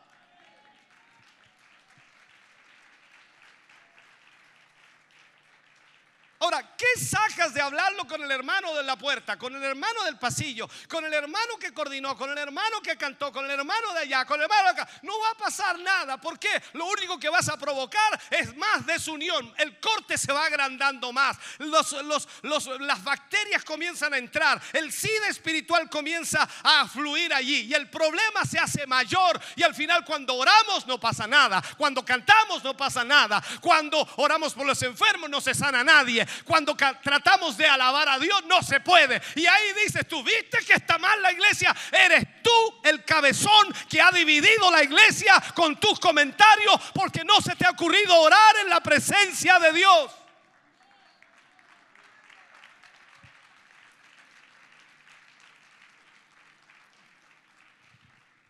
Ahora, 6.46 6.76
¿qué 6.76 7.04
sacas 7.04 7.54
de 7.54 7.60
hablarlo 7.60 8.06
con 8.06 8.22
el 8.22 8.30
hermano 8.30 8.72
de 8.72 8.84
la 8.84 8.94
puerta, 8.94 9.36
con 9.36 9.56
el 9.56 9.64
hermano 9.64 10.04
del 10.04 10.16
pasillo, 10.16 10.70
con 10.88 11.04
el 11.04 11.12
hermano 11.12 11.58
que 11.58 11.74
coordinó, 11.74 12.16
con 12.16 12.30
el 12.30 12.38
hermano 12.38 12.80
que 12.80 12.96
cantó, 12.96 13.32
con 13.32 13.46
el 13.46 13.50
hermano 13.50 13.92
de 13.94 13.98
allá, 13.98 14.24
con 14.24 14.36
el 14.36 14.44
hermano 14.44 14.62
de 14.62 14.80
acá? 14.80 14.88
No 15.02 15.12
va 15.18 15.30
a 15.30 15.34
pasar 15.34 15.76
nada. 15.80 16.20
¿Por 16.20 16.38
qué? 16.38 16.62
Lo 16.74 16.86
único 16.86 17.18
que 17.18 17.28
vas 17.28 17.48
a 17.48 17.56
provocar 17.56 18.20
es 18.30 18.56
más 18.56 18.86
desunión. 18.86 19.52
El 19.58 19.80
corte 19.80 20.16
se 20.16 20.32
va 20.32 20.44
agrandando 20.44 21.12
más. 21.12 21.36
las 21.58 23.02
bacterias 23.02 23.64
comienzan 23.64 24.14
a 24.14 24.18
entrar. 24.18 24.62
El 24.72 24.92
SIDA 24.92 25.26
espiritual 25.26 25.90
comienza 25.90 26.48
a 26.62 26.86
fluir 26.86 27.34
allí. 27.34 27.62
Y 27.62 27.74
el 27.74 27.90
problema 27.90 28.44
se 28.44 28.60
hace 28.60 28.86
mayor. 28.86 29.40
Y 29.56 29.64
al 29.64 29.74
final 29.74 30.04
cuando 30.04 30.36
oramos 30.36 30.86
no 30.86 31.00
pasa 31.00 31.26
nada. 31.26 31.60
Cuando 31.76 32.04
cantamos 32.04 32.62
no 32.62 32.76
pasa 32.76 33.02
nada. 33.02 33.42
Cuando 33.60 34.08
oramos 34.18 34.54
por 34.54 34.64
los 34.64 34.80
enfermos 34.84 35.28
no 35.28 35.40
se 35.40 35.52
sana 35.52 35.82
nadie. 35.82 36.24
Cuando 36.44 36.76
tratamos 36.76 37.56
de 37.56 37.66
alabar 37.66 38.08
a 38.08 38.18
Dios 38.18 38.44
no 38.46 38.62
se 38.62 38.80
puede. 38.80 39.20
Y 39.34 39.46
ahí 39.46 39.72
dices, 39.84 40.06
tú 40.08 40.22
viste 40.22 40.58
que 40.66 40.74
está 40.74 40.98
mal 40.98 41.20
la 41.22 41.32
iglesia. 41.32 41.74
Eres 41.92 42.24
tú 42.42 42.80
el 42.84 43.04
cabezón 43.04 43.74
que 43.88 44.00
ha 44.00 44.10
dividido 44.10 44.70
la 44.70 44.82
iglesia 44.82 45.42
con 45.54 45.78
tus 45.78 45.98
comentarios 45.98 46.80
porque 46.94 47.24
no 47.24 47.40
se 47.40 47.56
te 47.56 47.66
ha 47.66 47.70
ocurrido 47.70 48.14
orar 48.20 48.56
en 48.62 48.68
la 48.68 48.80
presencia 48.80 49.58
de 49.58 49.72
Dios. 49.72 50.12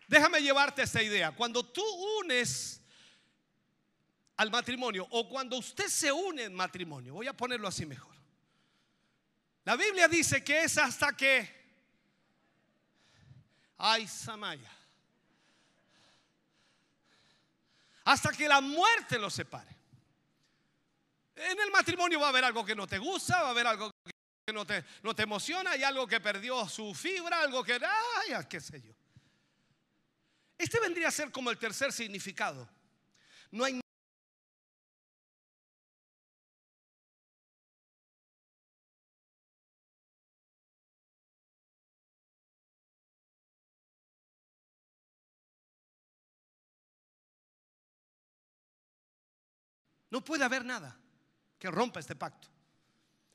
Déjame 0.07 0.41
llevarte 0.41 0.83
esta 0.83 1.03
idea. 1.03 1.31
Cuando 1.31 1.63
tú 1.63 1.83
unes 2.21 2.76
al 4.37 4.51
matrimonio 4.51 5.07
o 5.11 5.27
cuando 5.27 5.57
usted 5.57 5.87
se 5.87 6.11
une 6.11 6.43
en 6.43 6.53
matrimonio, 6.53 7.15
voy 7.15 7.27
a 7.27 7.33
ponerlo 7.33 7.67
así 7.67 7.85
mejor. 7.85 8.15
La 9.65 9.75
Biblia 9.75 10.07
dice 10.07 10.43
que 10.43 10.63
es 10.63 10.77
hasta 10.77 11.15
que 11.15 11.57
ay 13.77 14.07
Samaya. 14.07 14.71
Hasta 18.05 18.31
que 18.31 18.47
la 18.47 18.61
muerte 18.61 19.19
los 19.19 19.33
separe. 19.33 19.75
En 21.35 21.59
el 21.59 21.69
matrimonio 21.71 22.19
va 22.19 22.27
a 22.27 22.29
haber 22.29 22.45
algo 22.45 22.63
que 22.63 22.73
no 22.73 22.87
te 22.87 22.97
gusta, 22.97 23.41
va 23.41 23.49
a 23.49 23.51
haber 23.51 23.67
algo 23.67 23.91
que 24.03 24.53
no 24.53 24.65
te, 24.65 24.85
no 25.03 25.13
te 25.13 25.23
emociona, 25.23 25.71
hay 25.71 25.83
algo 25.83 26.07
que 26.07 26.21
perdió 26.21 26.67
su 26.69 26.95
fibra, 26.95 27.41
algo 27.41 27.63
que, 27.63 27.73
ay, 27.73 28.45
qué 28.49 28.61
sé 28.61 28.81
yo. 28.81 28.93
Este 30.57 30.79
vendría 30.79 31.09
a 31.09 31.11
ser 31.11 31.31
como 31.31 31.51
el 31.51 31.57
tercer 31.57 31.91
significado. 31.91 32.67
No 33.51 33.65
hay 33.65 33.79
No 50.09 50.23
puede 50.23 50.43
haber 50.43 50.63
nada 50.63 50.97
que 51.59 51.69
rompa 51.69 51.99
este 51.99 52.15
pacto. 52.15 52.47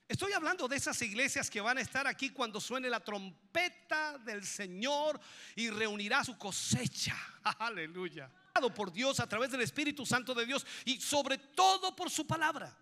Estoy 0.08 0.32
hablando 0.32 0.68
de 0.68 0.76
esas 0.76 1.00
iglesias 1.00 1.48
que 1.48 1.60
van 1.60 1.78
a 1.78 1.80
estar 1.80 2.06
aquí 2.06 2.30
cuando 2.30 2.60
suene 2.60 2.90
la 2.90 3.00
trompeta 3.00 4.18
del 4.18 4.44
Señor 4.44 5.18
y 5.56 5.70
reunirá 5.70 6.22
su 6.22 6.36
cosecha. 6.36 7.16
Aleluya. 7.58 8.30
Por 8.74 8.92
Dios 8.92 9.18
a 9.20 9.26
través 9.26 9.50
del 9.50 9.62
Espíritu 9.62 10.04
Santo 10.04 10.34
de 10.34 10.44
Dios 10.44 10.66
y 10.84 11.00
sobre 11.00 11.38
todo 11.38 11.96
por 11.96 12.10
su 12.10 12.26
palabra. 12.26 12.76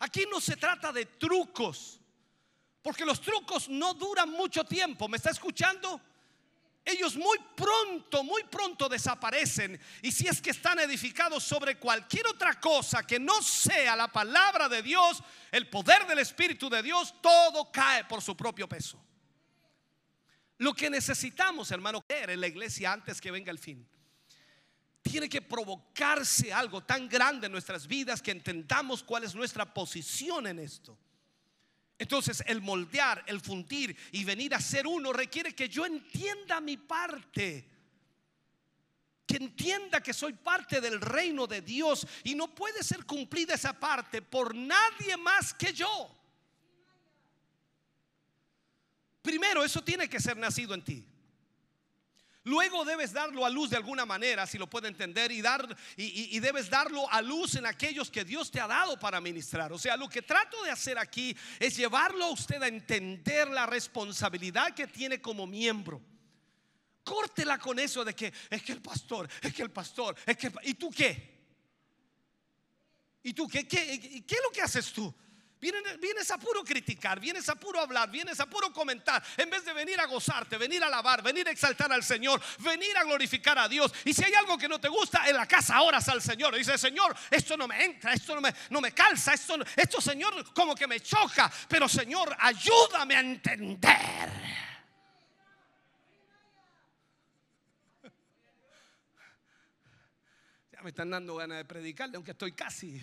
Aquí 0.00 0.26
no 0.30 0.40
se 0.40 0.56
trata 0.56 0.92
de 0.92 1.06
trucos, 1.06 1.98
porque 2.82 3.04
los 3.04 3.20
trucos 3.20 3.68
no 3.68 3.94
duran 3.94 4.30
mucho 4.30 4.64
tiempo. 4.64 5.08
¿Me 5.08 5.16
está 5.16 5.30
escuchando? 5.30 6.00
Ellos 6.88 7.16
muy 7.16 7.38
pronto, 7.54 8.24
muy 8.24 8.44
pronto 8.44 8.88
desaparecen. 8.88 9.78
Y 10.02 10.10
si 10.10 10.26
es 10.26 10.40
que 10.40 10.50
están 10.50 10.78
edificados 10.78 11.44
sobre 11.44 11.76
cualquier 11.76 12.26
otra 12.26 12.58
cosa 12.58 13.06
que 13.06 13.20
no 13.20 13.42
sea 13.42 13.94
la 13.94 14.08
palabra 14.08 14.68
de 14.68 14.82
Dios, 14.82 15.22
el 15.52 15.68
poder 15.68 16.06
del 16.06 16.20
Espíritu 16.20 16.70
de 16.70 16.82
Dios, 16.82 17.14
todo 17.20 17.70
cae 17.70 18.04
por 18.04 18.22
su 18.22 18.36
propio 18.36 18.68
peso. 18.68 18.98
Lo 20.56 20.72
que 20.74 20.88
necesitamos, 20.88 21.70
hermano, 21.70 22.04
en 22.08 22.40
la 22.40 22.46
iglesia 22.46 22.92
antes 22.92 23.20
que 23.20 23.30
venga 23.30 23.50
el 23.50 23.58
fin. 23.58 23.86
Tiene 25.02 25.28
que 25.28 25.42
provocarse 25.42 26.52
algo 26.52 26.82
tan 26.82 27.08
grande 27.08 27.46
en 27.46 27.52
nuestras 27.52 27.86
vidas 27.86 28.20
que 28.22 28.30
entendamos 28.30 29.02
cuál 29.02 29.24
es 29.24 29.34
nuestra 29.34 29.72
posición 29.72 30.46
en 30.46 30.58
esto. 30.58 30.98
Entonces 31.98 32.44
el 32.46 32.62
moldear, 32.62 33.24
el 33.26 33.40
fundir 33.40 33.96
y 34.12 34.24
venir 34.24 34.54
a 34.54 34.60
ser 34.60 34.86
uno 34.86 35.12
requiere 35.12 35.54
que 35.54 35.68
yo 35.68 35.84
entienda 35.84 36.60
mi 36.60 36.76
parte. 36.76 37.68
Que 39.26 39.36
entienda 39.36 40.00
que 40.00 40.14
soy 40.14 40.32
parte 40.32 40.80
del 40.80 41.00
reino 41.00 41.46
de 41.46 41.60
Dios 41.60 42.06
y 42.22 42.34
no 42.34 42.54
puede 42.54 42.82
ser 42.84 43.04
cumplida 43.04 43.54
esa 43.54 43.78
parte 43.78 44.22
por 44.22 44.54
nadie 44.54 45.16
más 45.16 45.52
que 45.52 45.72
yo. 45.72 46.14
Primero, 49.20 49.64
eso 49.64 49.82
tiene 49.82 50.08
que 50.08 50.20
ser 50.20 50.36
nacido 50.36 50.74
en 50.74 50.84
ti. 50.84 51.04
Luego 52.48 52.82
debes 52.82 53.12
darlo 53.12 53.44
a 53.44 53.50
luz 53.50 53.68
de 53.68 53.76
alguna 53.76 54.06
manera, 54.06 54.46
si 54.46 54.56
lo 54.56 54.70
puede 54.70 54.88
entender, 54.88 55.30
y, 55.30 55.42
dar, 55.42 55.76
y, 55.98 56.40
debes 56.40 56.70
darlo 56.70 57.06
a 57.12 57.20
luz 57.20 57.56
en 57.56 57.66
aquellos 57.66 58.10
que 58.10 58.24
Dios 58.24 58.50
te 58.50 58.58
ha 58.58 58.66
dado 58.66 58.98
para 58.98 59.20
ministrar. 59.20 59.70
O 59.70 59.78
sea, 59.78 59.98
lo 59.98 60.08
que 60.08 60.22
trato 60.22 60.62
de 60.62 60.70
hacer 60.70 60.98
aquí 60.98 61.36
es 61.60 61.76
llevarlo 61.76 62.24
a 62.24 62.30
usted 62.30 62.62
a 62.62 62.68
entender 62.68 63.50
la 63.50 63.66
responsabilidad 63.66 64.74
que 64.74 64.86
tiene 64.86 65.20
como 65.20 65.46
miembro. 65.46 66.00
Córtela 67.04 67.58
con 67.58 67.78
eso 67.78 68.02
de 68.02 68.14
que 68.14 68.32
es 68.48 68.62
que 68.62 68.72
el 68.72 68.80
pastor, 68.80 69.28
es 69.42 69.52
que 69.52 69.62
el 69.62 69.70
pastor, 69.70 70.16
es 70.24 70.38
que... 70.38 70.50
¿Y 70.62 70.72
tú 70.72 70.90
qué? 70.90 71.38
¿Y 73.24 73.34
tú 73.34 73.46
qué? 73.46 73.68
¿Qué, 73.68 74.24
qué 74.26 74.34
es 74.34 74.42
lo 74.42 74.50
que 74.50 74.62
haces 74.62 74.90
tú? 74.90 75.14
Vienes, 75.60 76.30
a 76.30 76.38
puro 76.38 76.62
criticar, 76.62 77.18
vienes 77.18 77.48
a 77.48 77.56
puro 77.56 77.80
hablar, 77.80 78.08
vienes 78.10 78.38
a 78.38 78.46
puro 78.46 78.72
comentar, 78.72 79.22
en 79.36 79.50
vez 79.50 79.64
de 79.64 79.72
venir 79.72 79.98
a 79.98 80.06
gozarte, 80.06 80.56
venir 80.56 80.82
a 80.84 80.86
alabar, 80.86 81.20
venir 81.20 81.48
a 81.48 81.50
exaltar 81.50 81.92
al 81.92 82.04
Señor, 82.04 82.40
venir 82.60 82.96
a 82.96 83.02
glorificar 83.02 83.58
a 83.58 83.68
Dios. 83.68 83.92
Y 84.04 84.12
si 84.12 84.24
hay 84.24 84.34
algo 84.34 84.56
que 84.56 84.68
no 84.68 84.80
te 84.80 84.88
gusta, 84.88 85.28
en 85.28 85.34
la 85.34 85.46
casa 85.46 85.82
oras 85.82 86.08
al 86.08 86.22
Señor. 86.22 86.54
Dice, 86.54 86.78
Señor, 86.78 87.14
esto 87.30 87.56
no 87.56 87.66
me 87.66 87.84
entra, 87.84 88.12
esto 88.12 88.36
no 88.36 88.40
me, 88.40 88.54
no 88.70 88.80
me 88.80 88.92
calza, 88.92 89.34
esto, 89.34 89.56
esto, 89.74 90.00
Señor, 90.00 90.52
como 90.54 90.76
que 90.76 90.86
me 90.86 91.00
choca. 91.00 91.50
Pero, 91.68 91.88
Señor, 91.88 92.36
ayúdame 92.38 93.16
a 93.16 93.20
entender. 93.20 94.58
Ya 100.72 100.82
me 100.82 100.90
están 100.90 101.10
dando 101.10 101.34
ganas 101.34 101.58
de 101.58 101.64
predicarle, 101.64 102.14
aunque 102.14 102.30
estoy 102.30 102.52
casi. 102.52 103.02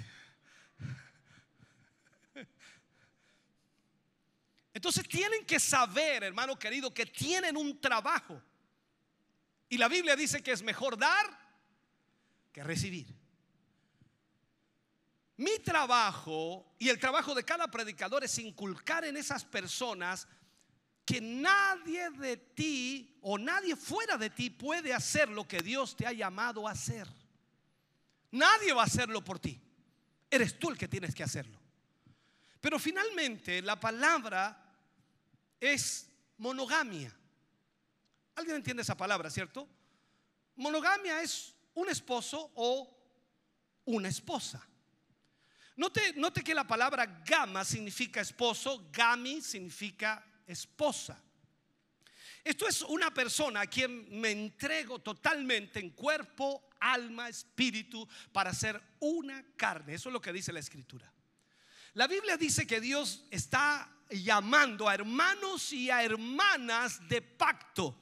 Entonces 4.75 5.07
tienen 5.07 5.45
que 5.45 5.57
saber, 5.57 6.25
hermano 6.25 6.59
querido, 6.59 6.93
que 6.93 7.05
tienen 7.05 7.55
un 7.55 7.79
trabajo. 7.79 8.43
Y 9.69 9.77
la 9.77 9.87
Biblia 9.87 10.17
dice 10.17 10.43
que 10.43 10.51
es 10.51 10.61
mejor 10.61 10.97
dar 10.97 11.25
que 12.51 12.61
recibir. 12.61 13.07
Mi 15.37 15.59
trabajo 15.59 16.75
y 16.77 16.89
el 16.89 16.99
trabajo 16.99 17.33
de 17.33 17.45
cada 17.45 17.71
predicador 17.71 18.25
es 18.25 18.37
inculcar 18.37 19.05
en 19.05 19.15
esas 19.15 19.45
personas 19.45 20.27
que 21.05 21.21
nadie 21.21 22.09
de 22.09 22.35
ti 22.35 23.17
o 23.21 23.37
nadie 23.37 23.77
fuera 23.77 24.17
de 24.17 24.29
ti 24.29 24.49
puede 24.49 24.93
hacer 24.93 25.29
lo 25.29 25.47
que 25.47 25.59
Dios 25.61 25.95
te 25.95 26.05
ha 26.05 26.11
llamado 26.11 26.67
a 26.67 26.71
hacer. 26.71 27.07
Nadie 28.31 28.73
va 28.73 28.81
a 28.81 28.87
hacerlo 28.87 29.23
por 29.23 29.39
ti. 29.39 29.57
Eres 30.29 30.59
tú 30.59 30.69
el 30.69 30.77
que 30.77 30.89
tienes 30.89 31.15
que 31.15 31.23
hacerlo. 31.23 31.61
Pero 32.59 32.77
finalmente 32.77 33.61
la 33.61 33.79
palabra 33.79 34.63
es 35.73 36.09
monogamia. 36.37 37.13
¿Alguien 38.35 38.57
entiende 38.57 38.83
esa 38.83 38.97
palabra, 38.97 39.29
cierto? 39.29 39.67
Monogamia 40.55 41.21
es 41.21 41.53
un 41.73 41.89
esposo 41.89 42.51
o 42.55 42.95
una 43.85 44.09
esposa. 44.09 44.65
Note, 45.77 46.13
note 46.15 46.43
que 46.43 46.53
la 46.53 46.65
palabra 46.65 47.05
gama 47.25 47.65
significa 47.65 48.21
esposo, 48.21 48.89
gami 48.91 49.41
significa 49.41 50.25
esposa. 50.47 51.21
Esto 52.43 52.67
es 52.67 52.81
una 52.83 53.13
persona 53.13 53.61
a 53.61 53.67
quien 53.67 54.07
me 54.19 54.31
entrego 54.31 54.99
totalmente 54.99 55.79
en 55.79 55.89
cuerpo, 55.89 56.69
alma, 56.79 57.27
espíritu 57.27 58.07
para 58.31 58.53
ser 58.53 58.81
una 58.99 59.43
carne. 59.57 59.95
Eso 59.95 60.09
es 60.09 60.13
lo 60.13 60.21
que 60.21 60.31
dice 60.31 60.53
la 60.53 60.59
escritura. 60.59 61.11
La 61.93 62.07
Biblia 62.07 62.37
dice 62.37 62.67
que 62.67 62.79
Dios 62.79 63.25
está 63.31 63.94
llamando 64.09 64.87
a 64.87 64.95
hermanos 64.95 65.73
y 65.73 65.89
a 65.89 66.03
hermanas 66.03 67.07
de 67.07 67.21
pacto 67.21 67.95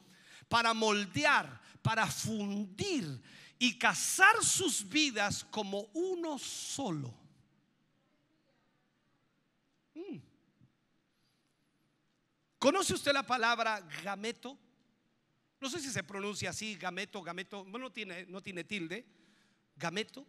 para 0.47 0.73
moldear, 0.73 1.61
para 1.81 2.05
fundir 2.07 3.21
y 3.59 3.77
casar 3.77 4.43
sus 4.43 4.87
vidas 4.87 5.45
como 5.45 5.89
uno 5.93 6.37
solo. 6.37 7.13
Mm. 9.95 10.17
¿Conoce 12.59 12.93
usted 12.93 13.13
la 13.13 13.23
palabra 13.23 13.81
gameto? 14.03 14.57
No 15.59 15.69
sé 15.69 15.79
si 15.79 15.89
se 15.89 16.03
pronuncia 16.03 16.49
así, 16.49 16.75
gameto, 16.75 17.21
gameto, 17.21 17.63
no 17.65 17.91
tiene, 17.91 18.25
no 18.25 18.41
tiene 18.41 18.65
tilde. 18.65 19.05
Gameto. 19.75 20.25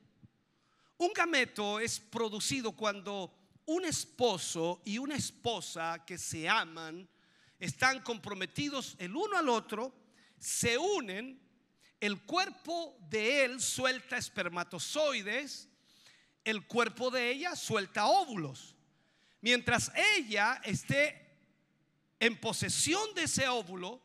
Un 0.97 1.13
gameto 1.13 1.81
es 1.81 1.99
producido 1.99 2.73
cuando 2.73 3.44
un 3.67 3.85
esposo 3.85 4.83
y 4.85 4.99
una 4.99 5.17
esposa 5.17 6.05
que 6.07 6.19
se 6.19 6.49
aman, 6.49 7.09
están 7.59 8.01
comprometidos 8.03 8.97
el 8.99 9.17
uno 9.17 9.39
al 9.39 9.49
otro, 9.49 9.95
se 10.39 10.77
unen, 10.77 11.41
el 12.01 12.23
cuerpo 12.23 12.97
de 13.09 13.45
él 13.45 13.61
suelta 13.61 14.17
espermatozoides, 14.17 15.69
el 16.45 16.67
cuerpo 16.67 17.11
de 17.11 17.31
ella 17.31 17.57
suelta 17.57 18.07
óvulos. 18.07 18.75
Mientras 19.41 19.91
ella 20.17 20.61
esté 20.65 21.39
en 22.21 22.39
posesión 22.39 23.15
de 23.15 23.23
ese 23.23 23.49
óvulo, 23.49 24.03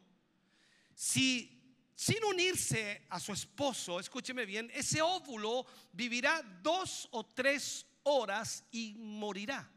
si 0.96 1.60
sin 1.96 2.24
unirse 2.24 3.06
a 3.10 3.20
su 3.20 3.34
esposo, 3.34 4.00
escúcheme 4.00 4.46
bien, 4.46 4.72
ese 4.74 5.02
óvulo 5.02 5.66
vivirá 5.92 6.42
dos 6.64 7.10
o 7.12 7.26
tres 7.26 7.86
horas 8.04 8.64
y 8.72 8.96
morirá. 8.96 9.70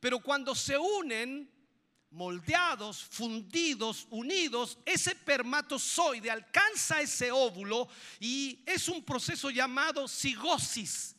Pero 0.00 0.20
cuando 0.20 0.54
se 0.54 0.76
unen, 0.76 1.48
moldeados, 2.12 3.02
fundidos, 3.04 4.06
unidos, 4.10 4.78
ese 4.84 5.14
permatozoide 5.14 6.30
alcanza 6.30 7.00
ese 7.00 7.32
óvulo 7.32 7.88
y 8.20 8.62
es 8.66 8.88
un 8.88 9.02
proceso 9.02 9.50
llamado 9.50 10.06
cigosis. 10.06 11.16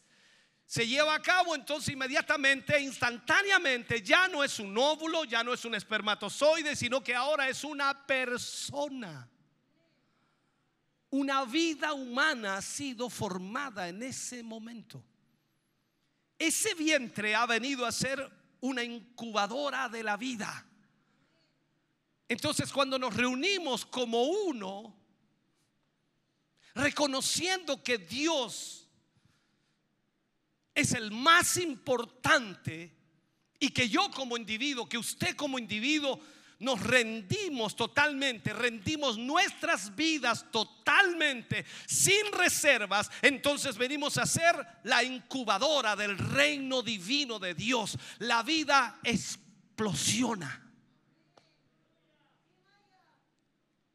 Se 0.66 0.88
lleva 0.88 1.14
a 1.16 1.22
cabo 1.22 1.56
entonces 1.56 1.94
inmediatamente, 1.94 2.80
instantáneamente, 2.80 4.02
ya 4.02 4.28
no 4.28 4.44
es 4.44 4.60
un 4.60 4.78
óvulo, 4.78 5.24
ya 5.26 5.44
no 5.44 5.54
es 5.54 5.66
un 5.66 5.76
espermatozoide, 5.76 6.76
sino 6.76 7.04
que 7.04 7.14
ahora 7.14 7.48
es 7.48 7.64
una 7.64 8.06
persona. 8.06 9.30
Una 11.10 11.46
vida 11.46 11.94
humana 11.94 12.58
ha 12.58 12.62
sido 12.62 13.08
formada 13.10 13.88
en 13.88 14.02
ese 14.02 14.42
momento. 14.42 15.04
Ese 16.38 16.74
vientre 16.74 17.36
ha 17.36 17.46
venido 17.46 17.86
a 17.86 17.92
ser 17.92 18.30
una 18.62 18.84
incubadora 18.84 19.90
de 19.90 20.04
la 20.04 20.18
vida. 20.18 20.66
Entonces 22.28 22.72
cuando 22.72 22.98
nos 22.98 23.16
reunimos 23.16 23.86
como 23.86 24.24
uno, 24.24 24.96
reconociendo 26.74 27.84
que 27.84 27.98
Dios 27.98 28.90
es 30.74 30.94
el 30.94 31.12
más 31.12 31.58
importante 31.58 32.96
y 33.60 33.70
que 33.70 33.88
yo 33.88 34.10
como 34.12 34.38
individuo, 34.38 34.90
que 34.90 34.98
usted 34.98 35.36
como 35.36 35.60
individuo, 35.60 36.20
nos 36.64 36.82
rendimos 36.82 37.76
totalmente, 37.76 38.53
rendimos 38.53 39.18
nuestras 39.18 39.95
vidas 39.95 40.45
totalmente, 40.51 41.66
sin 41.86 42.32
reservas, 42.32 43.11
entonces 43.22 43.78
venimos 43.78 44.18
a 44.18 44.26
ser 44.26 44.55
la 44.84 45.03
incubadora 45.03 45.95
del 45.95 46.18
reino 46.18 46.82
divino 46.82 47.38
de 47.38 47.53
Dios. 47.53 47.97
La 48.20 48.43
vida 48.43 48.99
explosiona. 49.03 50.61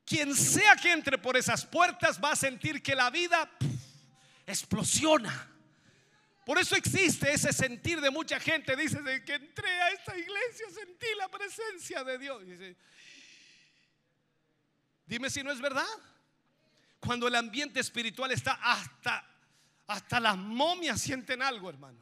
Quien 0.05 0.35
sea 0.35 0.77
que 0.77 0.93
entre 0.93 1.19
por 1.19 1.37
esas 1.37 1.67
puertas 1.67 2.19
va 2.23 2.33
a 2.33 2.37
sentir 2.37 2.83
que 2.83 2.95
la 2.95 3.11
vida 3.11 3.51
explosiona. 4.47 5.58
Por 6.49 6.57
eso 6.57 6.77
existe 6.77 7.31
ese 7.31 7.53
sentir 7.53 8.01
de 8.01 8.09
mucha 8.09 8.41
gente. 8.41 8.75
Dice 8.75 8.97
que 9.23 9.35
entré 9.35 9.69
a 9.69 9.91
esta 9.91 10.17
iglesia, 10.17 10.65
sentí 10.71 11.07
la 11.19 11.29
presencia 11.29 12.03
de 12.03 12.17
Dios. 12.17 12.43
Dime 15.05 15.29
si 15.29 15.43
no 15.43 15.53
es 15.53 15.61
verdad. 15.61 15.85
Cuando 17.01 17.29
el 17.29 17.35
ambiente 17.35 17.81
espiritual 17.81 18.31
está 18.33 18.55
hasta, 18.63 19.29
hasta 19.89 20.21
las 20.21 20.39
momias 20.39 20.99
sienten 21.03 21.43
algo, 21.43 21.69
hermano. 21.69 21.99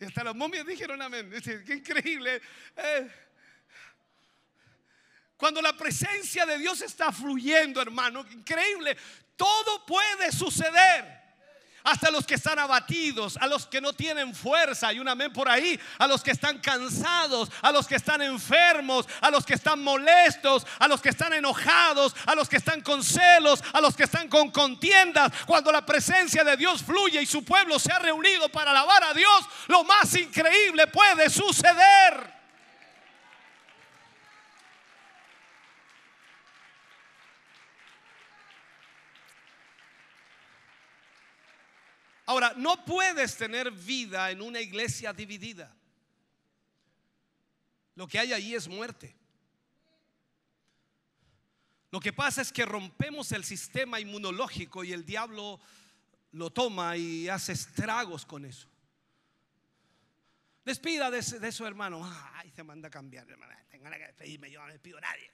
Y 0.00 0.04
hasta 0.04 0.24
las 0.24 0.34
momias 0.34 0.66
dijeron 0.66 1.00
amén. 1.00 1.30
Dice, 1.30 1.62
qué 1.62 1.74
increíble. 1.74 2.42
Eh, 2.74 3.08
cuando 5.36 5.62
la 5.62 5.76
presencia 5.76 6.44
de 6.44 6.58
Dios 6.58 6.80
está 6.82 7.12
fluyendo, 7.12 7.80
hermano, 7.80 8.26
increíble. 8.32 8.96
Todo 9.38 9.86
puede 9.86 10.30
suceder. 10.32 11.16
Hasta 11.84 12.10
los 12.10 12.26
que 12.26 12.34
están 12.34 12.58
abatidos, 12.58 13.38
a 13.38 13.46
los 13.46 13.66
que 13.66 13.80
no 13.80 13.94
tienen 13.94 14.34
fuerza, 14.34 14.92
y 14.92 14.98
un 14.98 15.08
amén 15.08 15.32
por 15.32 15.48
ahí, 15.48 15.80
a 15.98 16.06
los 16.06 16.22
que 16.22 16.32
están 16.32 16.58
cansados, 16.58 17.48
a 17.62 17.72
los 17.72 17.86
que 17.86 17.94
están 17.94 18.20
enfermos, 18.20 19.06
a 19.22 19.30
los 19.30 19.46
que 19.46 19.54
están 19.54 19.82
molestos, 19.82 20.66
a 20.80 20.88
los 20.88 21.00
que 21.00 21.08
están 21.08 21.32
enojados, 21.32 22.14
a 22.26 22.34
los 22.34 22.46
que 22.46 22.58
están 22.58 22.82
con 22.82 23.02
celos, 23.02 23.62
a 23.72 23.80
los 23.80 23.96
que 23.96 24.04
están 24.04 24.28
con 24.28 24.50
contiendas. 24.50 25.32
Cuando 25.46 25.72
la 25.72 25.86
presencia 25.86 26.44
de 26.44 26.58
Dios 26.58 26.82
fluye 26.82 27.22
y 27.22 27.26
su 27.26 27.42
pueblo 27.42 27.78
se 27.78 27.92
ha 27.92 27.98
reunido 28.00 28.50
para 28.50 28.72
alabar 28.72 29.04
a 29.04 29.14
Dios, 29.14 29.46
lo 29.68 29.82
más 29.84 30.14
increíble 30.14 30.88
puede 30.88 31.30
suceder. 31.30 32.37
Ahora, 42.28 42.52
no 42.58 42.84
puedes 42.84 43.38
tener 43.38 43.70
vida 43.70 44.30
en 44.30 44.42
una 44.42 44.60
iglesia 44.60 45.14
dividida. 45.14 45.74
Lo 47.94 48.06
que 48.06 48.18
hay 48.18 48.34
ahí 48.34 48.54
es 48.54 48.68
muerte. 48.68 49.16
Lo 51.90 52.00
que 52.00 52.12
pasa 52.12 52.42
es 52.42 52.52
que 52.52 52.66
rompemos 52.66 53.32
el 53.32 53.44
sistema 53.44 53.98
inmunológico 53.98 54.84
y 54.84 54.92
el 54.92 55.06
diablo 55.06 55.58
lo 56.32 56.50
toma 56.50 56.98
y 56.98 57.30
hace 57.30 57.52
estragos 57.52 58.26
con 58.26 58.44
eso. 58.44 58.68
Despida 60.66 61.10
de, 61.10 61.22
de 61.22 61.50
su 61.50 61.64
hermano. 61.64 62.02
Ay, 62.34 62.50
se 62.50 62.62
manda 62.62 62.88
a 62.88 62.90
cambiar, 62.90 63.26
hermana. 63.26 63.58
Tengo 63.70 63.88
que 63.88 63.98
despedirme, 64.00 64.50
yo 64.50 64.60
no 64.60 64.70
despido 64.70 64.98
a 64.98 65.00
nadie. 65.00 65.30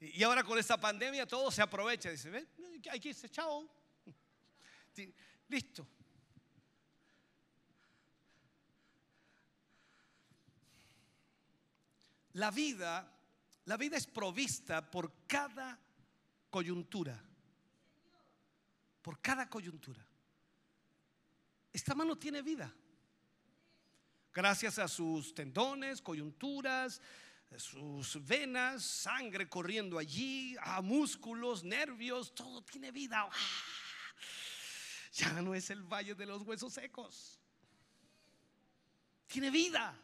Y 0.00 0.22
ahora 0.22 0.42
con 0.42 0.58
esta 0.58 0.80
pandemia 0.80 1.26
todo 1.26 1.50
se 1.50 1.60
aprovecha. 1.60 2.10
Dice, 2.10 2.30
¿ven? 2.30 2.48
Hay 2.90 2.98
que 2.98 3.10
irse, 3.10 3.28
chao. 3.28 3.68
Listo. 5.48 5.86
La 12.34 12.50
vida, 12.50 13.12
la 13.66 13.76
vida 13.76 13.98
es 13.98 14.06
provista 14.06 14.90
por 14.90 15.26
cada 15.26 15.78
coyuntura. 16.48 17.22
Por 19.02 19.20
cada 19.20 19.50
coyuntura. 19.50 20.06
Esta 21.72 21.94
mano 21.94 22.16
tiene 22.16 22.40
vida. 22.40 22.72
Gracias 24.32 24.78
a 24.78 24.88
sus 24.88 25.34
tendones, 25.34 26.00
coyunturas, 26.00 27.02
sus 27.58 28.24
venas, 28.24 28.84
sangre 28.84 29.48
corriendo 29.48 29.98
allí, 29.98 30.56
a 30.60 30.80
músculos, 30.80 31.64
nervios, 31.64 32.34
todo 32.34 32.62
tiene 32.62 32.92
vida. 32.92 33.28
¡Ah! 33.30 33.36
Ya 35.12 35.32
no 35.42 35.54
es 35.54 35.70
el 35.70 35.82
valle 35.82 36.14
de 36.14 36.26
los 36.26 36.42
huesos 36.42 36.72
secos. 36.72 37.40
Tiene 39.26 39.50
vida. 39.50 39.98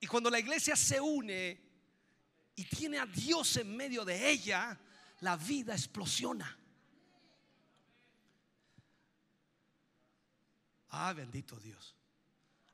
Y 0.00 0.06
cuando 0.06 0.28
la 0.28 0.38
iglesia 0.38 0.76
se 0.76 1.00
une 1.00 1.60
y 2.54 2.64
tiene 2.64 2.98
a 2.98 3.06
Dios 3.06 3.56
en 3.56 3.74
medio 3.74 4.04
de 4.04 4.30
ella, 4.30 4.78
la 5.20 5.36
vida 5.36 5.74
explosiona. 5.74 6.58
Ah, 10.90 11.12
bendito 11.12 11.58
Dios. 11.58 11.96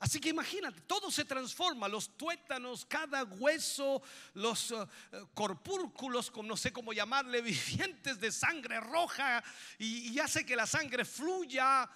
Así 0.01 0.19
que 0.19 0.31
imagínate, 0.31 0.81
todo 0.83 1.11
se 1.11 1.27
transforma, 1.27 1.87
los 1.87 2.17
tuétanos, 2.17 2.87
cada 2.87 3.23
hueso, 3.23 4.01
los 4.33 4.71
uh, 4.71 4.87
corpúrculos, 5.35 6.33
no 6.43 6.57
sé 6.57 6.73
cómo 6.73 6.95
llamarle, 6.95 7.43
vivientes 7.43 8.19
de 8.19 8.33
sangre 8.33 8.81
roja 8.81 9.45
y, 9.79 10.11
y, 10.11 10.19
hace 10.19 10.47
que 10.47 10.57
la 10.57 10.67
sangre 10.67 11.05
fluya 11.05 11.89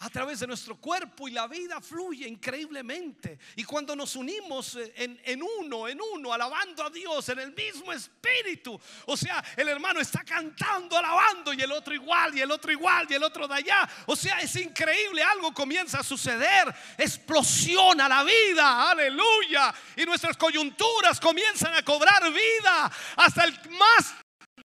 a 0.00 0.10
través 0.10 0.40
de 0.40 0.46
nuestro 0.46 0.76
cuerpo 0.76 1.26
y 1.26 1.32
la 1.32 1.48
vida 1.48 1.80
fluye 1.80 2.28
increíblemente. 2.28 3.38
Y 3.56 3.64
cuando 3.64 3.96
nos 3.96 4.14
unimos 4.14 4.76
en, 4.94 5.20
en, 5.24 5.42
uno, 5.42 5.88
en 5.88 6.00
uno, 6.14 6.32
alabando 6.32 6.84
a 6.84 6.90
Dios 6.90 7.28
en 7.30 7.40
el 7.40 7.52
mismo 7.52 7.92
espíritu, 7.92 8.80
o 9.06 9.16
sea, 9.16 9.42
el 9.56 9.68
hermano 9.68 9.98
está 10.00 10.22
cantando, 10.22 10.96
alabando 10.96 11.52
y 11.52 11.60
el 11.60 11.72
otro 11.72 11.94
igual, 11.94 12.36
y 12.36 12.40
el 12.40 12.50
otro 12.50 12.70
igual, 12.70 13.06
y 13.10 13.14
el 13.14 13.22
otro 13.24 13.48
de 13.48 13.54
allá. 13.54 13.88
O 14.06 14.14
sea, 14.14 14.38
es 14.40 14.54
increíble, 14.56 15.22
algo 15.22 15.52
comienza 15.52 15.98
a 15.98 16.04
suceder, 16.04 16.72
explosiona 16.96 18.08
la 18.08 18.22
vida, 18.22 18.90
aleluya. 18.90 19.74
Y 19.96 20.04
nuestras 20.04 20.36
coyunturas 20.36 21.18
comienzan 21.18 21.74
a 21.74 21.82
cobrar 21.82 22.32
vida 22.32 22.90
hasta 23.16 23.44
el 23.44 23.52
más 23.70 24.14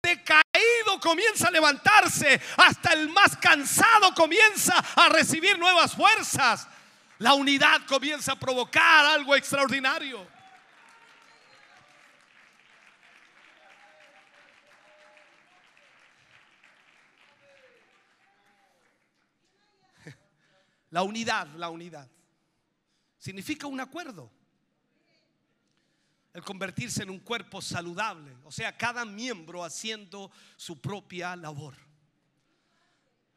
decaído 0.02 0.47
comienza 1.00 1.48
a 1.48 1.50
levantarse, 1.50 2.40
hasta 2.56 2.92
el 2.92 3.08
más 3.08 3.36
cansado 3.36 4.14
comienza 4.14 4.74
a 4.96 5.08
recibir 5.08 5.58
nuevas 5.58 5.94
fuerzas. 5.94 6.68
La 7.18 7.34
unidad 7.34 7.82
comienza 7.86 8.32
a 8.32 8.38
provocar 8.38 9.06
algo 9.06 9.34
extraordinario. 9.34 10.26
La 20.90 21.02
unidad, 21.02 21.48
la 21.56 21.68
unidad. 21.70 22.08
Significa 23.18 23.66
un 23.66 23.80
acuerdo 23.80 24.30
el 26.34 26.42
convertirse 26.42 27.02
en 27.02 27.10
un 27.10 27.20
cuerpo 27.20 27.60
saludable, 27.60 28.36
o 28.44 28.52
sea, 28.52 28.76
cada 28.76 29.04
miembro 29.04 29.64
haciendo 29.64 30.30
su 30.56 30.80
propia 30.80 31.34
labor. 31.36 31.74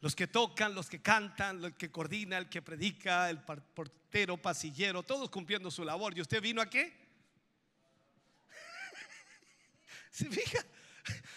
Los 0.01 0.15
que 0.15 0.27
tocan, 0.27 0.73
los 0.73 0.89
que 0.89 1.01
cantan, 1.01 1.63
el 1.63 1.75
que 1.75 1.91
coordina, 1.91 2.37
el 2.37 2.49
que 2.49 2.61
predica, 2.61 3.29
el 3.29 3.39
portero, 3.39 4.35
pasillero, 4.37 5.03
todos 5.03 5.29
cumpliendo 5.29 5.69
su 5.69 5.83
labor. 5.83 6.17
¿Y 6.17 6.21
usted 6.21 6.41
vino 6.41 6.59
a 6.59 6.69
qué? 6.69 6.99
¿Se 10.11 10.27
fija? 10.27 10.65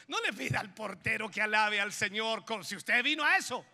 No 0.08 0.18
le 0.22 0.32
pida 0.32 0.60
al 0.60 0.72
portero 0.72 1.30
que 1.30 1.42
alabe 1.42 1.80
al 1.80 1.92
Señor 1.92 2.44
si 2.62 2.76
usted 2.76 3.02
vino 3.02 3.22
a 3.22 3.36
eso. 3.36 3.64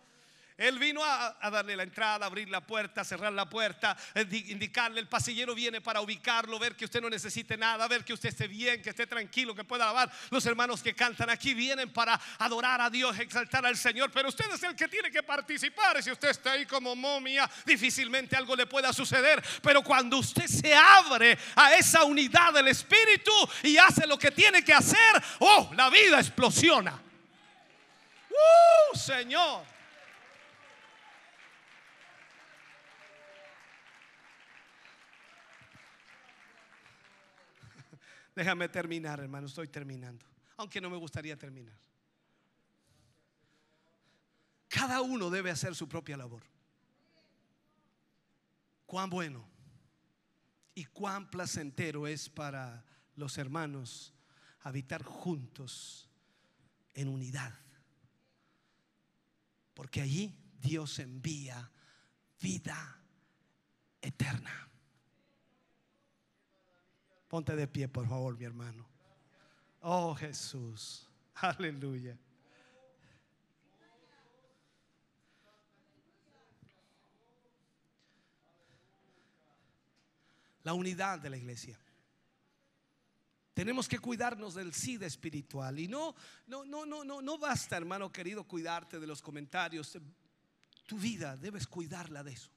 Él 0.61 0.77
vino 0.77 1.03
a, 1.03 1.49
darle 1.49 1.75
la 1.75 1.81
entrada, 1.81 2.27
abrir 2.27 2.47
la 2.47 2.61
puerta, 2.61 3.03
cerrar 3.03 3.33
la 3.33 3.49
puerta, 3.49 3.97
eh, 4.13 4.27
indicarle, 4.49 4.99
el 4.99 5.07
pasillero 5.07 5.55
viene 5.55 5.81
para 5.81 6.01
ubicarlo, 6.01 6.59
ver 6.59 6.75
que 6.75 6.85
usted 6.85 7.01
no 7.01 7.09
necesite 7.09 7.57
nada, 7.57 7.87
ver 7.87 8.05
que 8.05 8.13
usted 8.13 8.29
esté 8.29 8.47
bien, 8.47 8.79
que 8.79 8.91
esté 8.91 9.07
tranquilo, 9.07 9.55
que 9.55 9.63
pueda 9.63 9.85
alabar. 9.85 10.11
Los 10.29 10.45
hermanos 10.45 10.83
que 10.83 10.93
cantan 10.93 11.31
aquí 11.31 11.55
vienen 11.55 11.91
para 11.91 12.13
adorar 12.37 12.79
a 12.79 12.91
Dios, 12.91 13.17
exaltar 13.17 13.65
al 13.65 13.75
Señor, 13.75 14.11
pero 14.11 14.29
usted 14.29 14.45
es 14.53 14.61
el 14.61 14.75
que 14.75 14.87
tiene 14.87 15.09
que 15.09 15.23
participar. 15.23 16.03
Si 16.03 16.11
usted 16.11 16.29
está 16.29 16.51
ahí 16.51 16.67
como 16.67 16.95
momia, 16.95 17.49
difícilmente 17.65 18.35
algo 18.35 18.55
le 18.55 18.67
pueda 18.67 18.93
suceder. 18.93 19.43
Pero 19.63 19.81
cuando 19.81 20.19
usted 20.19 20.45
se 20.45 20.75
abre 20.75 21.39
a 21.55 21.73
esa 21.73 22.03
unidad 22.03 22.53
del 22.53 22.67
Espíritu 22.67 23.31
y 23.63 23.77
hace 23.77 24.05
lo 24.05 24.19
que 24.19 24.29
tiene 24.29 24.63
que 24.63 24.75
hacer, 24.75 25.23
oh, 25.39 25.71
la 25.75 25.89
vida 25.89 26.19
explosiona. 26.19 27.01
¡Uh, 28.29 28.95
Señor! 28.95 29.80
Déjame 38.35 38.69
terminar, 38.69 39.19
hermano, 39.19 39.47
estoy 39.47 39.67
terminando. 39.67 40.25
Aunque 40.57 40.79
no 40.79 40.89
me 40.89 40.97
gustaría 40.97 41.37
terminar. 41.37 41.77
Cada 44.67 45.01
uno 45.01 45.29
debe 45.29 45.51
hacer 45.51 45.75
su 45.75 45.87
propia 45.87 46.15
labor. 46.15 46.43
Cuán 48.85 49.09
bueno 49.09 49.45
y 50.73 50.85
cuán 50.85 51.29
placentero 51.29 52.07
es 52.07 52.29
para 52.29 52.85
los 53.15 53.37
hermanos 53.37 54.13
habitar 54.61 55.03
juntos 55.03 56.09
en 56.93 57.09
unidad. 57.09 57.53
Porque 59.73 60.01
allí 60.01 60.37
Dios 60.59 60.99
envía 60.99 61.69
vida 62.39 63.01
eterna. 64.01 64.70
Ponte 67.31 67.55
de 67.55 67.65
pie, 67.65 67.87
por 67.87 68.05
favor, 68.09 68.37
mi 68.37 68.43
hermano. 68.43 68.85
Oh 69.83 70.13
Jesús. 70.13 71.07
Aleluya. 71.35 72.17
La 80.63 80.73
unidad 80.73 81.19
de 81.19 81.29
la 81.29 81.37
iglesia. 81.37 81.79
Tenemos 83.53 83.87
que 83.87 83.97
cuidarnos 83.97 84.55
del 84.55 84.73
SIDA 84.73 85.05
espiritual. 85.05 85.79
Y 85.79 85.87
no, 85.87 86.13
no, 86.47 86.65
no, 86.65 86.85
no, 86.85 87.05
no, 87.05 87.21
no 87.21 87.37
basta, 87.37 87.77
hermano 87.77 88.11
querido, 88.11 88.43
cuidarte 88.43 88.99
de 88.99 89.07
los 89.07 89.21
comentarios. 89.21 89.97
Tu 90.85 90.97
vida 90.97 91.37
debes 91.37 91.65
cuidarla 91.65 92.23
de 92.23 92.33
eso. 92.33 92.51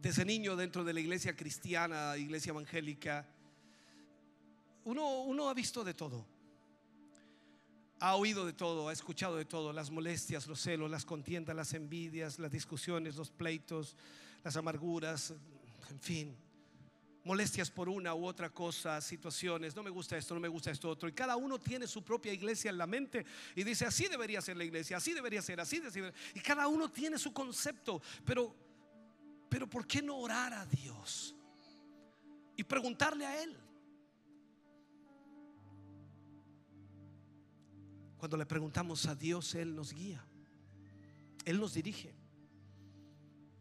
Desde 0.00 0.24
niño 0.24 0.56
dentro 0.56 0.84
de 0.84 0.92
la 0.92 1.00
iglesia 1.00 1.34
cristiana, 1.34 2.16
iglesia 2.16 2.50
evangélica, 2.50 3.26
uno, 4.84 5.48
ha 5.48 5.54
visto 5.54 5.84
de 5.84 5.92
todo. 5.92 6.24
Ha 8.00 8.14
oído 8.14 8.46
de 8.46 8.52
todo, 8.52 8.88
ha 8.88 8.92
escuchado 8.92 9.36
de 9.36 9.44
todo, 9.44 9.72
las 9.72 9.90
molestias, 9.90 10.46
los 10.46 10.60
celos, 10.60 10.88
las 10.90 11.04
contiendas, 11.04 11.54
las 11.54 11.74
envidias, 11.74 12.38
las 12.38 12.52
discusiones, 12.52 13.16
los 13.16 13.30
pleitos, 13.30 13.96
las 14.44 14.56
amarguras, 14.56 15.34
en 15.90 15.98
fin, 15.98 16.36
molestias 17.24 17.72
por 17.72 17.88
una 17.88 18.14
u 18.14 18.24
otra 18.24 18.50
cosa, 18.50 19.00
situaciones, 19.00 19.74
no 19.74 19.82
me 19.82 19.90
gusta 19.90 20.16
esto, 20.16 20.32
no 20.32 20.40
me 20.40 20.46
gusta 20.46 20.70
esto 20.70 20.88
otro. 20.88 21.08
Y 21.08 21.12
cada 21.12 21.34
uno 21.34 21.58
tiene 21.58 21.88
su 21.88 22.04
propia 22.04 22.32
iglesia 22.32 22.70
en 22.70 22.78
la 22.78 22.86
mente 22.86 23.26
y 23.56 23.64
dice, 23.64 23.84
así 23.84 24.06
debería 24.06 24.40
ser 24.40 24.56
la 24.56 24.64
iglesia, 24.64 24.96
así 24.96 25.12
debería 25.12 25.42
ser, 25.42 25.60
así 25.60 25.80
debería 25.80 26.12
ser. 26.12 26.36
Y 26.36 26.40
cada 26.40 26.68
uno 26.68 26.88
tiene 26.88 27.18
su 27.18 27.32
concepto, 27.32 28.00
pero 28.24 28.67
pero 29.48 29.68
¿por 29.68 29.86
qué 29.86 30.02
no 30.02 30.18
orar 30.18 30.52
a 30.52 30.66
Dios? 30.66 31.34
Y 32.56 32.64
preguntarle 32.64 33.26
a 33.26 33.42
Él. 33.42 33.56
Cuando 38.18 38.36
le 38.36 38.46
preguntamos 38.46 39.06
a 39.06 39.14
Dios, 39.14 39.54
Él 39.54 39.74
nos 39.74 39.92
guía. 39.92 40.24
Él 41.44 41.60
nos 41.60 41.74
dirige. 41.74 42.14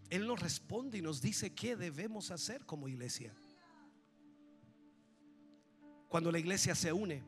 Él 0.09 0.25
nos 0.25 0.39
responde 0.39 0.97
y 0.97 1.01
nos 1.01 1.21
dice 1.21 1.53
qué 1.53 1.75
debemos 1.75 2.31
hacer 2.31 2.65
como 2.65 2.87
iglesia. 2.87 3.33
Cuando 6.07 6.31
la 6.31 6.39
iglesia 6.39 6.73
se 6.73 6.91
une, 6.91 7.23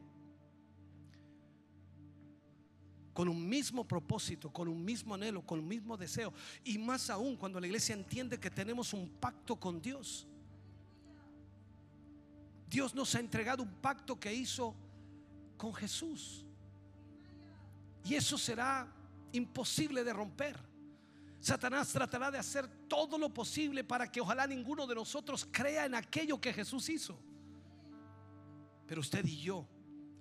con 3.20 3.28
un 3.28 3.50
mismo 3.50 3.86
propósito, 3.86 4.50
con 4.50 4.70
un 4.70 4.82
mismo 4.82 5.14
anhelo, 5.14 5.46
con 5.46 5.60
un 5.60 5.68
mismo 5.68 5.98
deseo. 5.98 6.32
Y 6.64 6.78
más 6.78 7.10
aún 7.10 7.36
cuando 7.36 7.60
la 7.60 7.68
iglesia 7.68 7.94
entiende 7.94 8.40
que 8.40 8.50
tenemos 8.50 8.94
un 8.94 9.10
pacto 9.10 9.58
con 9.58 9.82
Dios. 9.82 10.26
Dios 12.70 12.96
nos 12.96 13.14
ha 13.16 13.20
entregado 13.20 13.62
un 13.62 13.74
pacto 13.82 14.18
que 14.18 14.34
hizo 14.34 14.74
con 15.58 15.74
Jesús. 15.74 16.46
Y 18.06 18.16
eso 18.16 18.38
será 18.38 18.88
imposible 19.34 20.06
de 20.06 20.14
romper. 20.14 20.58
Satanás 21.42 21.90
tratará 21.90 22.32
de 22.32 22.38
hacer 22.38 22.70
todo 22.88 23.18
lo 23.18 23.34
posible 23.34 23.84
para 23.84 24.10
que 24.10 24.22
ojalá 24.22 24.48
ninguno 24.48 24.88
de 24.88 24.96
nosotros 24.96 25.46
crea 25.52 25.86
en 25.86 25.96
aquello 25.96 26.40
que 26.40 26.54
Jesús 26.54 26.88
hizo. 26.88 27.20
Pero 28.88 29.02
usted 29.02 29.26
y 29.26 29.42
yo 29.42 29.68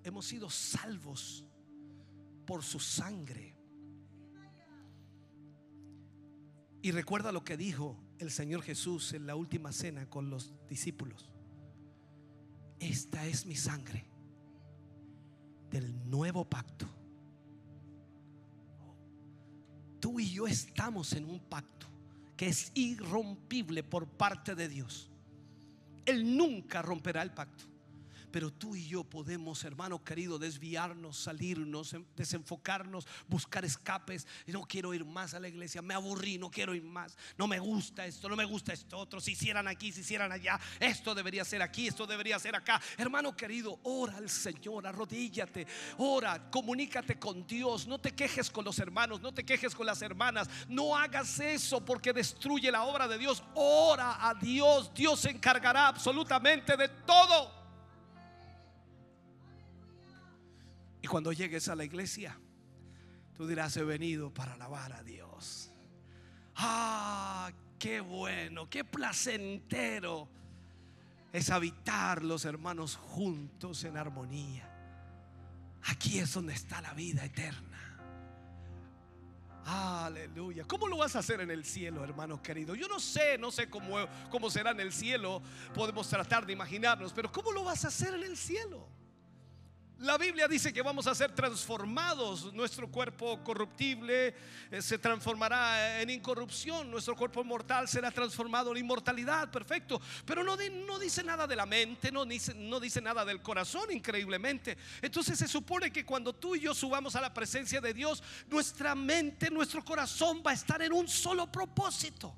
hemos 0.03 0.26
sido 0.26 0.51
salvos 0.51 1.44
por 2.49 2.64
su 2.64 2.80
sangre. 2.80 3.55
Y 6.80 6.92
recuerda 6.92 7.30
lo 7.30 7.44
que 7.44 7.59
dijo 7.59 7.94
el 8.18 8.30
Señor 8.30 8.62
Jesús 8.62 9.12
en 9.12 9.26
la 9.26 9.34
última 9.34 9.70
cena 9.70 10.09
con 10.09 10.30
los 10.30 10.55
discípulos. 10.66 11.28
Esta 12.80 13.26
es 13.26 13.44
mi 13.44 13.55
sangre 13.55 14.07
del 15.70 16.09
nuevo 16.09 16.49
pacto. 16.49 16.88
Tú 20.01 20.18
y 20.18 20.30
yo 20.30 20.46
estamos 20.46 21.12
en 21.12 21.26
un 21.26 21.40
pacto 21.40 21.86
que 22.34 22.49
es 22.49 22.72
irrompible 22.74 23.82
por 23.82 24.09
parte 24.09 24.55
de 24.55 24.70
Dios. 24.70 25.11
Él 26.07 26.34
nunca 26.34 26.80
romperá 26.80 27.20
el 27.20 27.34
pacto. 27.34 27.64
Pero 28.30 28.52
tú 28.52 28.76
y 28.76 28.86
yo 28.86 29.04
podemos, 29.04 29.64
hermano 29.64 30.02
querido, 30.04 30.38
desviarnos, 30.38 31.18
salirnos, 31.18 31.94
em, 31.94 32.04
desenfocarnos, 32.16 33.06
buscar 33.26 33.64
escapes. 33.64 34.26
No 34.46 34.62
quiero 34.62 34.92
ir 34.94 35.04
más 35.04 35.34
a 35.34 35.40
la 35.40 35.48
iglesia, 35.48 35.82
me 35.82 35.94
aburrí, 35.94 36.38
no 36.38 36.50
quiero 36.50 36.74
ir 36.74 36.82
más. 36.82 37.16
No 37.36 37.46
me 37.46 37.58
gusta 37.58 38.06
esto, 38.06 38.28
no 38.28 38.36
me 38.36 38.44
gusta 38.44 38.72
esto 38.72 38.98
otro. 38.98 39.20
Si 39.20 39.32
hicieran 39.32 39.68
aquí, 39.68 39.92
si 39.92 40.00
hicieran 40.00 40.32
allá, 40.32 40.60
esto 40.80 41.14
debería 41.14 41.44
ser 41.44 41.62
aquí, 41.62 41.88
esto 41.88 42.06
debería 42.06 42.38
ser 42.38 42.54
acá. 42.56 42.80
Hermano 42.96 43.36
querido, 43.36 43.78
ora 43.84 44.16
al 44.16 44.28
Señor, 44.28 44.86
arrodíllate, 44.86 45.66
ora, 45.98 46.50
comunícate 46.50 47.18
con 47.18 47.46
Dios. 47.46 47.86
No 47.86 47.98
te 47.98 48.14
quejes 48.14 48.50
con 48.50 48.64
los 48.64 48.78
hermanos, 48.78 49.20
no 49.20 49.32
te 49.32 49.44
quejes 49.44 49.74
con 49.74 49.86
las 49.86 50.02
hermanas. 50.02 50.48
No 50.68 50.96
hagas 50.96 51.40
eso 51.40 51.84
porque 51.84 52.12
destruye 52.12 52.70
la 52.70 52.84
obra 52.84 53.08
de 53.08 53.18
Dios. 53.18 53.42
Ora 53.54 54.28
a 54.28 54.34
Dios, 54.34 54.92
Dios 54.94 55.20
se 55.20 55.30
encargará 55.30 55.88
absolutamente 55.88 56.76
de 56.76 56.88
todo. 56.88 57.57
Cuando 61.09 61.32
llegues 61.32 61.68
a 61.68 61.74
la 61.74 61.84
iglesia, 61.84 62.38
tú 63.34 63.46
dirás, 63.46 63.76
he 63.76 63.84
venido 63.84 64.32
para 64.32 64.54
alabar 64.54 64.92
a 64.92 65.02
Dios. 65.02 65.72
Ah, 66.56 67.50
qué 67.78 68.00
bueno, 68.00 68.68
qué 68.68 68.84
placentero 68.84 70.28
es 71.32 71.50
habitar 71.50 72.22
los 72.22 72.44
hermanos 72.44 72.96
juntos 72.96 73.84
en 73.84 73.96
armonía. 73.96 74.68
Aquí 75.84 76.18
es 76.18 76.34
donde 76.34 76.52
está 76.52 76.80
la 76.82 76.92
vida 76.92 77.24
eterna. 77.24 77.64
Aleluya. 79.64 80.64
¿Cómo 80.64 80.88
lo 80.88 80.96
vas 80.96 81.14
a 81.14 81.20
hacer 81.20 81.40
en 81.40 81.50
el 81.50 81.64
cielo, 81.64 82.02
hermano 82.02 82.42
querido? 82.42 82.74
Yo 82.74 82.88
no 82.88 82.98
sé, 82.98 83.38
no 83.38 83.50
sé 83.50 83.68
cómo, 83.68 83.96
cómo 84.30 84.50
será 84.50 84.70
en 84.70 84.80
el 84.80 84.92
cielo. 84.92 85.42
Podemos 85.74 86.09
tratar 86.09 86.46
de 86.46 86.54
imaginarnos, 86.54 87.12
pero 87.12 87.30
¿cómo 87.30 87.52
lo 87.52 87.64
vas 87.64 87.84
a 87.84 87.88
hacer 87.88 88.14
en 88.14 88.24
el 88.24 88.36
cielo? 88.36 88.97
La 89.99 90.16
Biblia 90.16 90.46
dice 90.46 90.72
que 90.72 90.80
vamos 90.80 91.09
a 91.09 91.14
ser 91.14 91.32
transformados. 91.32 92.53
Nuestro 92.55 92.88
cuerpo 92.88 93.42
corruptible 93.42 94.32
eh, 94.70 94.80
se 94.80 94.96
transformará 94.96 96.01
en 96.01 96.09
incorrupción. 96.11 96.88
Nuestro 96.88 97.16
cuerpo 97.16 97.42
mortal 97.42 97.88
será 97.88 98.12
transformado 98.12 98.70
en 98.70 98.76
inmortalidad. 98.76 99.51
Perfecto. 99.51 100.01
Pero 100.24 100.44
no, 100.44 100.57
dice 101.01 101.24
nada 101.24 101.49
de 101.49 101.57
la 101.57 101.66
mente, 101.66 102.12
no 102.12 102.24
dice, 102.24 102.55
no 102.55 102.78
dice 102.78 103.01
nada 103.01 103.24
del 103.24 103.42
corazón, 103.42 103.90
increíblemente. 103.90 104.78
Entonces 105.03 105.36
se 105.36 105.49
supone 105.49 105.90
que 105.90 106.07
cuando 106.07 106.32
tú 106.32 106.55
y 106.55 106.61
yo 106.61 106.74
subamos 106.74 107.16
a 107.16 107.20
la 107.20 107.34
presencia 107.34 107.80
de 107.80 107.92
Dios, 107.92 108.22
nuestra 108.49 108.94
mente, 108.94 109.51
nuestro 109.51 109.84
corazón 109.84 110.44
va 110.46 110.53
a 110.53 110.55
estar 110.55 110.80
en 110.80 110.92
un 110.92 111.09
solo 111.09 111.51
propósito. 111.51 112.36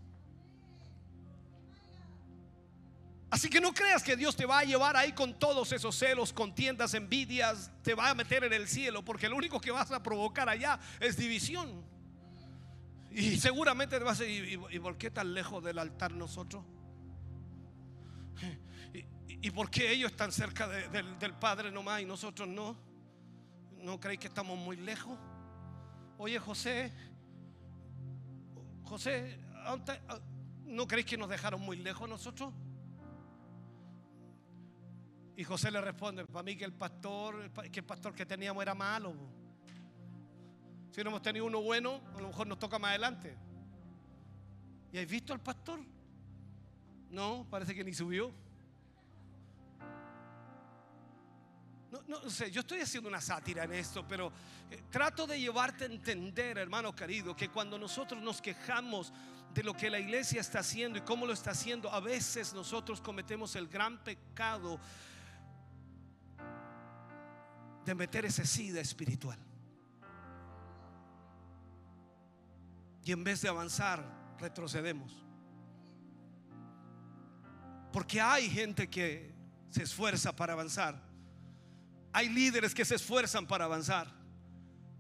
Así 3.31 3.49
que 3.49 3.61
no 3.61 3.73
creas 3.73 4.03
que 4.03 4.17
Dios 4.17 4.35
te 4.35 4.45
va 4.45 4.59
a 4.59 4.65
llevar 4.65 4.97
ahí 4.97 5.13
con 5.13 5.39
todos 5.39 5.71
esos 5.71 5.95
celos, 5.95 6.33
contiendas, 6.33 6.95
envidias, 6.95 7.71
te 7.83 7.95
va 7.95 8.11
a 8.11 8.15
meter 8.15 8.43
en 8.43 8.53
el 8.53 8.67
cielo, 8.67 9.05
porque 9.05 9.29
lo 9.29 9.37
único 9.37 9.61
que 9.61 9.71
vas 9.71 9.93
a 9.93 10.03
provocar 10.03 10.49
allá 10.49 10.81
es 10.99 11.17
división. 11.17 11.85
Y 13.13 13.39
seguramente 13.39 13.99
te 13.99 14.05
vas 14.05 14.21
a 14.21 14.25
decir, 14.25 14.61
¿y, 14.71 14.79
por 14.81 14.99
qué 14.99 15.13
tan 15.13 15.33
lejos 15.33 15.63
del 15.63 15.79
altar 15.79 16.13
nosotros? 16.13 16.65
¿Y, 19.29 19.51
por 19.53 19.71
qué 19.71 19.93
ellos 19.93 20.11
están 20.11 20.33
cerca 20.33 20.67
del, 20.67 21.19
del 21.19 21.35
Padre 21.35 21.71
nomás 21.71 22.03
y 22.03 22.07
nosotros 22.07 22.49
no? 22.49 22.77
¿No 23.79 24.01
creéis 24.01 24.21
que 24.21 24.29
estamos 24.29 24.59
muy 24.59 24.77
lejos? 24.77 25.17
Oye, 26.19 26.39
José, 26.39 26.93
José, 28.85 29.39
¿no 30.65 30.87
creéis 30.89 31.07
que 31.07 31.17
nos 31.17 31.29
dejaron 31.29 31.61
muy 31.61 31.77
lejos 31.77 32.09
nosotros? 32.09 32.53
Y 35.41 35.45
José 35.45 35.71
le 35.71 35.81
responde, 35.81 36.27
para 36.27 36.43
mí 36.43 36.55
que 36.55 36.67
el 36.67 36.75
pastor, 36.75 37.51
que 37.73 37.81
el 37.81 37.87
pastor 37.87 38.15
que 38.15 38.27
teníamos 38.27 38.61
era 38.61 38.75
malo. 38.75 39.15
Si 40.91 41.03
no 41.03 41.09
hemos 41.09 41.23
tenido 41.23 41.47
uno 41.47 41.63
bueno, 41.63 42.03
a 42.15 42.21
lo 42.21 42.29
mejor 42.29 42.47
nos 42.47 42.59
toca 42.59 42.79
más 42.79 42.91
adelante. 42.91 43.35
¿Y 44.93 44.99
has 44.99 45.07
visto 45.07 45.33
al 45.33 45.41
pastor? 45.41 45.81
No, 47.09 47.47
parece 47.49 47.75
que 47.75 47.83
ni 47.83 47.95
subió. 47.95 48.31
No, 52.07 52.29
sé, 52.29 52.51
yo 52.51 52.61
estoy 52.61 52.83
haciendo 52.83 53.09
una 53.09 53.23
sátira 53.23 53.65
en 53.65 53.73
esto, 53.73 54.07
pero 54.07 54.31
eh, 54.71 54.83
trato 54.91 55.27
de 55.27 55.41
llevarte 55.41 55.85
a 55.85 55.87
entender, 55.87 56.59
hermano 56.59 56.95
querido, 56.95 57.35
que 57.35 57.49
cuando 57.49 57.79
nosotros 57.79 58.23
nos 58.23 58.43
quejamos 58.43 59.11
de 59.55 59.63
lo 59.63 59.73
que 59.73 59.89
la 59.89 60.01
iglesia 60.01 60.43
está 60.43 60.59
haciendo 60.59 60.99
y 60.99 61.01
cómo 61.01 61.25
lo 61.25 61.33
está 61.33 61.53
haciendo, 61.53 61.91
a 61.91 62.01
veces 62.01 62.53
nosotros 62.53 63.01
cometemos 63.01 63.57
el 63.57 63.69
gran 63.69 64.05
pecado 64.05 64.79
de 67.91 67.95
meter 67.97 68.25
ese 68.25 68.47
sida 68.47 68.81
espiritual. 68.81 69.37
Y 73.05 73.11
en 73.11 73.25
vez 73.25 73.43
de 73.43 73.49
avanzar, 73.49 74.01
retrocedemos. 74.39 75.13
Porque 77.93 78.21
hay 78.21 78.49
gente 78.49 78.89
que 78.89 79.35
se 79.71 79.83
esfuerza 79.83 80.37
para 80.37 80.53
avanzar. 80.53 81.03
Hay 82.13 82.29
líderes 82.29 82.75
que 82.75 82.85
se 82.85 82.95
esfuerzan 82.95 83.49
para 83.49 83.65
avanzar. 83.65 84.07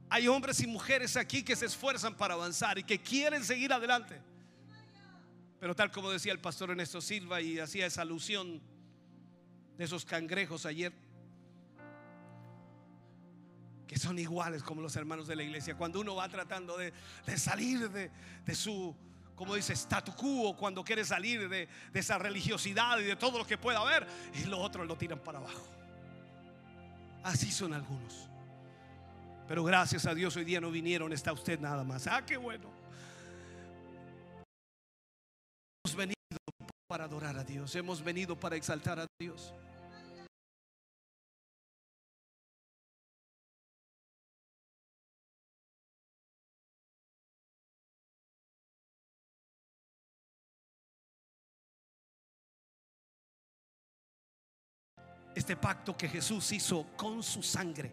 Hay 0.08 0.26
hombres 0.26 0.58
y 0.58 0.66
mujeres 0.66 1.16
aquí 1.16 1.44
que 1.44 1.54
se 1.54 1.66
esfuerzan 1.66 2.16
para 2.16 2.34
avanzar 2.34 2.76
y 2.76 2.82
que 2.82 3.00
quieren 3.00 3.44
seguir 3.44 3.72
adelante. 3.72 4.20
Pero 5.60 5.76
tal 5.76 5.92
como 5.92 6.10
decía 6.10 6.32
el 6.32 6.40
pastor 6.40 6.70
Ernesto 6.70 7.00
Silva 7.00 7.40
y 7.40 7.60
hacía 7.60 7.86
esa 7.86 8.02
alusión 8.02 8.60
de 9.78 9.84
esos 9.84 10.04
cangrejos 10.04 10.66
ayer, 10.66 10.92
que 13.90 13.98
son 13.98 14.20
iguales 14.20 14.62
como 14.62 14.80
los 14.80 14.94
hermanos 14.94 15.26
de 15.26 15.34
la 15.34 15.42
iglesia. 15.42 15.74
Cuando 15.74 16.00
uno 16.00 16.14
va 16.14 16.28
tratando 16.28 16.76
de, 16.78 16.92
salir 17.36 17.90
de, 17.90 18.54
su, 18.54 18.94
como 19.34 19.56
dice, 19.56 19.74
statu 19.74 20.14
quo, 20.14 20.56
cuando 20.56 20.84
quiere 20.84 21.04
salir 21.04 21.48
de, 21.48 21.66
de 21.92 21.98
esa 21.98 22.16
religiosidad 22.16 23.00
y 23.00 23.02
de 23.02 23.16
todo 23.16 23.38
lo 23.38 23.44
que 23.44 23.58
pueda 23.58 23.80
haber, 23.80 24.06
y 24.32 24.44
los 24.44 24.60
otros 24.60 24.86
lo 24.86 24.96
tiran 24.96 25.18
para 25.18 25.38
abajo. 25.40 25.66
Así 27.24 27.50
son 27.50 27.74
algunos. 27.74 28.28
Pero 29.48 29.64
gracias 29.64 30.06
a 30.06 30.14
Dios 30.14 30.36
hoy 30.36 30.44
día 30.44 30.60
no 30.60 30.70
vinieron, 30.70 31.12
está 31.12 31.32
usted 31.32 31.58
nada 31.58 31.82
más. 31.82 32.06
Ah, 32.06 32.24
qué 32.24 32.36
bueno. 32.36 32.70
Hemos 35.84 35.96
venido 35.96 36.14
para 36.86 37.06
adorar 37.06 37.36
a 37.36 37.42
Dios, 37.42 37.74
hemos 37.74 38.04
venido 38.04 38.38
para 38.38 38.54
exaltar 38.54 39.00
a 39.00 39.06
Dios. 39.18 39.52
Este 55.40 55.56
pacto 55.56 55.96
que 55.96 56.08
Jesús 56.08 56.52
hizo 56.52 56.86
con 56.96 57.22
su 57.22 57.42
sangre. 57.42 57.90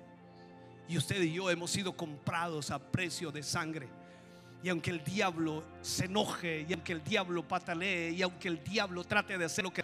Y 0.88 0.98
usted 0.98 1.22
y 1.22 1.34
yo 1.34 1.50
hemos 1.50 1.72
sido 1.72 1.96
comprados 1.96 2.72
a 2.72 2.80
precio 2.80 3.32
de 3.32 3.42
sangre. 3.42 3.88
Y 4.62 4.70
aunque 4.70 4.90
el 4.90 5.04
diablo 5.04 5.64
se 5.82 6.06
enoje, 6.06 6.66
y 6.68 6.74
aunque 6.74 6.92
el 6.94 7.04
diablo 7.04 7.48
patalee, 7.48 8.12
y 8.12 8.22
aunque 8.22 8.50
el 8.50 8.64
diablo 8.64 9.04
trate 9.04 9.38
de 9.38 9.46
hacer 9.46 9.64
lo 9.64 9.72
que... 9.72 9.84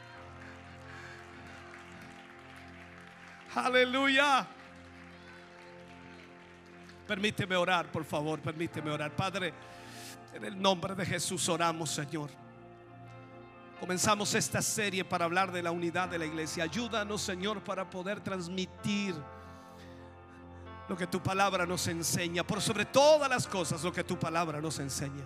Aleluya. 3.56 4.46
Permíteme 7.08 7.56
orar, 7.56 7.92
por 7.92 8.04
favor, 8.04 8.40
permíteme 8.40 8.92
orar. 8.92 9.16
Padre, 9.16 9.54
en 10.34 10.44
el 10.44 10.62
nombre 10.62 10.96
de 10.96 11.06
Jesús 11.06 11.48
oramos, 11.48 11.92
Señor. 11.92 12.43
Comenzamos 13.84 14.34
esta 14.34 14.62
serie 14.62 15.04
para 15.04 15.26
hablar 15.26 15.52
de 15.52 15.62
la 15.62 15.70
unidad 15.70 16.08
de 16.08 16.18
la 16.18 16.26
iglesia. 16.26 16.64
Ayúdanos, 16.64 17.22
Señor, 17.22 17.62
para 17.66 17.90
poder 17.90 18.22
transmitir 18.22 19.14
lo 20.88 20.96
que 20.96 21.06
tu 21.06 21.22
palabra 21.22 21.66
nos 21.66 21.86
enseña. 21.90 22.48
Por 22.48 22.62
sobre 22.62 22.86
todas 22.86 23.30
las 23.30 23.46
cosas, 23.46 23.84
lo 23.84 23.92
que 23.92 24.06
tu 24.06 24.18
palabra 24.18 24.62
nos 24.62 24.80
enseña. 24.80 25.26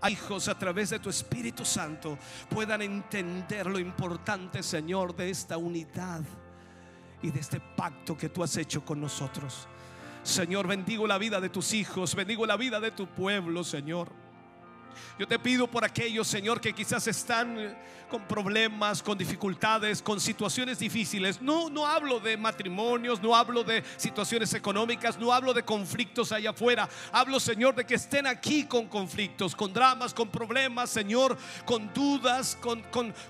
A 0.00 0.08
hijos 0.08 0.46
a 0.46 0.56
través 0.56 0.90
de 0.90 1.00
tu 1.00 1.10
Espíritu 1.10 1.64
Santo 1.64 2.16
puedan 2.48 2.80
entender 2.80 3.66
lo 3.66 3.80
importante, 3.80 4.62
Señor, 4.62 5.16
de 5.16 5.28
esta 5.28 5.56
unidad 5.56 6.22
y 7.20 7.32
de 7.32 7.40
este 7.40 7.58
pacto 7.58 8.16
que 8.16 8.28
tú 8.28 8.44
has 8.44 8.56
hecho 8.56 8.84
con 8.84 9.00
nosotros. 9.00 9.66
Señor, 10.22 10.68
bendigo 10.68 11.08
la 11.08 11.18
vida 11.18 11.40
de 11.40 11.48
tus 11.48 11.72
hijos, 11.72 12.14
bendigo 12.14 12.46
la 12.46 12.56
vida 12.56 12.78
de 12.78 12.92
tu 12.92 13.08
pueblo, 13.08 13.64
Señor. 13.64 14.27
Yo 15.18 15.26
te 15.26 15.38
pido 15.38 15.66
por 15.66 15.84
aquellos, 15.84 16.26
Señor, 16.28 16.60
que 16.60 16.72
quizás 16.72 17.06
están 17.06 17.58
eh, 17.58 17.76
con 18.08 18.26
problemas, 18.26 19.02
con 19.02 19.18
dificultades, 19.18 20.02
con 20.02 20.20
situaciones 20.20 20.78
difíciles. 20.78 21.40
No, 21.40 21.68
no 21.68 21.86
hablo 21.86 22.20
de 22.20 22.36
matrimonios, 22.36 23.22
no 23.22 23.34
hablo 23.34 23.64
de 23.64 23.82
situaciones 23.96 24.52
económicas, 24.54 25.18
no 25.18 25.32
hablo 25.32 25.52
de 25.54 25.62
conflictos 25.62 26.32
allá 26.32 26.50
afuera. 26.50 26.88
Hablo, 27.12 27.40
Señor, 27.40 27.74
de 27.74 27.84
que 27.84 27.94
estén 27.94 28.26
aquí 28.26 28.64
con 28.64 28.86
conflictos, 28.86 29.54
con 29.54 29.72
dramas, 29.72 30.14
con 30.14 30.28
problemas, 30.28 30.90
Señor, 30.90 31.36
con 31.64 31.92
dudas, 31.92 32.56
con, 32.60 32.82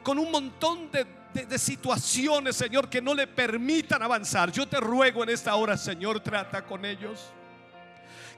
con 0.03 0.19
un 0.19 0.31
montón 0.31 0.91
de 0.91 1.19
de, 1.33 1.47
de 1.47 1.59
situaciones, 1.59 2.57
Señor, 2.57 2.89
que 2.89 3.03
no 3.03 3.15
le 3.15 3.27
permitan 3.27 4.03
avanzar. 4.03 4.51
Yo 4.51 4.67
te 4.67 4.81
ruego 4.81 5.23
en 5.23 5.31
esta 5.31 5.55
hora, 5.55 5.77
Señor, 5.77 6.21
trata 6.21 6.65
con 6.65 6.85
ellos. 6.85 7.33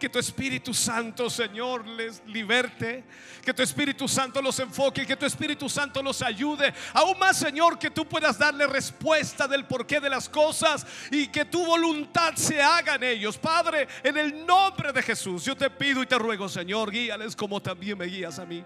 Que 0.00 0.08
tu 0.08 0.18
Espíritu 0.18 0.72
Santo, 0.72 1.28
Señor, 1.28 1.86
les 1.86 2.22
liberte. 2.26 3.04
Que 3.44 3.52
tu 3.52 3.62
Espíritu 3.62 4.08
Santo 4.08 4.40
los 4.40 4.58
enfoque. 4.58 5.06
Que 5.06 5.14
tu 5.14 5.26
Espíritu 5.26 5.68
Santo 5.68 6.02
los 6.02 6.22
ayude. 6.22 6.72
Aún 6.94 7.18
más, 7.18 7.36
Señor, 7.36 7.78
que 7.78 7.90
tú 7.90 8.08
puedas 8.08 8.38
darle 8.38 8.66
respuesta 8.66 9.46
del 9.46 9.66
porqué 9.66 10.00
de 10.00 10.08
las 10.08 10.26
cosas. 10.26 10.86
Y 11.10 11.28
que 11.28 11.44
tu 11.44 11.66
voluntad 11.66 12.34
se 12.34 12.62
haga 12.62 12.94
en 12.94 13.04
ellos. 13.04 13.36
Padre, 13.36 13.86
en 14.02 14.16
el 14.16 14.46
nombre 14.46 14.90
de 14.90 15.02
Jesús, 15.02 15.44
yo 15.44 15.54
te 15.54 15.68
pido 15.68 16.02
y 16.02 16.06
te 16.06 16.18
ruego, 16.18 16.48
Señor, 16.48 16.90
guíales 16.90 17.36
como 17.36 17.60
también 17.60 17.98
me 17.98 18.06
guías 18.06 18.38
a 18.38 18.46
mí. 18.46 18.64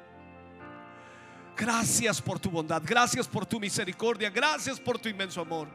Gracias 1.57 2.22
por 2.22 2.39
tu 2.39 2.49
bondad, 2.49 2.82
gracias 2.85 3.26
por 3.26 3.45
tu 3.45 3.59
misericordia, 3.59 4.30
gracias 4.30 4.78
por 4.78 4.99
tu 4.99 5.09
inmenso 5.09 5.41
amor. 5.41 5.68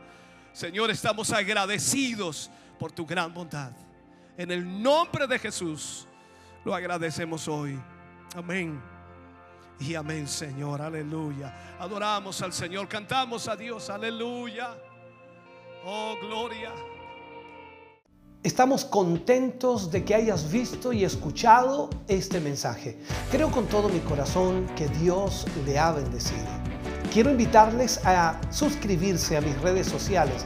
Señor, 0.53 0.89
estamos 0.89 1.31
agradecidos 1.31 2.49
por 2.77 2.91
tu 2.93 3.05
gran 3.05 3.33
bondad. 3.33 3.71
En 4.39 4.51
el 4.51 4.81
nombre 4.81 5.27
de 5.27 5.37
Jesús 5.37 6.07
lo 6.63 6.73
agradecemos 6.73 7.49
hoy. 7.49 7.77
Amén. 8.33 8.81
Y 9.81 9.95
amén, 9.95 10.29
Señor. 10.29 10.81
Aleluya. 10.81 11.75
Adoramos 11.77 12.41
al 12.41 12.53
Señor, 12.53 12.87
cantamos 12.87 13.49
a 13.49 13.57
Dios. 13.57 13.89
Aleluya. 13.89 14.77
Oh, 15.83 16.15
gloria. 16.21 16.71
Estamos 18.41 18.85
contentos 18.85 19.91
de 19.91 20.05
que 20.05 20.15
hayas 20.15 20.49
visto 20.49 20.93
y 20.93 21.03
escuchado 21.03 21.89
este 22.07 22.39
mensaje. 22.39 22.97
Creo 23.29 23.51
con 23.51 23.67
todo 23.67 23.89
mi 23.89 23.99
corazón 23.99 24.67
que 24.77 24.87
Dios 24.87 25.45
le 25.65 25.77
ha 25.77 25.91
bendecido. 25.91 26.47
Quiero 27.11 27.31
invitarles 27.31 27.99
a 28.05 28.39
suscribirse 28.51 29.35
a 29.35 29.41
mis 29.41 29.59
redes 29.61 29.87
sociales, 29.87 30.45